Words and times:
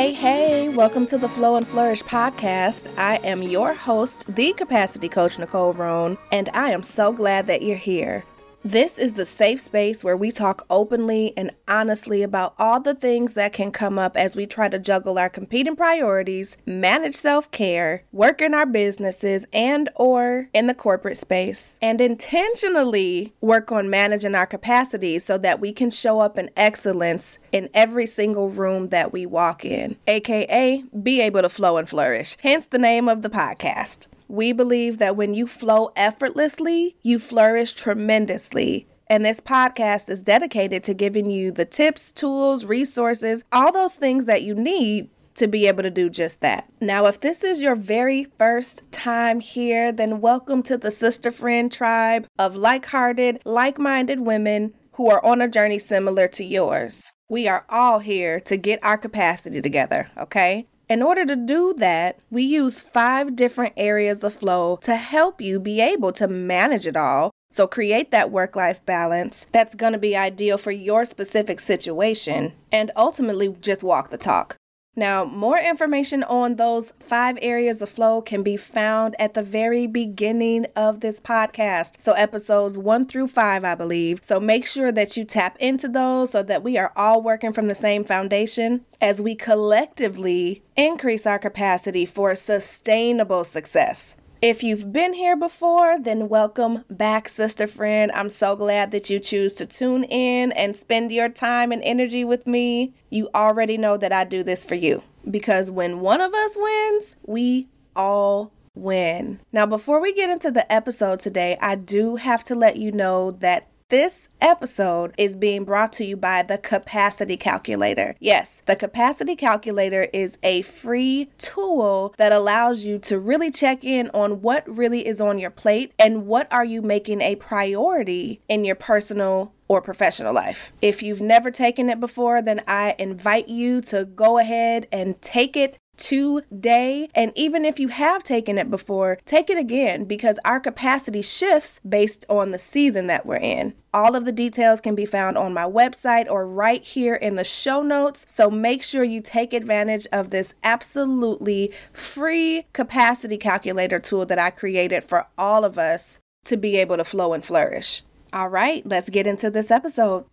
Hey, 0.00 0.14
hey, 0.14 0.68
welcome 0.70 1.04
to 1.08 1.18
the 1.18 1.28
Flow 1.28 1.56
and 1.56 1.68
Flourish 1.68 2.02
podcast. 2.02 2.90
I 2.96 3.16
am 3.16 3.42
your 3.42 3.74
host, 3.74 4.24
the 4.34 4.54
capacity 4.54 5.10
coach, 5.10 5.38
Nicole 5.38 5.74
Roan, 5.74 6.16
and 6.32 6.48
I 6.54 6.70
am 6.70 6.82
so 6.82 7.12
glad 7.12 7.46
that 7.48 7.60
you're 7.60 7.76
here. 7.76 8.24
This 8.62 8.98
is 8.98 9.14
the 9.14 9.24
safe 9.24 9.58
space 9.58 10.04
where 10.04 10.18
we 10.18 10.30
talk 10.30 10.66
openly 10.68 11.32
and 11.34 11.50
honestly 11.66 12.22
about 12.22 12.54
all 12.58 12.78
the 12.78 12.94
things 12.94 13.32
that 13.32 13.54
can 13.54 13.72
come 13.72 13.98
up 13.98 14.18
as 14.18 14.36
we 14.36 14.46
try 14.46 14.68
to 14.68 14.78
juggle 14.78 15.18
our 15.18 15.30
competing 15.30 15.74
priorities, 15.74 16.58
manage 16.66 17.14
self-care, 17.14 18.04
work 18.12 18.42
in 18.42 18.52
our 18.52 18.66
businesses 18.66 19.46
and 19.54 19.88
or 19.96 20.50
in 20.52 20.66
the 20.66 20.74
corporate 20.74 21.16
space, 21.16 21.78
and 21.80 22.02
intentionally 22.02 23.32
work 23.40 23.72
on 23.72 23.88
managing 23.88 24.34
our 24.34 24.46
capacity 24.46 25.18
so 25.18 25.38
that 25.38 25.58
we 25.58 25.72
can 25.72 25.90
show 25.90 26.20
up 26.20 26.36
in 26.36 26.50
excellence 26.54 27.38
in 27.52 27.70
every 27.72 28.06
single 28.06 28.50
room 28.50 28.88
that 28.88 29.10
we 29.10 29.24
walk 29.24 29.64
in, 29.64 29.96
aka 30.06 30.84
be 31.02 31.22
able 31.22 31.40
to 31.40 31.48
flow 31.48 31.78
and 31.78 31.88
flourish. 31.88 32.36
Hence 32.42 32.66
the 32.66 32.78
name 32.78 33.08
of 33.08 33.22
the 33.22 33.30
podcast. 33.30 34.08
We 34.30 34.52
believe 34.52 34.98
that 34.98 35.16
when 35.16 35.34
you 35.34 35.48
flow 35.48 35.90
effortlessly, 35.96 36.94
you 37.02 37.18
flourish 37.18 37.72
tremendously. 37.72 38.86
And 39.08 39.24
this 39.24 39.40
podcast 39.40 40.08
is 40.08 40.22
dedicated 40.22 40.84
to 40.84 40.94
giving 40.94 41.28
you 41.28 41.50
the 41.50 41.64
tips, 41.64 42.12
tools, 42.12 42.64
resources, 42.64 43.42
all 43.50 43.72
those 43.72 43.96
things 43.96 44.26
that 44.26 44.44
you 44.44 44.54
need 44.54 45.10
to 45.34 45.48
be 45.48 45.66
able 45.66 45.82
to 45.82 45.90
do 45.90 46.08
just 46.08 46.42
that. 46.42 46.72
Now, 46.80 47.06
if 47.06 47.18
this 47.18 47.42
is 47.42 47.60
your 47.60 47.74
very 47.74 48.28
first 48.38 48.84
time 48.92 49.40
here, 49.40 49.90
then 49.90 50.20
welcome 50.20 50.62
to 50.62 50.78
the 50.78 50.92
sister 50.92 51.32
friend 51.32 51.72
tribe 51.72 52.28
of 52.38 52.54
like 52.54 52.86
hearted, 52.86 53.42
like 53.44 53.80
minded 53.80 54.20
women 54.20 54.74
who 54.92 55.10
are 55.10 55.24
on 55.24 55.40
a 55.40 55.48
journey 55.48 55.80
similar 55.80 56.28
to 56.28 56.44
yours. 56.44 57.10
We 57.28 57.48
are 57.48 57.64
all 57.68 57.98
here 57.98 58.38
to 58.40 58.56
get 58.56 58.78
our 58.84 58.96
capacity 58.96 59.60
together, 59.60 60.08
okay? 60.16 60.68
In 60.90 61.02
order 61.02 61.24
to 61.24 61.36
do 61.36 61.72
that, 61.74 62.18
we 62.32 62.42
use 62.42 62.82
five 62.82 63.36
different 63.36 63.74
areas 63.76 64.24
of 64.24 64.34
flow 64.34 64.76
to 64.82 64.96
help 64.96 65.40
you 65.40 65.60
be 65.60 65.80
able 65.80 66.10
to 66.14 66.26
manage 66.26 66.84
it 66.84 66.96
all. 66.96 67.30
So, 67.52 67.68
create 67.68 68.10
that 68.10 68.32
work 68.32 68.56
life 68.56 68.84
balance 68.84 69.46
that's 69.52 69.76
going 69.76 69.92
to 69.92 70.00
be 70.00 70.16
ideal 70.16 70.58
for 70.58 70.72
your 70.72 71.04
specific 71.04 71.60
situation 71.60 72.54
and 72.72 72.90
ultimately 72.96 73.54
just 73.60 73.84
walk 73.84 74.10
the 74.10 74.18
talk. 74.18 74.56
Now, 74.96 75.24
more 75.24 75.58
information 75.58 76.24
on 76.24 76.56
those 76.56 76.92
five 76.98 77.38
areas 77.40 77.80
of 77.80 77.88
flow 77.88 78.20
can 78.20 78.42
be 78.42 78.56
found 78.56 79.14
at 79.20 79.34
the 79.34 79.42
very 79.42 79.86
beginning 79.86 80.66
of 80.74 81.00
this 81.00 81.20
podcast. 81.20 82.02
So, 82.02 82.12
episodes 82.12 82.76
one 82.76 83.06
through 83.06 83.28
five, 83.28 83.64
I 83.64 83.76
believe. 83.76 84.18
So, 84.22 84.40
make 84.40 84.66
sure 84.66 84.90
that 84.90 85.16
you 85.16 85.24
tap 85.24 85.56
into 85.60 85.88
those 85.88 86.30
so 86.32 86.42
that 86.42 86.64
we 86.64 86.76
are 86.76 86.92
all 86.96 87.22
working 87.22 87.52
from 87.52 87.68
the 87.68 87.74
same 87.74 88.02
foundation 88.02 88.84
as 89.00 89.22
we 89.22 89.36
collectively 89.36 90.64
increase 90.76 91.24
our 91.24 91.38
capacity 91.38 92.04
for 92.04 92.34
sustainable 92.34 93.44
success. 93.44 94.16
If 94.42 94.62
you've 94.62 94.90
been 94.90 95.12
here 95.12 95.36
before, 95.36 95.98
then 96.00 96.30
welcome 96.30 96.86
back, 96.88 97.28
sister 97.28 97.66
friend. 97.66 98.10
I'm 98.14 98.30
so 98.30 98.56
glad 98.56 98.90
that 98.92 99.10
you 99.10 99.20
choose 99.20 99.52
to 99.54 99.66
tune 99.66 100.04
in 100.04 100.52
and 100.52 100.74
spend 100.74 101.12
your 101.12 101.28
time 101.28 101.72
and 101.72 101.82
energy 101.84 102.24
with 102.24 102.46
me. 102.46 102.94
You 103.10 103.28
already 103.34 103.76
know 103.76 103.98
that 103.98 104.12
I 104.12 104.24
do 104.24 104.42
this 104.42 104.64
for 104.64 104.76
you 104.76 105.02
because 105.30 105.70
when 105.70 106.00
one 106.00 106.22
of 106.22 106.32
us 106.32 106.56
wins, 106.56 107.16
we 107.26 107.68
all 107.94 108.50
win. 108.74 109.40
Now, 109.52 109.66
before 109.66 110.00
we 110.00 110.14
get 110.14 110.30
into 110.30 110.50
the 110.50 110.70
episode 110.72 111.20
today, 111.20 111.58
I 111.60 111.74
do 111.74 112.16
have 112.16 112.42
to 112.44 112.54
let 112.54 112.78
you 112.78 112.92
know 112.92 113.32
that 113.32 113.68
this 113.90 114.28
episode 114.40 115.12
is 115.18 115.34
being 115.36 115.64
brought 115.64 115.92
to 115.92 116.04
you 116.04 116.16
by 116.16 116.42
the 116.44 116.56
Capacity 116.56 117.36
Calculator. 117.36 118.14
Yes, 118.20 118.62
the 118.66 118.76
Capacity 118.76 119.34
Calculator 119.34 120.08
is 120.12 120.38
a 120.44 120.62
free 120.62 121.28
tool 121.38 122.14
that 122.16 122.32
allows 122.32 122.84
you 122.84 122.98
to 123.00 123.18
really 123.18 123.50
check 123.50 123.84
in 123.84 124.08
on 124.14 124.42
what 124.42 124.64
really 124.68 125.06
is 125.06 125.20
on 125.20 125.38
your 125.38 125.50
plate 125.50 125.92
and 125.98 126.26
what 126.26 126.50
are 126.52 126.64
you 126.64 126.80
making 126.80 127.20
a 127.20 127.34
priority 127.34 128.40
in 128.48 128.64
your 128.64 128.76
personal 128.76 129.52
or 129.66 129.82
professional 129.82 130.32
life. 130.32 130.72
If 130.80 131.02
you've 131.02 131.20
never 131.20 131.50
taken 131.50 131.90
it 131.90 132.00
before, 132.00 132.42
then 132.42 132.62
I 132.66 132.94
invite 132.98 133.48
you 133.48 133.80
to 133.82 134.04
go 134.04 134.38
ahead 134.38 134.86
and 134.90 135.20
take 135.20 135.56
it 135.56 135.76
today. 136.00 137.08
And 137.14 137.30
even 137.36 137.64
if 137.64 137.78
you 137.78 137.88
have 137.88 138.24
taken 138.24 138.58
it 138.58 138.70
before, 138.70 139.18
take 139.24 139.50
it 139.50 139.58
again 139.58 140.04
because 140.04 140.40
our 140.44 140.58
capacity 140.58 141.22
shifts 141.22 141.80
based 141.88 142.24
on 142.28 142.50
the 142.50 142.58
season 142.58 143.06
that 143.06 143.26
we're 143.26 143.36
in. 143.36 143.74
All 143.92 144.16
of 144.16 144.24
the 144.24 144.32
details 144.32 144.80
can 144.80 144.94
be 144.94 145.04
found 145.04 145.36
on 145.36 145.52
my 145.52 145.64
website 145.64 146.26
or 146.28 146.48
right 146.48 146.82
here 146.82 147.14
in 147.14 147.36
the 147.36 147.44
show 147.44 147.82
notes. 147.82 148.24
So 148.28 148.50
make 148.50 148.82
sure 148.82 149.04
you 149.04 149.20
take 149.20 149.52
advantage 149.52 150.06
of 150.12 150.30
this 150.30 150.54
absolutely 150.64 151.72
free 151.92 152.66
capacity 152.72 153.36
calculator 153.36 154.00
tool 154.00 154.24
that 154.26 154.38
I 154.38 154.50
created 154.50 155.04
for 155.04 155.26
all 155.36 155.64
of 155.64 155.78
us 155.78 156.18
to 156.46 156.56
be 156.56 156.76
able 156.76 156.96
to 156.96 157.04
flow 157.04 157.32
and 157.34 157.44
flourish. 157.44 158.02
All 158.32 158.48
right, 158.48 158.86
let's 158.86 159.10
get 159.10 159.26
into 159.26 159.50
this 159.50 159.70
episode. 159.70 160.24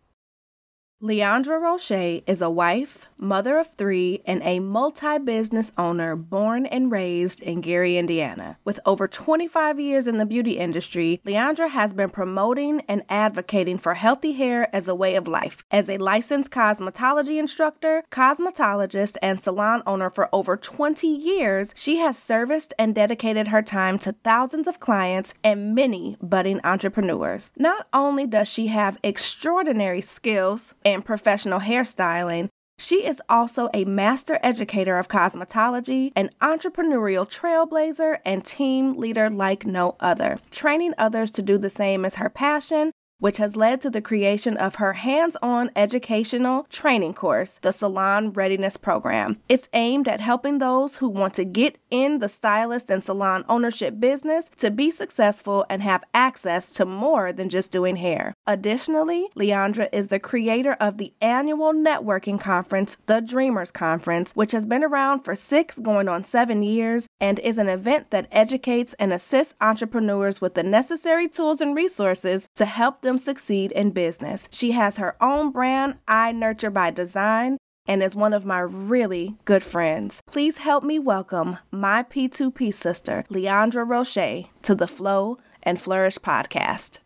Leandra 0.99 1.61
Roche 1.61 2.23
is 2.25 2.41
a 2.41 2.49
wife, 2.49 3.07
mother 3.19 3.59
of 3.59 3.71
three, 3.75 4.19
and 4.25 4.41
a 4.41 4.59
multi 4.59 5.19
business 5.19 5.71
owner 5.77 6.15
born 6.15 6.65
and 6.65 6.91
raised 6.91 7.39
in 7.43 7.61
Gary, 7.61 7.97
Indiana. 7.97 8.57
With 8.65 8.79
over 8.83 9.07
25 9.07 9.79
years 9.79 10.07
in 10.07 10.17
the 10.17 10.25
beauty 10.25 10.57
industry, 10.57 11.21
Leandra 11.23 11.69
has 11.69 11.93
been 11.93 12.09
promoting 12.09 12.81
and 12.87 13.03
advocating 13.09 13.77
for 13.77 13.93
healthy 13.93 14.31
hair 14.31 14.75
as 14.75 14.87
a 14.87 14.95
way 14.95 15.13
of 15.13 15.27
life. 15.27 15.63
As 15.69 15.87
a 15.87 15.99
licensed 15.99 16.49
cosmetology 16.49 17.37
instructor, 17.37 18.03
cosmetologist, 18.11 19.17
and 19.21 19.39
salon 19.39 19.83
owner 19.85 20.09
for 20.09 20.33
over 20.33 20.57
20 20.57 21.05
years, 21.05 21.75
she 21.75 21.97
has 21.97 22.17
serviced 22.17 22.73
and 22.79 22.95
dedicated 22.95 23.49
her 23.49 23.61
time 23.61 23.99
to 23.99 24.13
thousands 24.23 24.67
of 24.67 24.79
clients 24.79 25.35
and 25.43 25.75
many 25.75 26.17
budding 26.23 26.59
entrepreneurs. 26.63 27.51
Not 27.55 27.85
only 27.93 28.25
does 28.25 28.47
she 28.47 28.65
have 28.67 28.97
extraordinary 29.03 30.01
skills, 30.01 30.73
and 30.87 31.03
professional 31.03 31.59
hairstyling, 31.59 32.47
she 32.79 33.05
is 33.05 33.21
also 33.27 33.69
a 33.73 33.83
master 33.83 34.39
educator 34.41 34.97
of 34.97 35.09
cosmetology, 35.09 36.11
an 36.15 36.29
entrepreneurial 36.41 37.27
trailblazer, 37.29 38.19
and 38.23 38.45
team 38.45 38.95
leader 38.95 39.29
like 39.29 39.65
no 39.65 39.97
other. 39.99 40.39
Training 40.49 40.93
others 40.97 41.29
to 41.31 41.41
do 41.41 41.57
the 41.57 41.69
same 41.69 42.05
is 42.05 42.15
her 42.15 42.29
passion, 42.29 42.91
which 43.19 43.37
has 43.37 43.55
led 43.55 43.81
to 43.81 43.89
the 43.89 44.01
creation 44.01 44.55
of 44.57 44.75
her 44.75 44.93
hands 44.93 45.35
on 45.41 45.71
educational 45.75 46.63
training 46.69 47.13
course, 47.13 47.59
the 47.61 47.71
Salon 47.71 48.31
Readiness 48.31 48.77
Program. 48.77 49.37
It's 49.49 49.69
aimed 49.73 50.07
at 50.07 50.21
helping 50.21 50.59
those 50.59 50.97
who 50.97 51.09
want 51.09 51.33
to 51.35 51.45
get 51.45 51.77
in 51.89 52.19
the 52.19 52.29
stylist 52.29 52.89
and 52.89 53.03
salon 53.03 53.43
ownership 53.49 53.99
business 53.99 54.51
to 54.57 54.69
be 54.69 54.91
successful 54.91 55.65
and 55.69 55.81
have 55.81 56.03
access 56.13 56.71
to 56.71 56.85
more 56.85 57.33
than 57.33 57.49
just 57.49 57.71
doing 57.71 57.95
hair. 57.95 58.33
Additionally, 58.45 59.29
Leandra 59.35 59.89
is 59.91 60.09
the 60.09 60.19
creator 60.19 60.73
of 60.73 60.97
the 60.97 61.13
annual 61.21 61.73
networking 61.73 62.39
conference, 62.39 62.97
the 63.07 63.21
Dreamers 63.21 63.71
Conference, 63.71 64.31
which 64.33 64.51
has 64.51 64.65
been 64.65 64.83
around 64.83 65.21
for 65.21 65.35
six 65.35 65.79
going 65.79 66.07
on 66.07 66.23
seven 66.23 66.61
years 66.61 67.07
and 67.19 67.39
is 67.39 67.57
an 67.57 67.69
event 67.69 68.11
that 68.11 68.27
educates 68.31 68.93
and 68.95 69.11
assists 69.11 69.55
entrepreneurs 69.61 70.41
with 70.41 70.53
the 70.53 70.63
necessary 70.63 71.27
tools 71.27 71.61
and 71.61 71.75
resources 71.75 72.49
to 72.55 72.65
help 72.65 73.01
them 73.07 73.17
succeed 73.17 73.71
in 73.71 73.91
business. 73.91 74.47
She 74.51 74.71
has 74.73 74.97
her 74.97 75.15
own 75.23 75.51
brand, 75.51 75.95
I 76.07 76.31
Nurture 76.33 76.69
by 76.69 76.91
Design, 76.91 77.57
and 77.87 78.03
is 78.03 78.15
one 78.15 78.33
of 78.33 78.45
my 78.45 78.59
really 78.59 79.37
good 79.45 79.63
friends. 79.63 80.21
Please 80.27 80.57
help 80.57 80.83
me 80.83 80.99
welcome 80.99 81.57
my 81.71 82.03
P2P 82.03 82.73
sister, 82.73 83.23
Leandra 83.31 83.87
Roche, 83.87 84.49
to 84.61 84.75
the 84.75 84.87
Flow 84.87 85.37
and 85.63 85.79
Flourish 85.79 86.17
podcast. 86.19 86.99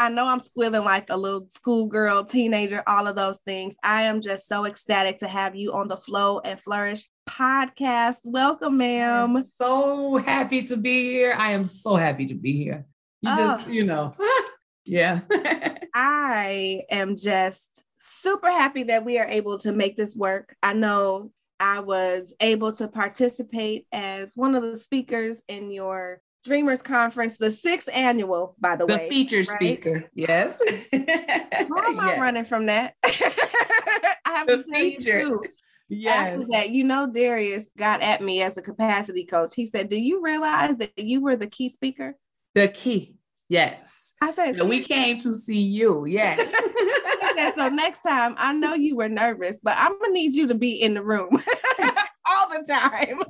I 0.00 0.08
know 0.08 0.28
I'm 0.28 0.40
squealing 0.40 0.82
like 0.82 1.10
a 1.10 1.16
little 1.18 1.46
schoolgirl, 1.50 2.24
teenager, 2.24 2.82
all 2.86 3.06
of 3.06 3.16
those 3.16 3.38
things. 3.40 3.76
I 3.82 4.04
am 4.04 4.22
just 4.22 4.48
so 4.48 4.64
ecstatic 4.64 5.18
to 5.18 5.28
have 5.28 5.54
you 5.54 5.74
on 5.74 5.88
the 5.88 5.98
Flow 5.98 6.38
and 6.38 6.58
Flourish 6.58 7.06
podcast. 7.28 8.20
Welcome, 8.24 8.78
ma'am. 8.78 9.36
I'm 9.36 9.42
so 9.42 10.16
happy 10.16 10.62
to 10.62 10.78
be 10.78 11.02
here. 11.02 11.34
I 11.36 11.50
am 11.50 11.64
so 11.64 11.96
happy 11.96 12.24
to 12.28 12.34
be 12.34 12.54
here. 12.54 12.86
You 13.20 13.30
oh. 13.30 13.36
just, 13.36 13.68
you 13.68 13.84
know, 13.84 14.16
yeah. 14.86 15.20
I 15.94 16.80
am 16.90 17.14
just 17.18 17.84
super 17.98 18.50
happy 18.50 18.84
that 18.84 19.04
we 19.04 19.18
are 19.18 19.28
able 19.28 19.58
to 19.58 19.70
make 19.70 19.98
this 19.98 20.16
work. 20.16 20.56
I 20.62 20.72
know 20.72 21.30
I 21.60 21.80
was 21.80 22.34
able 22.40 22.72
to 22.72 22.88
participate 22.88 23.86
as 23.92 24.32
one 24.34 24.54
of 24.54 24.62
the 24.62 24.78
speakers 24.78 25.42
in 25.46 25.70
your 25.70 26.22
Dreamers 26.44 26.82
Conference, 26.82 27.36
the 27.36 27.50
sixth 27.50 27.88
annual, 27.92 28.56
by 28.58 28.76
the, 28.76 28.86
the 28.86 28.94
way. 28.94 29.08
The 29.08 29.14
feature 29.14 29.36
right? 29.38 29.46
speaker. 29.46 30.04
Yes. 30.14 30.60
How 30.92 30.98
am 30.98 32.00
I 32.00 32.16
running 32.18 32.44
from 32.44 32.66
that? 32.66 32.94
I 33.04 34.16
have 34.26 34.46
the 34.46 34.58
to 34.58 34.62
tell 34.62 34.72
feature. 34.72 35.18
you 35.18 35.28
too. 35.28 35.42
Yes. 35.88 36.34
After 36.34 36.46
that, 36.52 36.70
you 36.70 36.84
know, 36.84 37.10
Darius 37.12 37.68
got 37.76 38.00
at 38.00 38.22
me 38.22 38.42
as 38.42 38.56
a 38.56 38.62
capacity 38.62 39.24
coach. 39.24 39.54
He 39.54 39.66
said, 39.66 39.88
Do 39.88 39.96
you 39.96 40.22
realize 40.22 40.78
that 40.78 40.96
you 40.96 41.20
were 41.20 41.36
the 41.36 41.48
key 41.48 41.68
speaker? 41.68 42.16
The 42.54 42.68
key. 42.68 43.16
Yes. 43.48 44.14
I 44.22 44.32
said, 44.32 44.56
"Yeah, 44.56 44.62
we 44.62 44.80
came 44.80 45.18
to 45.20 45.32
see 45.34 45.60
you. 45.60 46.04
Yes. 46.04 46.38
said, 47.40 47.54
so 47.56 47.68
next 47.68 48.02
time, 48.02 48.34
I 48.38 48.52
know 48.52 48.74
you 48.74 48.96
were 48.96 49.08
nervous, 49.08 49.60
but 49.62 49.74
I'm 49.76 49.98
gonna 49.98 50.12
need 50.12 50.34
you 50.34 50.46
to 50.48 50.54
be 50.54 50.80
in 50.80 50.94
the 50.94 51.02
room 51.02 51.30
all 52.26 52.48
the 52.48 52.64
time. 52.68 53.20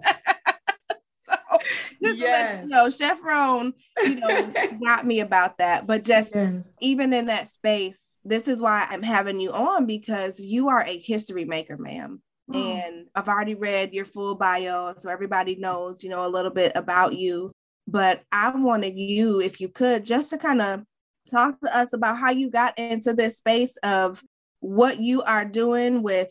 just 2.03 2.19
to 2.19 2.25
let 2.25 2.45
Yes. 2.45 2.65
you 2.65 2.71
know, 2.71 2.91
Chef 2.91 3.23
Roan, 3.23 3.73
you 4.05 4.17
know, 4.17 4.53
got 4.83 5.07
me 5.07 5.21
about 5.21 5.59
that. 5.59 5.87
But 5.87 6.05
just 6.05 6.35
Yes. 6.35 6.63
even 6.81 7.13
in 7.13 7.27
that 7.27 7.49
space, 7.49 8.17
this 8.25 8.49
is 8.49 8.61
why 8.61 8.87
I'm 8.91 9.03
having 9.03 9.41
you 9.41 9.53
on 9.53 9.87
because 9.87 10.39
you 10.41 10.69
are 10.69 10.83
a 10.83 10.99
history 10.99 11.45
maker, 11.45 11.77
ma'am. 11.77 12.21
Oh. 12.53 12.59
And 12.59 13.07
I've 13.15 13.29
already 13.29 13.55
read 13.55 13.93
your 13.93 14.05
full 14.05 14.35
bio, 14.35 14.95
so 14.97 15.09
everybody 15.09 15.57
knows, 15.57 16.03
you 16.03 16.11
know, 16.11 16.27
a 16.27 16.29
little 16.29 16.51
bit 16.51 16.73
about 16.75 17.15
you. 17.15 17.53
But 17.87 18.23
I 18.31 18.51
wanted 18.51 18.99
you, 18.99 19.41
if 19.41 19.61
you 19.61 19.69
could, 19.69 20.05
just 20.05 20.31
to 20.31 20.39
kind 20.39 20.61
of 20.61 20.83
talk 21.31 21.61
to 21.61 21.77
us 21.77 21.93
about 21.93 22.19
how 22.19 22.31
you 22.31 22.51
got 22.51 22.79
into 22.79 23.15
this 23.15 23.39
space 23.39 23.77
of 23.83 24.23
what 24.61 25.01
you 25.01 25.23
are 25.23 25.45
doing 25.45 26.03
with 26.03 26.31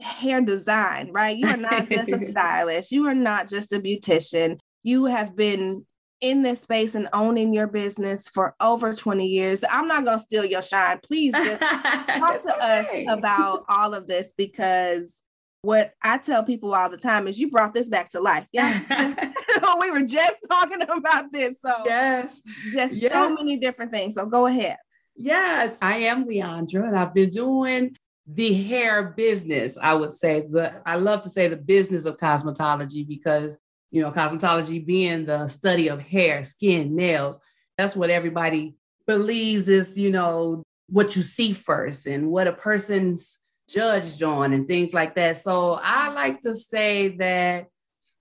hair 0.00 0.40
design, 0.40 1.10
right? 1.12 1.36
You 1.36 1.46
are 1.48 1.56
not 1.56 1.88
just 1.88 2.10
a 2.10 2.20
stylist, 2.30 2.92
you 2.92 3.06
are 3.06 3.14
not 3.14 3.48
just 3.48 3.72
a 3.72 3.80
beautician. 3.80 4.58
You 4.82 5.06
have 5.06 5.36
been 5.36 5.84
in 6.20 6.42
this 6.42 6.60
space 6.62 6.94
and 6.94 7.08
owning 7.12 7.52
your 7.52 7.66
business 7.66 8.28
for 8.28 8.54
over 8.60 8.94
20 8.94 9.26
years. 9.26 9.62
I'm 9.70 9.86
not 9.86 10.04
going 10.04 10.18
to 10.18 10.22
steal 10.22 10.44
your 10.44 10.62
shine. 10.62 10.98
Please 11.02 11.32
just 11.36 11.60
talk 11.60 12.42
to 12.42 12.54
okay. 12.56 13.06
us 13.06 13.18
about 13.18 13.64
all 13.68 13.94
of 13.94 14.06
this 14.06 14.32
because 14.36 15.20
what 15.62 15.92
I 16.02 16.18
tell 16.18 16.44
people 16.44 16.74
all 16.74 16.88
the 16.88 16.96
time 16.96 17.28
is 17.28 17.38
you 17.38 17.50
brought 17.50 17.74
this 17.74 17.88
back 17.88 18.10
to 18.10 18.20
life. 18.20 18.46
Yeah. 18.52 19.14
we 19.80 19.90
were 19.90 20.02
just 20.02 20.36
talking 20.50 20.82
about 20.82 21.32
this. 21.32 21.54
So 21.64 21.72
yes. 21.84 22.40
just 22.72 22.94
Yeah. 22.94 23.10
so 23.10 23.34
many 23.34 23.56
different 23.56 23.92
things. 23.92 24.14
So 24.14 24.26
go 24.26 24.46
ahead. 24.46 24.76
Yes, 25.20 25.78
I 25.82 25.96
am 25.96 26.26
Leandra, 26.26 26.86
and 26.86 26.96
I've 26.96 27.12
been 27.12 27.30
doing 27.30 27.96
the 28.30 28.52
hair 28.52 29.02
business. 29.16 29.78
I 29.80 29.94
would 29.94 30.12
say 30.12 30.46
the 30.48 30.74
I 30.86 30.96
love 30.96 31.22
to 31.22 31.30
say 31.30 31.48
the 31.48 31.56
business 31.56 32.04
of 32.04 32.18
cosmetology 32.18 33.06
because 33.06 33.56
you 33.90 34.02
know 34.02 34.12
cosmetology 34.12 34.84
being 34.84 35.24
the 35.24 35.48
study 35.48 35.88
of 35.88 36.00
hair, 36.00 36.42
skin, 36.42 36.94
nails. 36.94 37.40
That's 37.76 37.96
what 37.96 38.10
everybody 38.10 38.76
believes 39.06 39.68
is 39.68 39.98
you 39.98 40.10
know 40.10 40.62
what 40.88 41.16
you 41.16 41.22
see 41.22 41.52
first 41.52 42.06
and 42.06 42.30
what 42.30 42.46
a 42.46 42.52
person's 42.52 43.38
judged 43.68 44.22
on 44.22 44.52
and 44.52 44.66
things 44.66 44.94
like 44.94 45.14
that. 45.14 45.36
So 45.36 45.78
I 45.82 46.08
like 46.10 46.40
to 46.42 46.54
say 46.54 47.08
that 47.18 47.66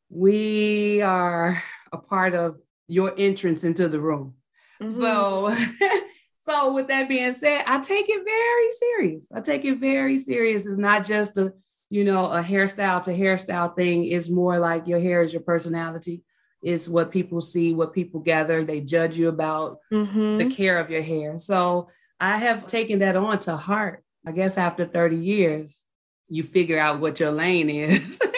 we 0.09 1.01
are 1.01 1.61
a 1.91 1.97
part 1.97 2.35
of 2.35 2.57
your 2.87 3.13
entrance 3.17 3.63
into 3.63 3.89
the 3.89 3.99
room. 3.99 4.35
Mm-hmm. 4.81 4.89
So, 4.89 5.49
so 6.47 6.73
with 6.73 6.87
that 6.87 7.09
being 7.09 7.33
said, 7.33 7.63
I 7.67 7.79
take 7.79 8.05
it 8.09 8.23
very 8.25 8.71
serious. 8.71 9.27
I 9.33 9.41
take 9.41 9.65
it 9.65 9.79
very 9.79 10.17
serious. 10.17 10.65
It's 10.65 10.77
not 10.77 11.05
just 11.05 11.37
a, 11.37 11.53
you 11.89 12.03
know, 12.03 12.27
a 12.31 12.41
hairstyle 12.41 13.01
to 13.03 13.11
hairstyle 13.11 13.75
thing. 13.75 14.05
It's 14.05 14.29
more 14.29 14.59
like 14.59 14.87
your 14.87 14.99
hair 14.99 15.21
is 15.21 15.33
your 15.33 15.41
personality. 15.41 16.23
It's 16.61 16.89
what 16.89 17.11
people 17.11 17.41
see, 17.41 17.73
what 17.73 17.93
people 17.93 18.19
gather. 18.19 18.63
They 18.63 18.81
judge 18.81 19.17
you 19.17 19.29
about 19.29 19.79
Mhm. 19.91 20.37
the 20.39 20.45
care 20.49 20.79
of 20.79 20.89
your 20.89 21.01
hair. 21.01 21.39
So 21.39 21.89
I 22.19 22.37
have 22.37 22.65
taken 22.65 22.99
that 22.99 23.15
on 23.15 23.39
to 23.41 23.55
heart. 23.55 24.03
I 24.25 24.31
guess 24.31 24.57
after 24.57 24.85
30 24.85 25.17
years, 25.17 25.81
you 26.29 26.43
figure 26.43 26.79
out 26.79 26.99
what 26.99 27.19
your 27.19 27.31
lane 27.31 27.69
is. 27.69 28.19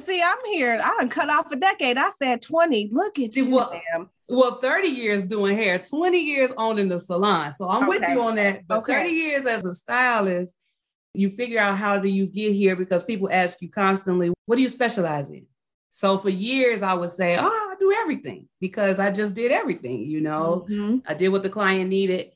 See, 0.00 0.22
I'm 0.22 0.36
here. 0.52 0.80
I 0.82 0.96
done 0.98 1.08
cut 1.08 1.30
off 1.30 1.50
a 1.52 1.56
decade. 1.56 1.96
I 1.96 2.10
said 2.10 2.42
20. 2.42 2.88
Look 2.92 3.18
at 3.18 3.36
you, 3.36 3.48
Well, 3.50 3.70
ma'am. 3.94 4.10
Well, 4.28 4.58
30 4.58 4.88
years 4.88 5.24
doing 5.24 5.56
hair, 5.56 5.78
20 5.78 6.18
years 6.18 6.52
owning 6.56 6.88
the 6.88 6.98
salon. 6.98 7.52
So 7.52 7.68
I'm 7.68 7.86
with 7.86 8.02
you 8.08 8.20
on 8.22 8.36
that. 8.36 8.66
But 8.66 8.78
Okay. 8.78 8.94
30 8.94 9.10
years 9.10 9.46
as 9.46 9.64
a 9.64 9.74
stylist, 9.74 10.54
you 11.12 11.30
figure 11.30 11.60
out 11.60 11.76
how 11.76 11.98
do 11.98 12.08
you 12.08 12.26
get 12.26 12.52
here 12.54 12.74
because 12.74 13.04
people 13.04 13.28
ask 13.30 13.60
you 13.62 13.70
constantly, 13.70 14.32
what 14.46 14.56
do 14.56 14.62
you 14.62 14.68
specialize 14.68 15.28
in? 15.28 15.46
So 15.92 16.18
for 16.18 16.30
years, 16.30 16.82
I 16.82 16.94
would 16.94 17.10
say, 17.10 17.36
oh, 17.38 17.44
I 17.44 17.74
do 17.78 17.92
everything 17.92 18.48
because 18.60 18.98
I 18.98 19.10
just 19.10 19.34
did 19.34 19.52
everything, 19.52 20.00
you 20.00 20.20
know, 20.20 20.66
Mhm. 20.68 21.02
I 21.06 21.14
did 21.14 21.28
what 21.28 21.42
the 21.44 21.50
client 21.50 21.88
needed. 21.90 22.32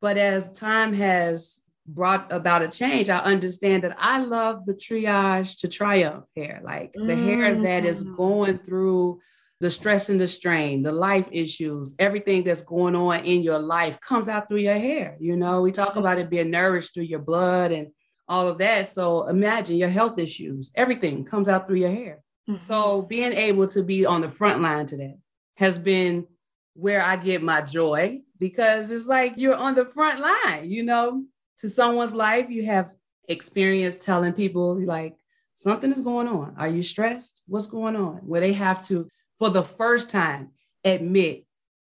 But 0.00 0.16
as 0.16 0.58
time 0.58 0.92
has 0.94 1.59
brought 1.94 2.32
about 2.32 2.62
a 2.62 2.68
change, 2.68 3.08
I 3.08 3.18
understand 3.18 3.84
that 3.84 3.96
I 3.98 4.22
love 4.22 4.66
the 4.66 4.74
triage 4.74 5.58
to 5.60 5.68
triumph 5.68 6.24
hair, 6.36 6.60
like 6.62 6.92
the 6.92 7.16
hair 7.16 7.54
that 7.54 7.84
is 7.84 8.04
Mm. 8.04 8.16
going 8.16 8.58
through 8.58 9.20
the 9.60 9.70
stress 9.70 10.08
and 10.08 10.20
the 10.20 10.26
strain, 10.26 10.82
the 10.82 10.92
life 10.92 11.28
issues, 11.30 11.94
everything 11.98 12.44
that's 12.44 12.62
going 12.62 12.96
on 12.96 13.24
in 13.26 13.42
your 13.42 13.58
life 13.58 14.00
comes 14.00 14.28
out 14.28 14.48
through 14.48 14.60
your 14.60 14.78
hair. 14.78 15.16
You 15.20 15.36
know, 15.36 15.60
we 15.60 15.70
talk 15.70 15.96
about 15.96 16.18
it 16.18 16.30
being 16.30 16.50
nourished 16.50 16.94
through 16.94 17.04
your 17.04 17.18
blood 17.18 17.70
and 17.70 17.88
all 18.26 18.48
of 18.48 18.56
that. 18.58 18.88
So 18.88 19.26
imagine 19.28 19.76
your 19.76 19.90
health 19.90 20.18
issues, 20.18 20.70
everything 20.74 21.24
comes 21.24 21.48
out 21.48 21.66
through 21.66 21.76
your 21.76 21.90
hair. 21.90 22.22
Mhm. 22.48 22.62
So 22.62 23.02
being 23.02 23.32
able 23.34 23.66
to 23.68 23.82
be 23.82 24.06
on 24.06 24.22
the 24.22 24.30
front 24.30 24.62
line 24.62 24.86
to 24.86 24.96
that 24.96 25.18
has 25.56 25.78
been 25.78 26.26
where 26.74 27.02
I 27.02 27.16
get 27.16 27.42
my 27.42 27.60
joy 27.60 28.22
because 28.38 28.90
it's 28.90 29.06
like 29.06 29.34
you're 29.36 29.56
on 29.56 29.74
the 29.74 29.84
front 29.84 30.20
line, 30.20 30.70
you 30.70 30.84
know, 30.84 31.24
to 31.60 31.68
someone's 31.68 32.12
life. 32.14 32.50
You 32.50 32.64
have 32.64 32.92
experience 33.28 33.96
telling 33.96 34.32
people 34.32 34.80
like 34.84 35.14
something 35.54 35.90
is 35.90 36.00
going 36.00 36.28
on. 36.28 36.54
Are 36.58 36.68
you 36.68 36.82
stressed? 36.82 37.40
What's 37.46 37.66
going 37.66 37.96
on? 37.96 38.16
Where 38.18 38.40
they 38.40 38.52
have 38.54 38.84
to, 38.86 39.08
for 39.38 39.50
the 39.50 39.62
first 39.62 40.10
time, 40.10 40.50
admit 40.84 41.44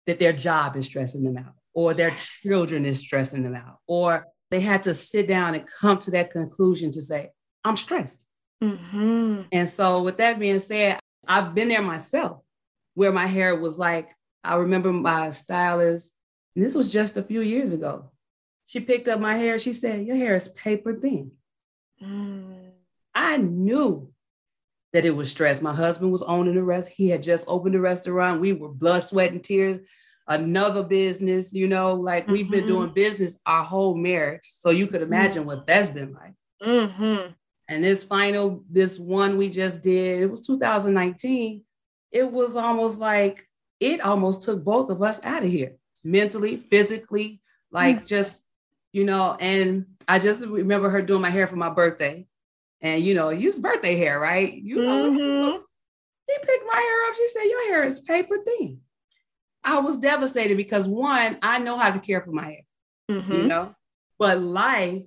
that 0.06 0.18
their 0.18 0.32
job 0.32 0.76
is 0.76 0.86
stressing 0.86 1.22
them 1.22 1.38
out 1.38 1.54
or 1.74 1.94
their 1.94 2.14
children 2.42 2.84
is 2.84 2.98
stressing 2.98 3.42
them 3.42 3.54
out 3.54 3.78
or 3.86 4.26
they 4.50 4.60
had 4.60 4.82
to 4.82 4.92
sit 4.92 5.26
down 5.26 5.54
and 5.54 5.66
come 5.80 5.98
to 5.98 6.10
that 6.10 6.30
conclusion 6.30 6.90
to 6.90 7.00
say, 7.00 7.30
I'm 7.64 7.76
stressed. 7.76 8.26
Mhm. 8.62 9.46
And 9.50 9.68
so, 9.68 10.02
with 10.02 10.18
that 10.18 10.38
being 10.38 10.60
said, 10.60 11.00
I've 11.26 11.54
been 11.54 11.68
there 11.68 11.82
myself 11.82 12.42
where 12.94 13.12
my 13.12 13.26
hair 13.26 13.56
was 13.56 13.78
like, 13.78 14.10
I 14.44 14.56
remember 14.56 14.92
my 14.92 15.30
stylist, 15.30 16.12
and 16.54 16.64
this 16.64 16.74
was 16.74 16.92
just 16.92 17.16
a 17.16 17.22
few 17.22 17.40
years 17.40 17.72
ago. 17.72 18.11
She 18.72 18.80
picked 18.80 19.06
up 19.06 19.20
my 19.20 19.34
hair. 19.34 19.58
She 19.58 19.74
said, 19.74 20.06
Your 20.06 20.16
hair 20.16 20.34
is 20.34 20.48
paper 20.48 20.94
thin. 20.94 21.32
Mm. 22.02 22.70
I 23.14 23.36
knew 23.36 24.10
that 24.94 25.04
it 25.04 25.10
was 25.10 25.30
stress. 25.30 25.60
My 25.60 25.74
husband 25.74 26.10
was 26.10 26.22
owning 26.22 26.54
the 26.54 26.62
rest. 26.62 26.88
He 26.88 27.10
had 27.10 27.22
just 27.22 27.44
opened 27.48 27.74
a 27.74 27.80
restaurant. 27.80 28.40
We 28.40 28.54
were 28.54 28.70
blood, 28.70 29.00
sweat, 29.00 29.30
and 29.30 29.44
tears. 29.44 29.76
Another 30.26 30.82
business, 30.82 31.52
you 31.52 31.68
know, 31.68 31.92
like 31.92 32.26
we've 32.28 32.50
been 32.50 32.64
Mhm. 32.64 32.68
doing 32.68 32.92
business 32.94 33.38
our 33.44 33.62
whole 33.62 33.94
marriage. 33.94 34.44
So 34.44 34.70
you 34.70 34.86
could 34.86 35.02
imagine 35.02 35.44
what 35.44 35.66
that's 35.66 35.90
been 35.90 36.14
like. 36.14 36.32
Mhm. 36.62 37.34
And 37.68 37.84
this 37.84 38.02
final, 38.02 38.64
this 38.70 38.98
one 38.98 39.36
we 39.36 39.50
just 39.50 39.82
did, 39.82 40.22
it 40.22 40.30
was 40.30 40.46
2019. 40.46 41.62
It 42.10 42.32
was 42.32 42.56
almost 42.56 42.98
like 42.98 43.46
it 43.80 44.00
almost 44.00 44.44
took 44.44 44.64
both 44.64 44.88
of 44.88 45.02
us 45.02 45.22
out 45.26 45.44
of 45.44 45.50
here 45.50 45.76
mentally, 46.02 46.56
physically, 46.56 47.42
like 47.70 48.06
just, 48.06 48.41
you 48.92 49.04
know. 49.04 49.36
And 49.40 49.86
I 50.06 50.18
just 50.18 50.46
remember 50.46 50.90
her 50.90 51.02
doing 51.02 51.22
my 51.22 51.30
hair 51.30 51.46
for 51.46 51.56
my 51.56 51.70
birthday. 51.70 52.26
And, 52.80 53.02
you 53.02 53.14
know, 53.14 53.30
use 53.30 53.58
birthday 53.58 53.96
hair, 53.96 54.18
right? 54.18 54.52
You 54.52 54.82
know, 54.82 55.10
Mhm. 55.10 55.62
she 56.28 56.36
picked 56.38 56.66
my 56.66 56.74
hair 56.80 57.08
up. 57.08 57.14
She 57.14 57.28
said, 57.28 57.44
Your 57.44 57.68
hair 57.68 57.84
is 57.84 58.00
paper 58.00 58.38
thin. 58.44 58.80
I 59.64 59.78
was 59.78 59.98
devastated 59.98 60.56
because 60.56 60.88
one, 60.88 61.38
I 61.42 61.58
know 61.60 61.78
how 61.78 61.92
to 61.92 62.00
care 62.00 62.20
for 62.22 62.32
my 62.32 62.44
hair 62.44 62.62
you 63.08 63.18
Mhm. 63.20 63.48
know 63.48 63.74
but 64.18 64.40
life 64.40 65.02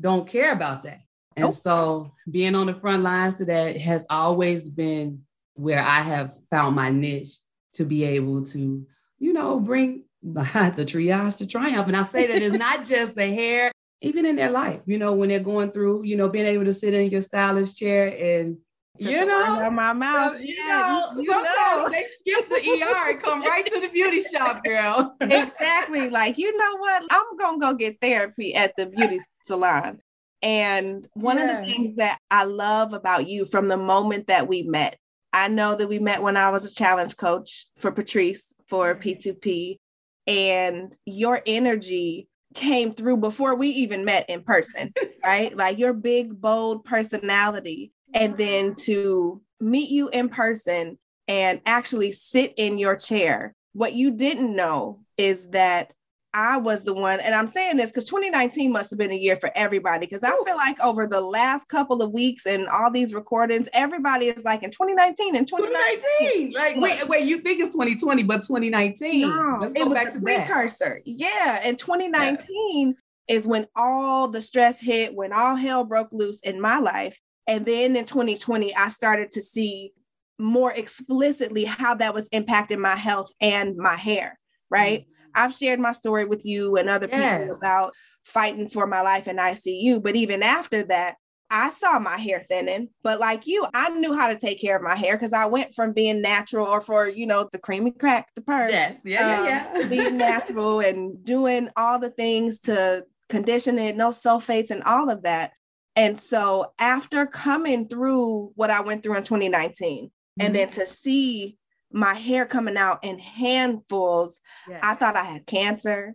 don't 0.00 0.26
care 0.26 0.52
about 0.52 0.82
that 0.84 1.00
and 1.36 1.52
so 1.52 2.12
being 2.30 2.54
on 2.54 2.66
the 2.68 2.72
front 2.74 3.02
lines 3.02 3.36
to 3.38 3.44
that 3.44 3.76
has 3.76 4.06
always 4.08 4.68
been 4.68 5.20
where 5.54 5.80
i 5.82 6.00
have 6.00 6.32
found 6.48 6.76
my 6.76 6.90
niche 6.90 7.40
to 7.72 7.84
be 7.84 8.04
able 8.04 8.42
to 8.42 8.86
you 9.18 9.32
know 9.32 9.58
bring 9.58 10.04
the 10.24 10.84
triage 10.84 11.36
to 11.38 11.46
triumph 11.46 11.86
and 11.86 11.96
i 11.96 12.02
say 12.02 12.26
that 12.26 12.40
it's 12.40 12.54
not 12.54 12.82
just 12.84 13.14
the 13.14 13.26
hair 13.26 13.70
even 14.00 14.24
in 14.24 14.36
their 14.36 14.50
life 14.50 14.80
you 14.86 14.96
know 14.98 15.12
when 15.12 15.28
they're 15.28 15.38
going 15.38 15.70
through 15.70 16.02
you 16.02 16.16
know 16.16 16.28
being 16.28 16.46
able 16.46 16.64
to 16.64 16.72
sit 16.72 16.94
in 16.94 17.10
your 17.10 17.20
stylist 17.20 17.76
chair 17.76 18.08
and 18.08 18.56
you 18.96 19.26
know 19.26 19.68
my 19.70 19.92
mouth. 19.92 20.40
you 20.40 20.54
Yeah, 20.56 21.00
know, 21.16 21.20
you- 21.20 21.26
sometimes 21.32 21.56
know. 21.56 21.88
they 21.90 22.06
skip 22.08 22.48
the 22.48 22.84
ER 22.84 23.10
and 23.10 23.20
come 23.20 23.42
right 23.42 23.66
to 23.66 23.80
the 23.80 23.88
beauty 23.88 24.20
shop, 24.20 24.62
girl. 24.62 25.16
exactly. 25.20 26.10
Like, 26.10 26.38
you 26.38 26.56
know 26.56 26.76
what? 26.76 27.02
I'm 27.10 27.36
going 27.36 27.58
to 27.60 27.66
go 27.66 27.74
get 27.74 28.00
therapy 28.00 28.54
at 28.54 28.72
the 28.76 28.86
beauty 28.86 29.18
salon. 29.44 29.98
And 30.42 31.08
one 31.14 31.38
of 31.38 31.48
the 31.48 31.64
things 31.64 31.96
that 31.96 32.18
I 32.30 32.44
love 32.44 32.92
about 32.92 33.26
you 33.28 33.46
from 33.46 33.66
the 33.66 33.76
moment 33.76 34.28
that 34.28 34.46
we 34.46 34.62
met, 34.62 34.96
I 35.32 35.48
know 35.48 35.74
that 35.74 35.88
we 35.88 35.98
met 35.98 36.22
when 36.22 36.36
I 36.36 36.50
was 36.50 36.64
a 36.64 36.72
challenge 36.72 37.16
coach 37.16 37.66
for 37.76 37.90
Patrice 37.90 38.54
for 38.68 38.94
P2P, 38.94 39.78
and 40.26 40.94
your 41.04 41.42
energy 41.46 42.28
came 42.54 42.92
through 42.92 43.16
before 43.18 43.56
we 43.56 43.68
even 43.68 44.04
met 44.04 44.28
in 44.30 44.42
person, 44.42 44.92
right? 45.24 45.56
Like 45.56 45.78
your 45.78 45.92
big, 45.92 46.40
bold 46.40 46.84
personality. 46.84 47.92
And 48.14 48.36
then 48.36 48.76
to 48.76 49.42
meet 49.60 49.90
you 49.90 50.08
in 50.08 50.28
person 50.28 50.98
and 51.26 51.60
actually 51.66 52.12
sit 52.12 52.54
in 52.56 52.78
your 52.78 52.96
chair. 52.96 53.56
What 53.72 53.94
you 53.94 54.12
didn't 54.12 54.54
know 54.54 55.00
is 55.16 55.48
that 55.48 55.92
I 56.34 56.56
was 56.56 56.82
the 56.82 56.92
one, 56.92 57.20
and 57.20 57.32
I'm 57.32 57.46
saying 57.46 57.76
this 57.76 57.90
because 57.90 58.06
2019 58.06 58.72
must 58.72 58.90
have 58.90 58.98
been 58.98 59.12
a 59.12 59.16
year 59.16 59.36
for 59.36 59.52
everybody. 59.54 60.04
Because 60.06 60.24
I 60.24 60.30
feel 60.44 60.56
like 60.56 60.78
over 60.80 61.06
the 61.06 61.20
last 61.20 61.68
couple 61.68 62.02
of 62.02 62.10
weeks 62.10 62.44
and 62.44 62.66
all 62.68 62.90
these 62.90 63.14
recordings, 63.14 63.68
everybody 63.72 64.26
is 64.26 64.44
like 64.44 64.64
in 64.64 64.70
2019 64.70 65.36
and 65.36 65.46
2019. 65.46 66.52
2019. 66.52 66.52
Like, 66.52 66.76
wait, 66.76 67.08
wait, 67.08 67.24
you 67.24 67.38
think 67.38 67.60
it's 67.60 67.74
2020, 67.74 68.24
but 68.24 68.42
2019. 68.42 69.20
No, 69.20 69.58
Let's 69.60 69.72
go 69.72 69.88
back 69.94 70.12
to 70.12 70.18
that. 70.18 70.24
precursor. 70.46 71.00
Yeah, 71.04 71.60
and 71.62 71.78
2019 71.78 72.96
is 73.28 73.46
when 73.46 73.66
all 73.76 74.28
the 74.28 74.42
stress 74.42 74.80
hit, 74.80 75.14
when 75.14 75.32
all 75.32 75.54
hell 75.54 75.84
broke 75.84 76.08
loose 76.12 76.40
in 76.40 76.60
my 76.60 76.78
life, 76.78 77.18
and 77.46 77.64
then 77.64 77.94
in 77.94 78.06
2020, 78.06 78.74
I 78.74 78.88
started 78.88 79.30
to 79.30 79.42
see 79.42 79.92
more 80.38 80.72
explicitly 80.72 81.64
how 81.64 81.94
that 81.94 82.12
was 82.12 82.28
impacting 82.30 82.78
my 82.78 82.96
health 82.96 83.30
and 83.40 83.76
my 83.76 83.94
hair. 83.94 84.38
Right. 84.68 85.06
I've 85.34 85.54
shared 85.54 85.80
my 85.80 85.92
story 85.92 86.24
with 86.24 86.44
you 86.44 86.76
and 86.76 86.88
other 86.88 87.08
Yes. 87.10 87.42
people 87.42 87.56
about 87.56 87.92
fighting 88.24 88.68
for 88.68 88.86
my 88.86 89.00
life 89.02 89.28
in 89.28 89.36
ICU. 89.36 90.02
But 90.02 90.16
even 90.16 90.42
after 90.42 90.82
that, 90.84 91.16
I 91.50 91.68
saw 91.68 91.98
my 91.98 92.16
hair 92.16 92.44
thinning. 92.48 92.88
But 93.02 93.20
like 93.20 93.46
you, 93.46 93.66
I 93.74 93.90
knew 93.90 94.14
how 94.16 94.28
to 94.28 94.36
take 94.38 94.60
care 94.60 94.76
of 94.76 94.82
my 94.82 94.96
hair 94.96 95.12
because 95.16 95.32
I 95.34 95.44
went 95.46 95.74
from 95.74 95.92
being 95.92 96.20
natural 96.22 96.66
or 96.66 96.80
for, 96.80 97.08
you 97.08 97.26
know, 97.26 97.48
the 97.52 97.58
creamy 97.58 97.90
crack, 97.92 98.28
the 98.34 98.40
perm, 98.42 98.70
Yes, 98.70 99.00
yeah, 99.04 99.38
um, 99.40 99.44
yeah, 99.46 99.72
yeah. 99.78 99.88
being 99.88 100.16
natural 100.16 100.80
and 100.88 101.22
doing 101.22 101.68
all 101.76 101.98
the 101.98 102.10
things 102.10 102.58
to 102.60 103.04
condition 103.28 103.78
it, 103.78 103.96
no 103.96 104.08
sulfates 104.08 104.70
and 104.70 104.82
all 104.84 105.10
of 105.10 105.22
that. 105.24 105.52
And 105.96 106.18
so 106.18 106.72
after 106.78 107.24
coming 107.26 107.86
through 107.88 108.52
what 108.56 108.70
I 108.70 108.80
went 108.80 109.02
through 109.02 109.16
in 109.18 109.24
2019, 109.24 110.10
Mm-hmm. 110.40 110.46
and 110.46 110.56
then 110.56 110.68
to 110.70 110.84
see 110.84 111.56
my 111.94 112.12
hair 112.14 112.44
coming 112.44 112.76
out 112.76 113.02
in 113.04 113.18
handfuls, 113.18 114.40
Yes. 114.68 114.80
I 114.82 114.94
thought 114.94 115.16
I 115.16 115.24
had 115.24 115.46
cancer. 115.46 116.14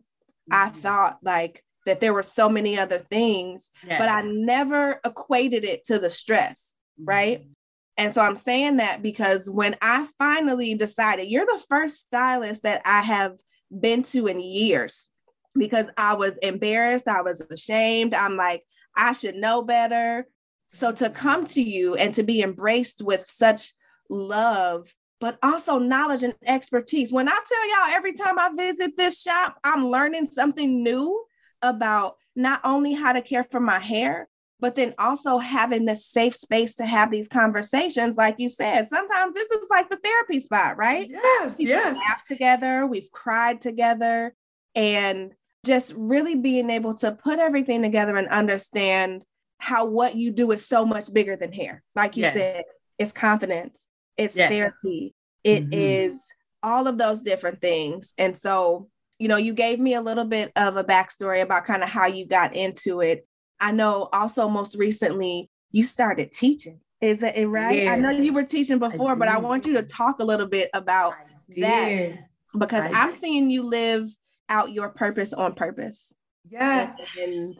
I 0.52 0.70
Mhm. 0.70 0.76
thought 0.76 1.20
like 1.24 1.64
that 1.86 2.02
there 2.02 2.14
were 2.14 2.24
so 2.24 2.50
many 2.50 2.78
other 2.78 3.00
things, 3.00 3.72
but 3.88 4.10
I 4.10 4.22
never 4.24 5.00
equated 5.06 5.64
it 5.64 5.86
to 5.86 5.98
the 6.00 6.10
stress. 6.10 6.76
right? 7.06 7.40
Mhm. 7.42 7.56
And 7.96 8.14
so 8.14 8.22
I'm 8.22 8.36
saying 8.36 8.76
that 8.78 9.02
because 9.02 9.50
when 9.50 9.78
I 9.82 10.06
finally 10.18 10.76
decided, 10.76 11.30
you're 11.30 11.46
the 11.46 11.64
first 11.70 12.02
stylist 12.02 12.64
that 12.64 12.82
I 12.84 13.00
have 13.00 13.40
been 13.72 14.04
to 14.04 14.28
in 14.28 14.42
years 14.42 15.10
because 15.56 15.86
I 15.96 16.16
was 16.16 16.36
embarrassed, 16.40 17.08
I 17.08 17.22
was 17.22 17.40
ashamed. 17.50 18.14
I'm 18.14 18.36
like, 18.36 18.66
I 18.98 19.14
should 19.14 19.36
know 19.36 19.62
better. 19.62 20.28
So 20.74 20.92
to 20.92 21.10
come 21.10 21.46
to 21.46 21.62
you 21.62 21.96
and 21.96 22.14
to 22.16 22.24
be 22.24 22.42
embraced 22.42 23.02
with 23.02 23.26
such 23.26 23.74
love, 24.10 24.94
but 25.20 25.38
also 25.44 25.80
knowledge 25.80 26.24
and 26.24 26.34
expertise. 26.46 27.12
When 27.12 27.28
I 27.28 27.38
tell 27.48 27.70
y'all 27.70 27.96
every 27.96 28.14
time 28.14 28.40
I 28.40 28.50
visit 28.56 28.96
this 28.98 29.22
shop, 29.22 29.58
I'm 29.64 29.88
learning 29.88 30.28
something 30.32 30.82
new 30.84 31.26
about 31.62 32.16
not 32.36 32.62
only 32.64 32.94
how 32.94 33.12
to 33.14 33.22
care 33.22 33.44
for 33.44 33.60
my 33.60 33.80
hair, 33.80 34.30
but 34.62 34.76
then 34.76 34.94
also 34.98 35.38
having 35.38 35.86
this 35.86 36.06
safe 36.06 36.36
space 36.36 36.76
to 36.76 36.86
have 36.86 37.12
these 37.12 37.28
conversations. 37.28 38.18
Like 38.18 38.36
you 38.40 38.50
said, 38.50 38.88
sometimes 38.88 39.34
this 39.34 39.50
is 39.52 39.68
like 39.70 39.90
the 39.90 39.98
therapy 40.04 40.40
spot, 40.40 40.78
right? 40.78 41.08
Yes, 41.10 41.58
We've 41.58 41.68
yes. 41.70 41.98
laughed 42.10 42.28
together, 42.28 42.86
we've 42.86 43.12
cried 43.12 43.62
together, 43.62 44.34
and 44.76 45.32
just 45.66 45.94
really 45.98 46.36
being 46.36 46.70
able 46.70 46.94
to 46.96 47.12
put 47.12 47.40
everything 47.40 47.82
together 47.82 48.16
and 48.16 48.28
understand 48.30 49.24
how 49.60 49.86
what 49.86 50.16
you 50.16 50.32
do 50.32 50.52
is 50.52 50.66
so 50.66 50.86
much 50.86 51.14
bigger 51.14 51.36
than 51.36 51.52
hair. 51.52 51.84
Like 51.96 52.16
you 52.16 52.24
Yes. 52.24 52.34
said, 52.34 52.64
it's 52.98 53.12
confidence, 53.12 53.86
it's 54.20 54.36
Yes. 54.36 54.50
therapy, 54.52 55.16
It 55.46 55.74
is 55.74 56.14
Mhm. 56.14 56.18
all 56.64 56.88
of 56.88 56.98
those 56.98 57.22
different 57.22 57.62
things. 57.62 58.14
And 58.18 58.38
so, 58.38 58.90
you 59.20 59.30
know, 59.30 59.38
you 59.38 59.54
gave 59.54 59.80
me 59.80 59.94
a 59.94 60.02
little 60.02 60.26
bit 60.26 60.52
of 60.58 60.76
a 60.76 60.84
backstory 60.84 61.42
about 61.42 61.66
kind 61.66 61.82
of 61.82 61.88
how 61.88 62.08
you 62.08 62.26
got 62.26 62.54
into 62.56 63.00
it. 63.00 63.26
I 63.60 63.72
know 63.72 64.10
also 64.12 64.50
most 64.50 64.76
recently 64.76 65.50
you 65.72 65.84
started 65.86 66.34
teaching. 66.34 66.82
Is 67.00 67.20
that 67.20 67.38
it 67.38 67.48
right? 67.48 67.88
I 67.88 67.96
know 67.96 68.10
you 68.10 68.34
were 68.34 68.44
teaching 68.44 68.80
before, 68.80 69.16
but 69.16 69.30
I 69.30 69.38
want 69.40 69.66
you 69.66 69.74
to 69.76 69.84
talk 69.84 70.20
a 70.20 70.26
little 70.26 70.46
bit 70.48 70.70
about 70.74 71.14
that 71.56 72.18
because 72.58 72.84
I 72.84 72.92
I'm 72.94 73.12
did. 73.12 73.20
seeing 73.20 73.50
you 73.50 73.64
live 73.64 74.10
out 74.50 74.74
your 74.74 74.90
purpose 74.90 75.32
on 75.32 75.54
purpose. 75.56 76.14
Yeah. 76.50 76.94
And 77.18 77.58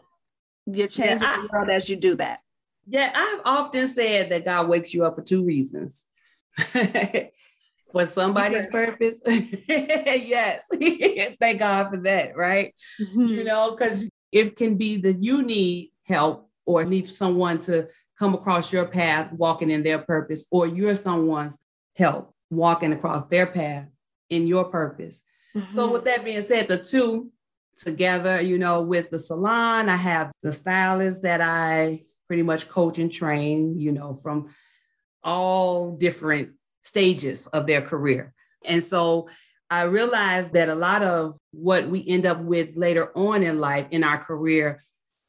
you're 0.66 0.86
changing 0.88 1.26
I- 1.26 1.40
the 1.40 1.48
world 1.50 1.70
as 1.70 1.88
you 1.88 1.96
do 1.96 2.14
that. 2.16 2.40
Yeah, 2.86 3.10
I've 3.14 3.40
often 3.46 3.86
said 3.88 4.28
that 4.30 4.44
God 4.44 4.68
wakes 4.68 4.92
you 4.92 5.04
up 5.06 5.14
for 5.14 5.22
two 5.22 5.42
reasons. 5.44 6.06
for 7.92 8.06
somebody's 8.06 8.66
purpose. 8.66 9.20
yes. 9.26 10.66
Thank 11.40 11.58
God 11.58 11.90
for 11.90 11.96
that, 11.98 12.36
right? 12.36 12.74
Mm-hmm. 13.00 13.26
You 13.26 13.44
know, 13.44 13.72
because 13.72 14.08
it 14.32 14.56
can 14.56 14.76
be 14.76 14.96
that 14.98 15.22
you 15.22 15.42
need 15.42 15.90
help 16.04 16.48
or 16.66 16.84
need 16.84 17.06
someone 17.06 17.58
to 17.60 17.88
come 18.18 18.34
across 18.34 18.72
your 18.72 18.86
path 18.86 19.32
walking 19.32 19.70
in 19.70 19.82
their 19.82 19.98
purpose, 19.98 20.44
or 20.50 20.66
you're 20.66 20.94
someone's 20.94 21.58
help 21.96 22.34
walking 22.50 22.92
across 22.92 23.26
their 23.26 23.46
path 23.46 23.86
in 24.28 24.46
your 24.46 24.64
purpose. 24.64 25.22
So, 25.68 25.84
Mm-hmm. 25.84 25.92
with 25.92 26.04
that 26.04 26.24
being 26.24 26.42
said, 26.42 26.68
the 26.68 26.78
two 26.78 27.32
together, 27.76 28.40
you 28.40 28.58
know, 28.58 28.82
with 28.82 29.10
the 29.10 29.18
salon, 29.18 29.88
I 29.88 29.96
have 29.96 30.30
the 30.42 30.52
stylists 30.52 31.22
that 31.22 31.40
I 31.40 32.04
pretty 32.28 32.42
much 32.42 32.68
coach 32.68 32.98
and 33.00 33.10
train, 33.10 33.76
you 33.76 33.90
know, 33.90 34.14
from 34.14 34.50
all 35.22 35.92
different 35.96 36.50
stages 36.82 37.46
of 37.48 37.66
their 37.66 37.82
career. 37.82 38.32
And 38.64 38.82
so 38.82 39.28
I 39.70 39.82
realized 39.82 40.52
that 40.54 40.68
a 40.68 40.74
lot 40.74 41.02
of 41.02 41.38
what 41.52 41.88
we 41.88 42.04
end 42.06 42.26
up 42.26 42.40
with 42.40 42.76
later 42.76 43.16
on 43.16 43.42
in 43.42 43.60
life 43.60 43.86
in 43.90 44.02
our 44.02 44.18
career, 44.18 44.82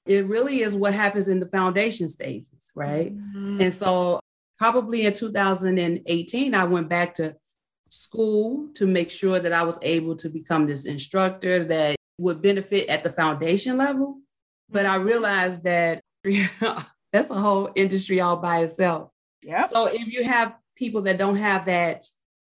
it 0.07 0.25
really 0.25 0.61
is 0.61 0.75
what 0.75 0.93
happens 0.93 1.29
in 1.29 1.39
the 1.39 1.47
foundation 1.47 2.07
stages, 2.07 2.71
right? 2.75 3.15
Mhm. 3.15 3.61
And 3.61 3.73
so, 3.73 4.19
probably 4.57 5.05
in 5.05 5.13
2018, 5.13 6.55
I 6.55 6.65
went 6.65 6.89
back 6.89 7.13
to 7.15 7.35
school 7.89 8.69
to 8.75 8.87
make 8.87 9.11
sure 9.11 9.39
that 9.39 9.53
I 9.53 9.63
was 9.63 9.77
able 9.81 10.15
to 10.17 10.29
become 10.29 10.65
this 10.65 10.85
instructor 10.85 11.63
that 11.65 11.95
would 12.17 12.41
benefit 12.41 12.87
at 12.89 13.03
the 13.03 13.09
foundation 13.11 13.77
level. 13.77 14.21
But 14.69 14.85
I 14.85 14.95
realized 14.95 15.63
that 15.65 16.01
that's 17.13 17.29
a 17.29 17.39
whole 17.39 17.69
industry 17.75 18.21
all 18.21 18.37
by 18.37 18.63
itself. 18.63 19.10
Yep. 19.43 19.69
So, 19.69 19.87
if 19.87 20.07
you 20.07 20.23
have 20.23 20.55
people 20.75 21.01
that 21.03 21.17
don't 21.17 21.35
have 21.37 21.65
that 21.65 22.03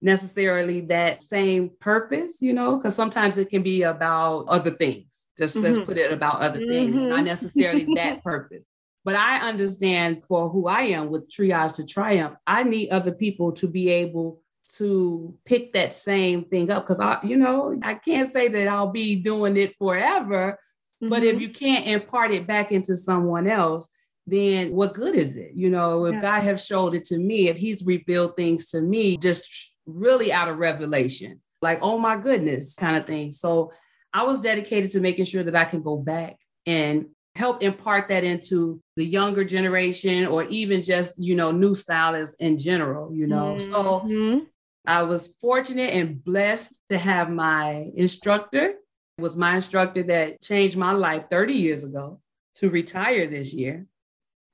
necessarily 0.02 0.80
that 0.82 1.22
same 1.22 1.70
purpose, 1.80 2.42
you 2.42 2.52
know, 2.52 2.76
because 2.76 2.94
sometimes 2.94 3.38
it 3.38 3.48
can 3.48 3.62
be 3.62 3.82
about 3.82 4.44
other 4.48 4.70
things. 4.70 5.24
Just 5.38 5.56
let's 5.56 5.78
Mhm. 5.78 5.86
put 5.86 5.98
it 5.98 6.12
about 6.12 6.40
other 6.40 6.58
things, 6.60 7.02
Mhm. 7.02 7.08
not 7.08 7.24
necessarily 7.24 7.86
that 7.94 8.22
purpose. 8.24 8.66
But 9.04 9.16
I 9.16 9.38
understand 9.48 10.24
for 10.26 10.48
who 10.48 10.66
I 10.68 10.82
am 10.82 11.10
with 11.10 11.28
Triage 11.28 11.76
to 11.76 11.84
Triumph, 11.84 12.36
I 12.46 12.62
need 12.62 12.90
other 12.90 13.12
people 13.12 13.52
to 13.52 13.66
be 13.66 13.88
able 13.90 14.40
to 14.76 15.36
pick 15.44 15.72
that 15.74 15.94
same 15.94 16.44
thing 16.44 16.70
up 16.70 16.84
because 16.84 17.00
I, 17.00 17.18
you 17.22 17.36
know, 17.36 17.78
I 17.82 17.94
can't 17.94 18.30
say 18.30 18.48
that 18.48 18.68
I'll 18.68 18.90
be 18.90 19.16
doing 19.16 19.56
it 19.58 19.74
forever, 19.78 20.58
but 21.00 21.22
Mhm. 21.22 21.34
if 21.34 21.40
you 21.40 21.48
can't 21.50 21.86
impart 21.86 22.30
it 22.30 22.46
back 22.46 22.72
into 22.72 22.96
someone 22.96 23.46
else, 23.46 23.88
then 24.26 24.73
what 24.73 24.95
good 24.95 25.14
is 25.14 25.37
it? 25.37 25.52
You 25.54 25.71
know, 25.71 26.07
if 26.07 26.14
Yeah. 26.14 26.21
God 26.23 26.43
have 26.43 26.61
showed 26.61 26.95
it 26.95 27.04
to 27.07 27.19
me, 27.19 27.49
if 27.49 27.57
He's 27.57 27.85
revealed 27.85 28.37
things 28.37 28.66
to 28.71 28.81
me, 28.81 29.16
just 29.16 29.76
really 29.87 30.33
out 30.33 30.49
of 30.49 30.59
revelation, 30.59 31.40
like, 31.61 31.78
oh 31.83 31.99
my 31.99 32.16
goodness, 32.16 32.75
kind 32.76 32.97
of 32.97 33.07
thing. 33.07 33.33
So 33.33 33.71
I 34.12 34.23
was 34.23 34.40
dedicated 34.40 34.90
to 34.93 35.00
making 35.00 35.25
sure 35.26 35.43
that 35.43 35.57
I 35.57 35.64
can 35.64 35.83
go 35.83 35.97
back 35.97 36.37
and 36.66 37.07
help 37.35 37.62
impart 37.62 38.09
that 38.09 38.23
into 38.23 38.81
the 38.97 39.04
younger 39.04 39.45
generation 39.45 40.26
or 40.26 40.45
even 40.45 40.83
just, 40.83 41.19
you 41.19 41.35
know, 41.35 41.50
new 41.50 41.75
stylists 41.75 42.37
in 42.38 42.57
general, 42.59 43.12
you 43.12 43.26
know. 43.26 43.59
So 43.59 44.02
Mhm. 44.07 44.47
I 44.87 45.02
was 45.02 45.35
fortunate 45.40 45.95
and 45.95 46.23
blessed 46.23 46.78
to 46.90 46.99
have 46.99 47.28
my 47.31 47.90
instructor. 47.97 48.76
It 49.19 49.23
was 49.23 49.37
my 49.37 49.57
instructor 49.57 50.02
that 50.04 50.43
changed 50.43 50.76
my 50.76 50.93
life 50.93 51.25
30 51.28 51.54
years 51.54 51.85
ago 51.85 52.21
to 52.57 52.71
retire 52.71 53.26
this 53.26 53.52
year. 53.52 53.87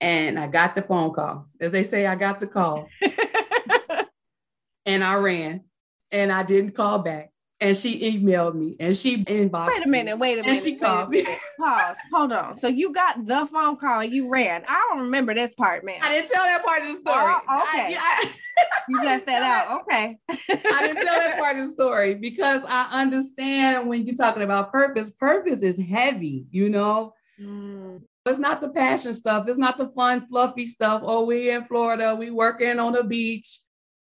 And 0.01 0.39
I 0.39 0.47
got 0.47 0.75
the 0.75 0.83
phone 0.83 1.13
call. 1.13 1.47
As 1.61 1.73
they 1.73 1.83
say, 1.85 2.07
I 2.07 2.15
got 2.15 2.41
the 2.41 2.47
call 2.47 2.89
and 4.87 5.05
I 5.05 5.15
ran 5.15 5.65
and 6.11 6.33
I 6.33 6.43
didn't 6.43 6.73
call 6.73 7.01
back. 7.01 7.31
And 7.63 7.77
she 7.77 8.19
emailed 8.19 8.55
me 8.55 8.77
and 8.81 8.97
she 8.97 9.23
inboxed 9.25 9.67
Wait 9.69 9.85
a 9.85 9.89
minute, 9.89 10.19
wait 10.19 10.39
a 10.39 10.43
minute. 10.43 10.49
And 10.57 10.59
she 10.65 10.77
called 10.77 11.11
me. 11.11 11.23
Pause. 11.59 11.97
Hold 12.11 12.33
on. 12.33 12.57
So 12.57 12.69
you 12.69 12.91
got 12.95 13.27
the 13.27 13.45
phone 13.47 13.77
call 13.77 14.01
and 14.01 14.11
you 14.11 14.31
ran. 14.31 14.65
I 14.67 14.89
don't 14.91 15.03
remember 15.03 15.35
this 15.35 15.53
part, 15.55 15.85
man. 15.85 15.99
I 16.01 16.09
didn't 16.09 16.31
tell 16.31 16.45
that 16.45 16.65
part 16.65 16.81
of 16.81 16.89
the 16.89 16.95
story. 16.95 17.19
Oh, 17.23 17.41
okay. 17.75 17.95
I- 17.99 18.31
You 18.89 19.05
left 19.05 19.27
that 19.27 19.43
out. 19.43 19.83
Okay. 19.83 20.19
I 20.31 20.83
didn't 20.87 21.05
tell 21.05 21.19
that 21.19 21.37
part 21.39 21.59
of 21.59 21.67
the 21.69 21.73
story 21.73 22.15
because 22.15 22.63
I 22.69 22.89
understand 23.01 23.89
when 23.89 24.07
you're 24.07 24.17
talking 24.17 24.43
about 24.43 24.73
purpose, 24.73 25.11
purpose 25.11 25.63
is 25.63 25.79
heavy, 25.81 26.47
you 26.51 26.69
know. 26.71 27.15
Mm, 27.41 28.03
It's 28.27 28.39
not 28.39 28.61
the 28.61 28.69
passion 28.69 29.15
stuff. 29.15 29.49
It's 29.49 29.59
not 29.59 29.79
the 29.79 29.89
fun, 29.89 30.27
fluffy 30.27 30.67
stuff. 30.67 31.03
Oh, 31.05 31.25
we 31.25 31.51
in 31.51 31.65
Florida, 31.65 32.15
we 32.15 32.31
working 32.31 32.79
on 32.79 32.93
the 32.93 33.05
beach. 33.05 33.61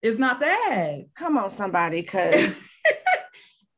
It's 0.02 0.18
not 0.18 0.40
that. 0.40 0.98
Come 1.14 1.36
on, 1.36 1.50
somebody, 1.50 2.02
because 2.02 2.62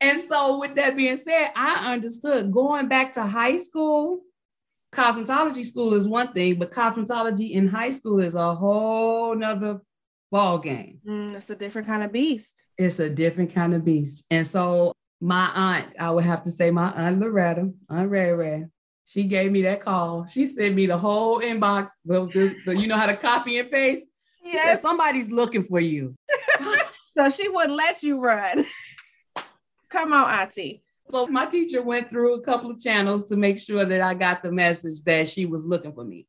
And 0.01 0.21
so, 0.21 0.61
with 0.61 0.77
that 0.77 0.97
being 0.97 1.17
said, 1.17 1.51
I 1.57 1.93
understood 1.93 2.53
going 2.53 2.89
back 2.89 3.15
to 3.15 3.25
high 3.25 3.57
school, 3.57 4.21
cosmetology 4.93 5.65
school 5.65 5.95
is 5.95 6.07
one 6.07 6.33
thing, 6.33 6.59
but 6.59 6.71
cosmetology 6.71 7.51
in 7.51 7.67
high 7.67 7.91
school 7.91 8.21
is 8.21 8.37
a 8.37 8.55
whole 8.55 9.35
nother 9.35 9.81
ball 10.31 10.59
game. 10.59 11.01
Mm, 11.07 11.35
it's 11.35 11.51
a 11.51 11.57
different 11.57 11.89
kind 11.89 12.05
of 12.05 12.13
beast. 12.13 12.63
It's 12.77 13.01
a 13.01 13.11
different 13.11 13.53
kind 13.53 13.75
of 13.75 13.85
beast. 13.85 14.25
And 14.31 14.47
so, 14.47 14.93
my 15.21 15.51
aunt, 15.53 15.97
I 15.99 16.11
would 16.11 16.25
have 16.25 16.45
to 16.45 16.51
say, 16.51 16.71
my 16.71 16.93
aunt 16.93 17.19
Loretta, 17.19 17.73
Aunt 17.91 18.11
Ray 18.11 18.33
Ray, 18.33 18.67
she 19.09 19.25
gave 19.25 19.51
me 19.51 19.63
that 19.63 19.81
call. 19.81 20.27
She 20.27 20.45
sent 20.45 20.75
me 20.75 20.85
the 20.85 20.99
whole 20.99 21.41
inbox. 21.41 21.89
Well, 22.05 22.27
this, 22.27 22.55
the, 22.67 22.77
you 22.77 22.87
know 22.87 22.99
how 22.99 23.07
to 23.07 23.17
copy 23.17 23.59
and 23.59 23.71
paste. 23.71 24.07
Yes. 24.45 24.83
somebody's 24.83 25.31
looking 25.31 25.65
for 25.65 25.81
you. 25.81 26.15
so 27.17 27.31
she 27.31 27.49
wouldn't 27.49 27.75
let 27.75 28.03
you 28.03 28.23
run. 28.23 28.67
Come 29.89 30.13
on, 30.13 30.29
Auntie. 30.29 30.83
So 31.09 31.27
my 31.27 31.47
teacher 31.47 31.81
went 31.81 32.11
through 32.11 32.35
a 32.35 32.43
couple 32.43 32.71
of 32.71 32.79
channels 32.79 33.25
to 33.27 33.37
make 33.37 33.57
sure 33.57 33.83
that 33.83 34.03
I 34.03 34.13
got 34.13 34.43
the 34.43 34.53
message 34.53 35.03
that 35.05 35.27
she 35.27 35.47
was 35.47 35.65
looking 35.65 35.95
for 35.95 36.05
me. 36.05 36.27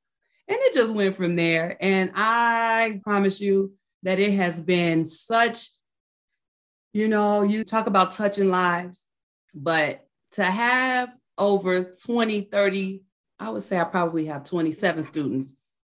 And 0.48 0.57
it 0.57 0.74
just 0.74 0.93
went 0.93 1.15
from 1.15 1.36
there. 1.36 1.75
And 1.81 2.12
I 2.15 3.01
promise 3.03 3.41
you 3.41 3.74
that 4.03 4.19
it 4.19 4.36
has 4.36 4.62
been 4.62 5.03
such, 5.03 5.71
you 6.93 7.09
know, 7.09 7.43
you 7.43 7.65
talk 7.65 7.88
about 7.88 8.13
touching 8.13 8.50
lives, 8.50 9.01
but 9.53 10.07
to 10.31 10.45
have 10.45 11.09
over 11.39 11.84
20, 11.84 12.41
30, 12.41 13.01
I 13.39 13.50
would 13.50 13.63
say 13.63 13.79
I 13.79 13.86
probably 13.86 14.25
have 14.25 14.43
27 14.43 15.03
students 15.03 15.55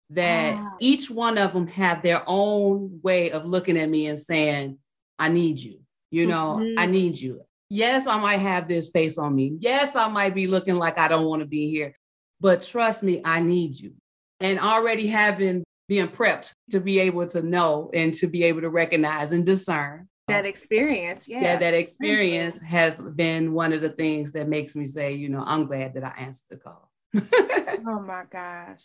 that 0.10 0.56
wow. 0.56 0.78
each 0.80 1.10
one 1.10 1.38
of 1.38 1.54
them 1.54 1.68
have 1.68 2.02
their 2.02 2.24
own 2.26 3.00
way 3.04 3.32
of 3.32 3.46
looking 3.46 3.78
at 3.78 3.90
me 3.90 4.08
and 4.08 4.20
saying, 4.20 4.78
I 5.20 5.30
need 5.30 5.60
you. 5.60 5.80
You 6.12 6.28
know, 6.28 6.60
mm-hmm. 6.62 6.78
I 6.78 6.86
need 6.86 7.20
you. 7.20 7.42
Yes, 7.70 8.06
I 8.06 8.20
might 8.20 8.38
have 8.38 8.68
this 8.68 8.90
face 8.92 9.18
on 9.18 9.36
me. 9.36 9.58
Yes, 9.60 9.96
I 9.96 10.08
might 10.08 10.36
be 10.36 10.46
looking 10.46 10.76
like 10.76 11.00
I 11.00 11.08
don't 11.08 11.26
want 11.26 11.40
to 11.40 11.48
be 11.48 11.70
here, 11.70 11.96
but 12.40 12.62
trust 12.62 13.02
me, 13.02 13.22
I 13.26 13.40
need 13.40 13.80
you. 13.80 13.94
And 14.40 14.60
already 14.60 15.08
having 15.08 15.64
being 15.88 16.08
prepped 16.08 16.54
to 16.72 16.80
be 16.80 17.00
able 17.00 17.26
to 17.28 17.42
know 17.42 17.90
and 17.94 18.14
to 18.16 18.28
be 18.28 18.44
able 18.44 18.62
to 18.62 18.70
recognize 18.70 19.32
and 19.32 19.46
discern 19.46 20.08
that 20.34 20.46
experience. 20.46 21.28
Yeah. 21.28 21.42
Yeah, 21.42 21.58
that 21.58 21.74
experience 21.74 22.62
has 22.62 23.02
been 23.02 23.54
one 23.54 23.74
of 23.74 23.82
the 23.82 23.90
things 23.90 24.32
that 24.34 24.48
makes 24.48 24.76
me 24.76 24.86
say, 24.86 25.14
you 25.14 25.30
know, 25.30 25.44
I'm 25.46 25.66
glad 25.66 25.94
that 25.96 26.04
I 26.04 26.14
answered 26.18 26.48
the 26.50 26.58
call. 26.58 26.92
oh 27.16 28.02
my 28.02 28.24
gosh. 28.32 28.84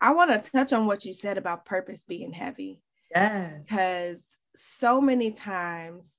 I 0.00 0.12
want 0.12 0.30
to 0.30 0.50
touch 0.50 0.72
on 0.72 0.86
what 0.86 1.04
you 1.04 1.12
said 1.12 1.38
about 1.38 1.64
purpose 1.64 2.04
being 2.06 2.32
heavy. 2.32 2.80
Yes. 3.14 3.62
Because 3.62 4.22
so 4.56 5.00
many 5.00 5.32
times 5.32 6.16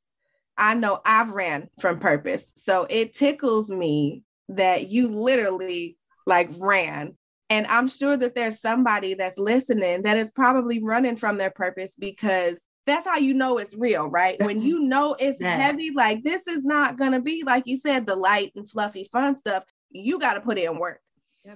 I 0.57 0.73
know 0.75 1.01
I've 1.05 1.31
ran 1.31 1.69
from 1.79 1.99
purpose. 1.99 2.51
So 2.55 2.85
it 2.89 3.13
tickles 3.13 3.69
me 3.69 4.23
that 4.49 4.89
you 4.89 5.09
literally 5.09 5.97
like 6.25 6.49
ran. 6.57 7.17
And 7.49 7.65
I'm 7.67 7.87
sure 7.87 8.15
that 8.15 8.35
there's 8.35 8.61
somebody 8.61 9.13
that's 9.13 9.37
listening 9.37 10.03
that 10.03 10.17
is 10.17 10.31
probably 10.31 10.81
running 10.81 11.15
from 11.15 11.37
their 11.37 11.49
purpose 11.49 11.95
because 11.97 12.63
that's 12.85 13.07
how 13.07 13.17
you 13.17 13.33
know 13.33 13.57
it's 13.57 13.75
real, 13.75 14.07
right? 14.07 14.41
when 14.43 14.61
you 14.67 14.81
know 14.81 15.15
it's 15.19 15.39
yeah. 15.39 15.55
heavy, 15.55 15.91
like 15.91 16.23
this 16.23 16.47
is 16.47 16.63
not 16.63 16.97
going 16.97 17.11
to 17.11 17.21
be, 17.21 17.43
like 17.45 17.67
you 17.67 17.77
said, 17.77 18.05
the 18.05 18.15
light 18.15 18.51
and 18.55 18.69
fluffy 18.69 19.07
fun 19.11 19.35
stuff. 19.35 19.63
You 19.89 20.19
got 20.19 20.35
to 20.35 20.41
put 20.41 20.57
in 20.57 20.77
work. 20.79 20.99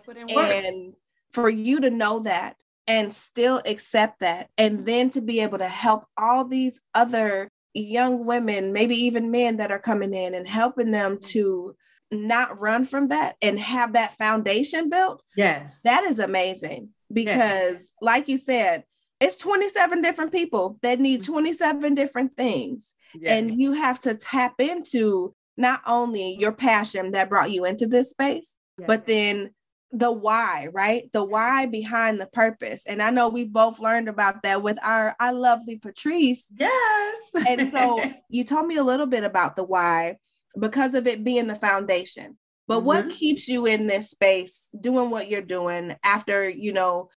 Put 0.05 0.17
in 0.17 0.27
work. 0.33 0.51
And 0.51 0.93
for 1.31 1.49
you 1.49 1.81
to 1.81 1.89
know 1.89 2.19
that 2.21 2.55
and 2.87 3.13
still 3.13 3.61
accept 3.65 4.19
that, 4.19 4.49
and 4.57 4.85
then 4.85 5.09
to 5.11 5.21
be 5.21 5.39
able 5.39 5.57
to 5.57 5.67
help 5.67 6.05
all 6.17 6.45
these 6.45 6.79
other 6.93 7.49
young 7.73 8.25
women, 8.25 8.73
maybe 8.73 8.95
even 8.95 9.31
men 9.31 9.57
that 9.57 9.71
are 9.71 9.79
coming 9.79 10.13
in 10.13 10.33
and 10.33 10.47
helping 10.47 10.91
them 10.91 11.13
mm-hmm. 11.13 11.29
to 11.29 11.75
not 12.11 12.59
run 12.59 12.85
from 12.85 13.09
that 13.09 13.35
and 13.41 13.59
have 13.59 13.93
that 13.93 14.17
foundation 14.17 14.89
built. 14.89 15.21
Yes. 15.35 15.81
That 15.83 16.03
is 16.03 16.19
amazing 16.19 16.89
because, 17.11 17.35
yes. 17.35 17.89
like 18.01 18.27
you 18.27 18.37
said, 18.37 18.83
it's 19.25 19.37
27 19.37 20.03
different 20.03 20.31
people 20.31 20.77
that 20.83 20.99
need 20.99 21.21
mm-hmm. 21.21 21.33
27 21.33 21.95
different 21.95 22.37
things. 22.37 22.93
Yes. 23.19 23.31
And 23.31 23.59
you 23.59 23.71
have 23.73 23.99
to 24.01 24.13
tap 24.13 24.55
into 24.59 25.33
not 25.57 25.81
only 25.87 26.37
your 26.39 26.51
passion 26.51 27.11
that 27.11 27.29
brought 27.29 27.49
you 27.49 27.65
into 27.65 27.87
this 27.87 28.11
space, 28.11 28.55
yes. 28.77 28.85
but 28.87 29.07
then 29.07 29.49
the 29.91 30.11
why, 30.11 30.67
right? 30.73 31.11
The 31.11 31.23
why 31.23 31.65
behind 31.65 32.21
the 32.21 32.27
purpose. 32.27 32.83
And 32.85 33.01
I 33.01 33.09
know 33.09 33.29
we 33.29 33.45
both 33.45 33.79
learned 33.79 34.09
about 34.09 34.43
that 34.43 34.61
with 34.61 34.77
our 34.83 35.15
our 35.19 35.33
lovely 35.33 35.77
Patrice. 35.77 36.45
Yes. 36.55 37.31
and 37.47 37.71
so 37.71 38.03
you 38.29 38.43
told 38.43 38.67
me 38.67 38.75
a 38.75 38.83
little 38.83 39.07
bit 39.07 39.23
about 39.23 39.55
the 39.55 39.63
why 39.63 40.17
because 40.59 40.93
of 40.93 41.07
it 41.07 41.23
being 41.23 41.47
the 41.47 41.55
foundation. 41.55 42.37
But 42.67 42.77
mm-hmm. 42.77 42.85
what 42.85 43.09
keeps 43.09 43.47
you 43.47 43.65
in 43.65 43.87
this 43.87 44.11
space 44.11 44.69
doing 44.79 45.09
what 45.09 45.29
you're 45.29 45.41
doing 45.41 45.95
after, 46.03 46.47
you 46.47 46.73
know, 46.73 47.09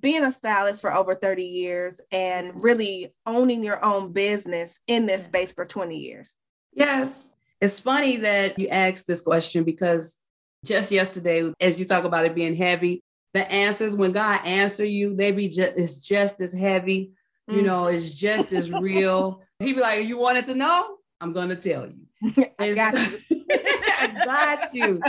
being 0.00 0.24
a 0.24 0.32
stylist 0.32 0.80
for 0.80 0.92
over 0.92 1.14
30 1.14 1.44
years 1.44 2.00
and 2.12 2.62
really 2.62 3.14
owning 3.26 3.64
your 3.64 3.84
own 3.84 4.12
business 4.12 4.78
in 4.86 5.06
this 5.06 5.24
space 5.24 5.52
for 5.52 5.64
20 5.64 5.96
years? 5.96 6.36
Yes. 6.72 7.28
It's 7.60 7.80
funny 7.80 8.18
that 8.18 8.58
you 8.58 8.68
asked 8.68 9.06
this 9.06 9.22
question 9.22 9.64
because 9.64 10.16
just 10.64 10.90
yesterday, 10.90 11.52
as 11.60 11.78
you 11.78 11.84
talk 11.84 12.04
about 12.04 12.24
it 12.24 12.34
being 12.34 12.54
heavy, 12.54 13.02
the 13.32 13.50
answers 13.50 13.94
when 13.94 14.12
God 14.12 14.44
answer 14.44 14.84
you, 14.84 15.14
they 15.14 15.32
be 15.32 15.48
just 15.48 15.72
it's 15.76 15.98
just 15.98 16.40
as 16.40 16.52
heavy, 16.52 17.12
mm. 17.48 17.56
you 17.56 17.62
know, 17.62 17.86
it's 17.86 18.14
just 18.14 18.52
as 18.52 18.70
real. 18.70 19.42
He 19.60 19.74
be 19.74 19.80
like, 19.80 20.06
You 20.06 20.18
wanted 20.18 20.46
to 20.46 20.54
know? 20.54 20.96
I'm 21.20 21.34
gonna 21.34 21.54
tell 21.54 21.86
you. 21.86 22.06
I 22.58 22.72
got 22.72 22.94
you. 22.94 23.44
I 23.50 24.22
got 24.24 24.74
you. 24.74 25.00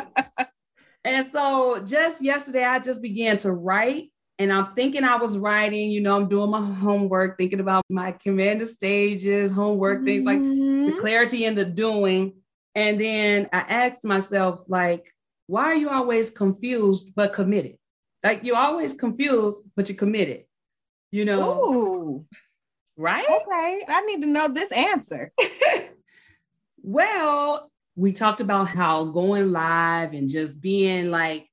And 1.03 1.25
so 1.25 1.81
just 1.83 2.21
yesterday, 2.21 2.63
I 2.63 2.79
just 2.79 3.01
began 3.01 3.37
to 3.37 3.51
write. 3.51 4.10
And 4.41 4.51
I'm 4.51 4.73
thinking 4.73 5.03
I 5.03 5.17
was 5.17 5.37
writing, 5.37 5.91
you 5.91 6.01
know, 6.01 6.15
I'm 6.15 6.27
doing 6.27 6.49
my 6.49 6.65
homework, 6.81 7.37
thinking 7.37 7.59
about 7.59 7.83
my 7.91 8.11
command 8.11 8.67
stages, 8.67 9.51
homework, 9.51 9.99
mm-hmm. 9.99 10.05
things 10.05 10.23
like 10.23 10.39
the 10.39 10.45
mm-hmm. 10.45 10.99
clarity 10.99 11.45
in 11.45 11.53
the 11.53 11.63
doing. 11.63 12.33
And 12.73 12.99
then 12.99 13.49
I 13.53 13.59
asked 13.59 14.03
myself, 14.03 14.63
like, 14.67 15.13
why 15.45 15.65
are 15.65 15.75
you 15.75 15.89
always 15.89 16.31
confused 16.31 17.11
but 17.15 17.33
committed? 17.33 17.77
Like 18.23 18.43
you're 18.43 18.57
always 18.57 18.95
confused, 18.95 19.61
but 19.75 19.89
you're 19.89 19.95
committed. 19.95 20.45
You 21.11 21.25
know? 21.25 21.63
Ooh. 21.63 22.25
Right? 22.97 23.23
Okay. 23.23 23.85
I 23.87 24.01
need 24.07 24.23
to 24.23 24.27
know 24.27 24.47
this 24.47 24.71
answer. 24.71 25.31
well, 26.81 27.69
we 27.95 28.11
talked 28.11 28.41
about 28.41 28.69
how 28.69 29.05
going 29.05 29.51
live 29.51 30.13
and 30.13 30.31
just 30.31 30.59
being 30.59 31.11
like, 31.11 31.47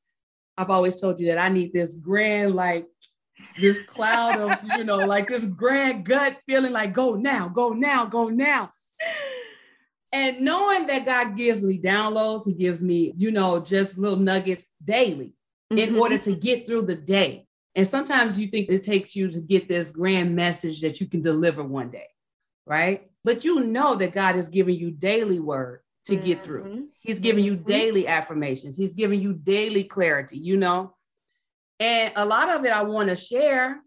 I've 0.59 0.71
always 0.71 1.01
told 1.01 1.18
you 1.21 1.29
that 1.29 1.38
I 1.38 1.49
need 1.49 1.73
this 1.73 1.94
grand, 1.94 2.55
like 2.55 2.87
this 3.59 3.81
cloud 3.81 4.40
of, 4.40 4.59
you 4.77 4.85
know, 4.85 4.99
like 4.99 5.29
this 5.29 5.47
grand 5.47 6.05
gut 6.05 6.37
feeling 6.47 6.73
like 6.73 6.92
go 6.92 7.14
now, 7.14 7.49
go 7.49 7.71
now, 7.71 8.05
go 8.05 8.29
now 8.29 8.73
and 10.12 10.40
knowing 10.40 10.87
that 10.87 11.05
God 11.05 11.37
gives 11.37 11.62
me 11.62 11.79
downloads, 11.79 12.47
He 12.47 12.55
gives 12.55 12.83
me, 12.83 13.12
you 13.16 13.31
know, 13.31 13.61
just 13.61 13.99
little 13.99 14.18
nuggets 14.18 14.66
daily 14.85 15.35
mm-hmm. 15.73 15.79
in 15.79 15.97
order 15.97 16.18
to 16.18 16.35
get 16.35 16.66
through 16.66 16.83
the 16.83 16.94
day. 16.94 17.47
And 17.75 17.87
sometimes 17.87 18.38
you 18.38 18.49
think 18.49 18.71
it 18.71 18.83
takes 18.83 19.14
you 19.14 19.29
to 19.29 19.40
get 19.40 19.68
this 19.68 19.92
grand 19.92 20.35
message 20.35 20.81
that 20.81 21.01
you 21.01 21.07
can 21.07 21.21
deliver 21.21 21.62
one 21.62 21.90
day, 21.90 22.07
right? 22.66 23.09
But 23.23 23.44
you 23.44 23.64
know 23.64 23.94
that 23.97 24.14
God 24.14 24.37
is 24.37 24.49
giving 24.49 24.79
you 24.79 24.90
daily 24.90 25.38
word 25.38 25.81
to 26.09 26.16
get 26.16 26.44
through. 26.44 26.64
Mm-hmm. 26.64 26.83
He's 27.01 27.21
giving 27.21 27.44
you 27.44 27.55
mm-hmm. 27.55 27.64
daily 27.64 28.07
affirmations. 28.07 28.77
He's 28.77 28.94
giving 28.94 29.21
you 29.21 29.33
daily 29.33 29.85
clarity, 29.85 30.38
you 30.38 30.57
know? 30.57 30.94
And 31.81 32.12
a 32.16 32.25
lot 32.25 32.51
of 32.51 32.64
it 32.64 32.73
I 32.73 32.83
want 32.83 33.09
to 33.09 33.16
share, 33.16 33.81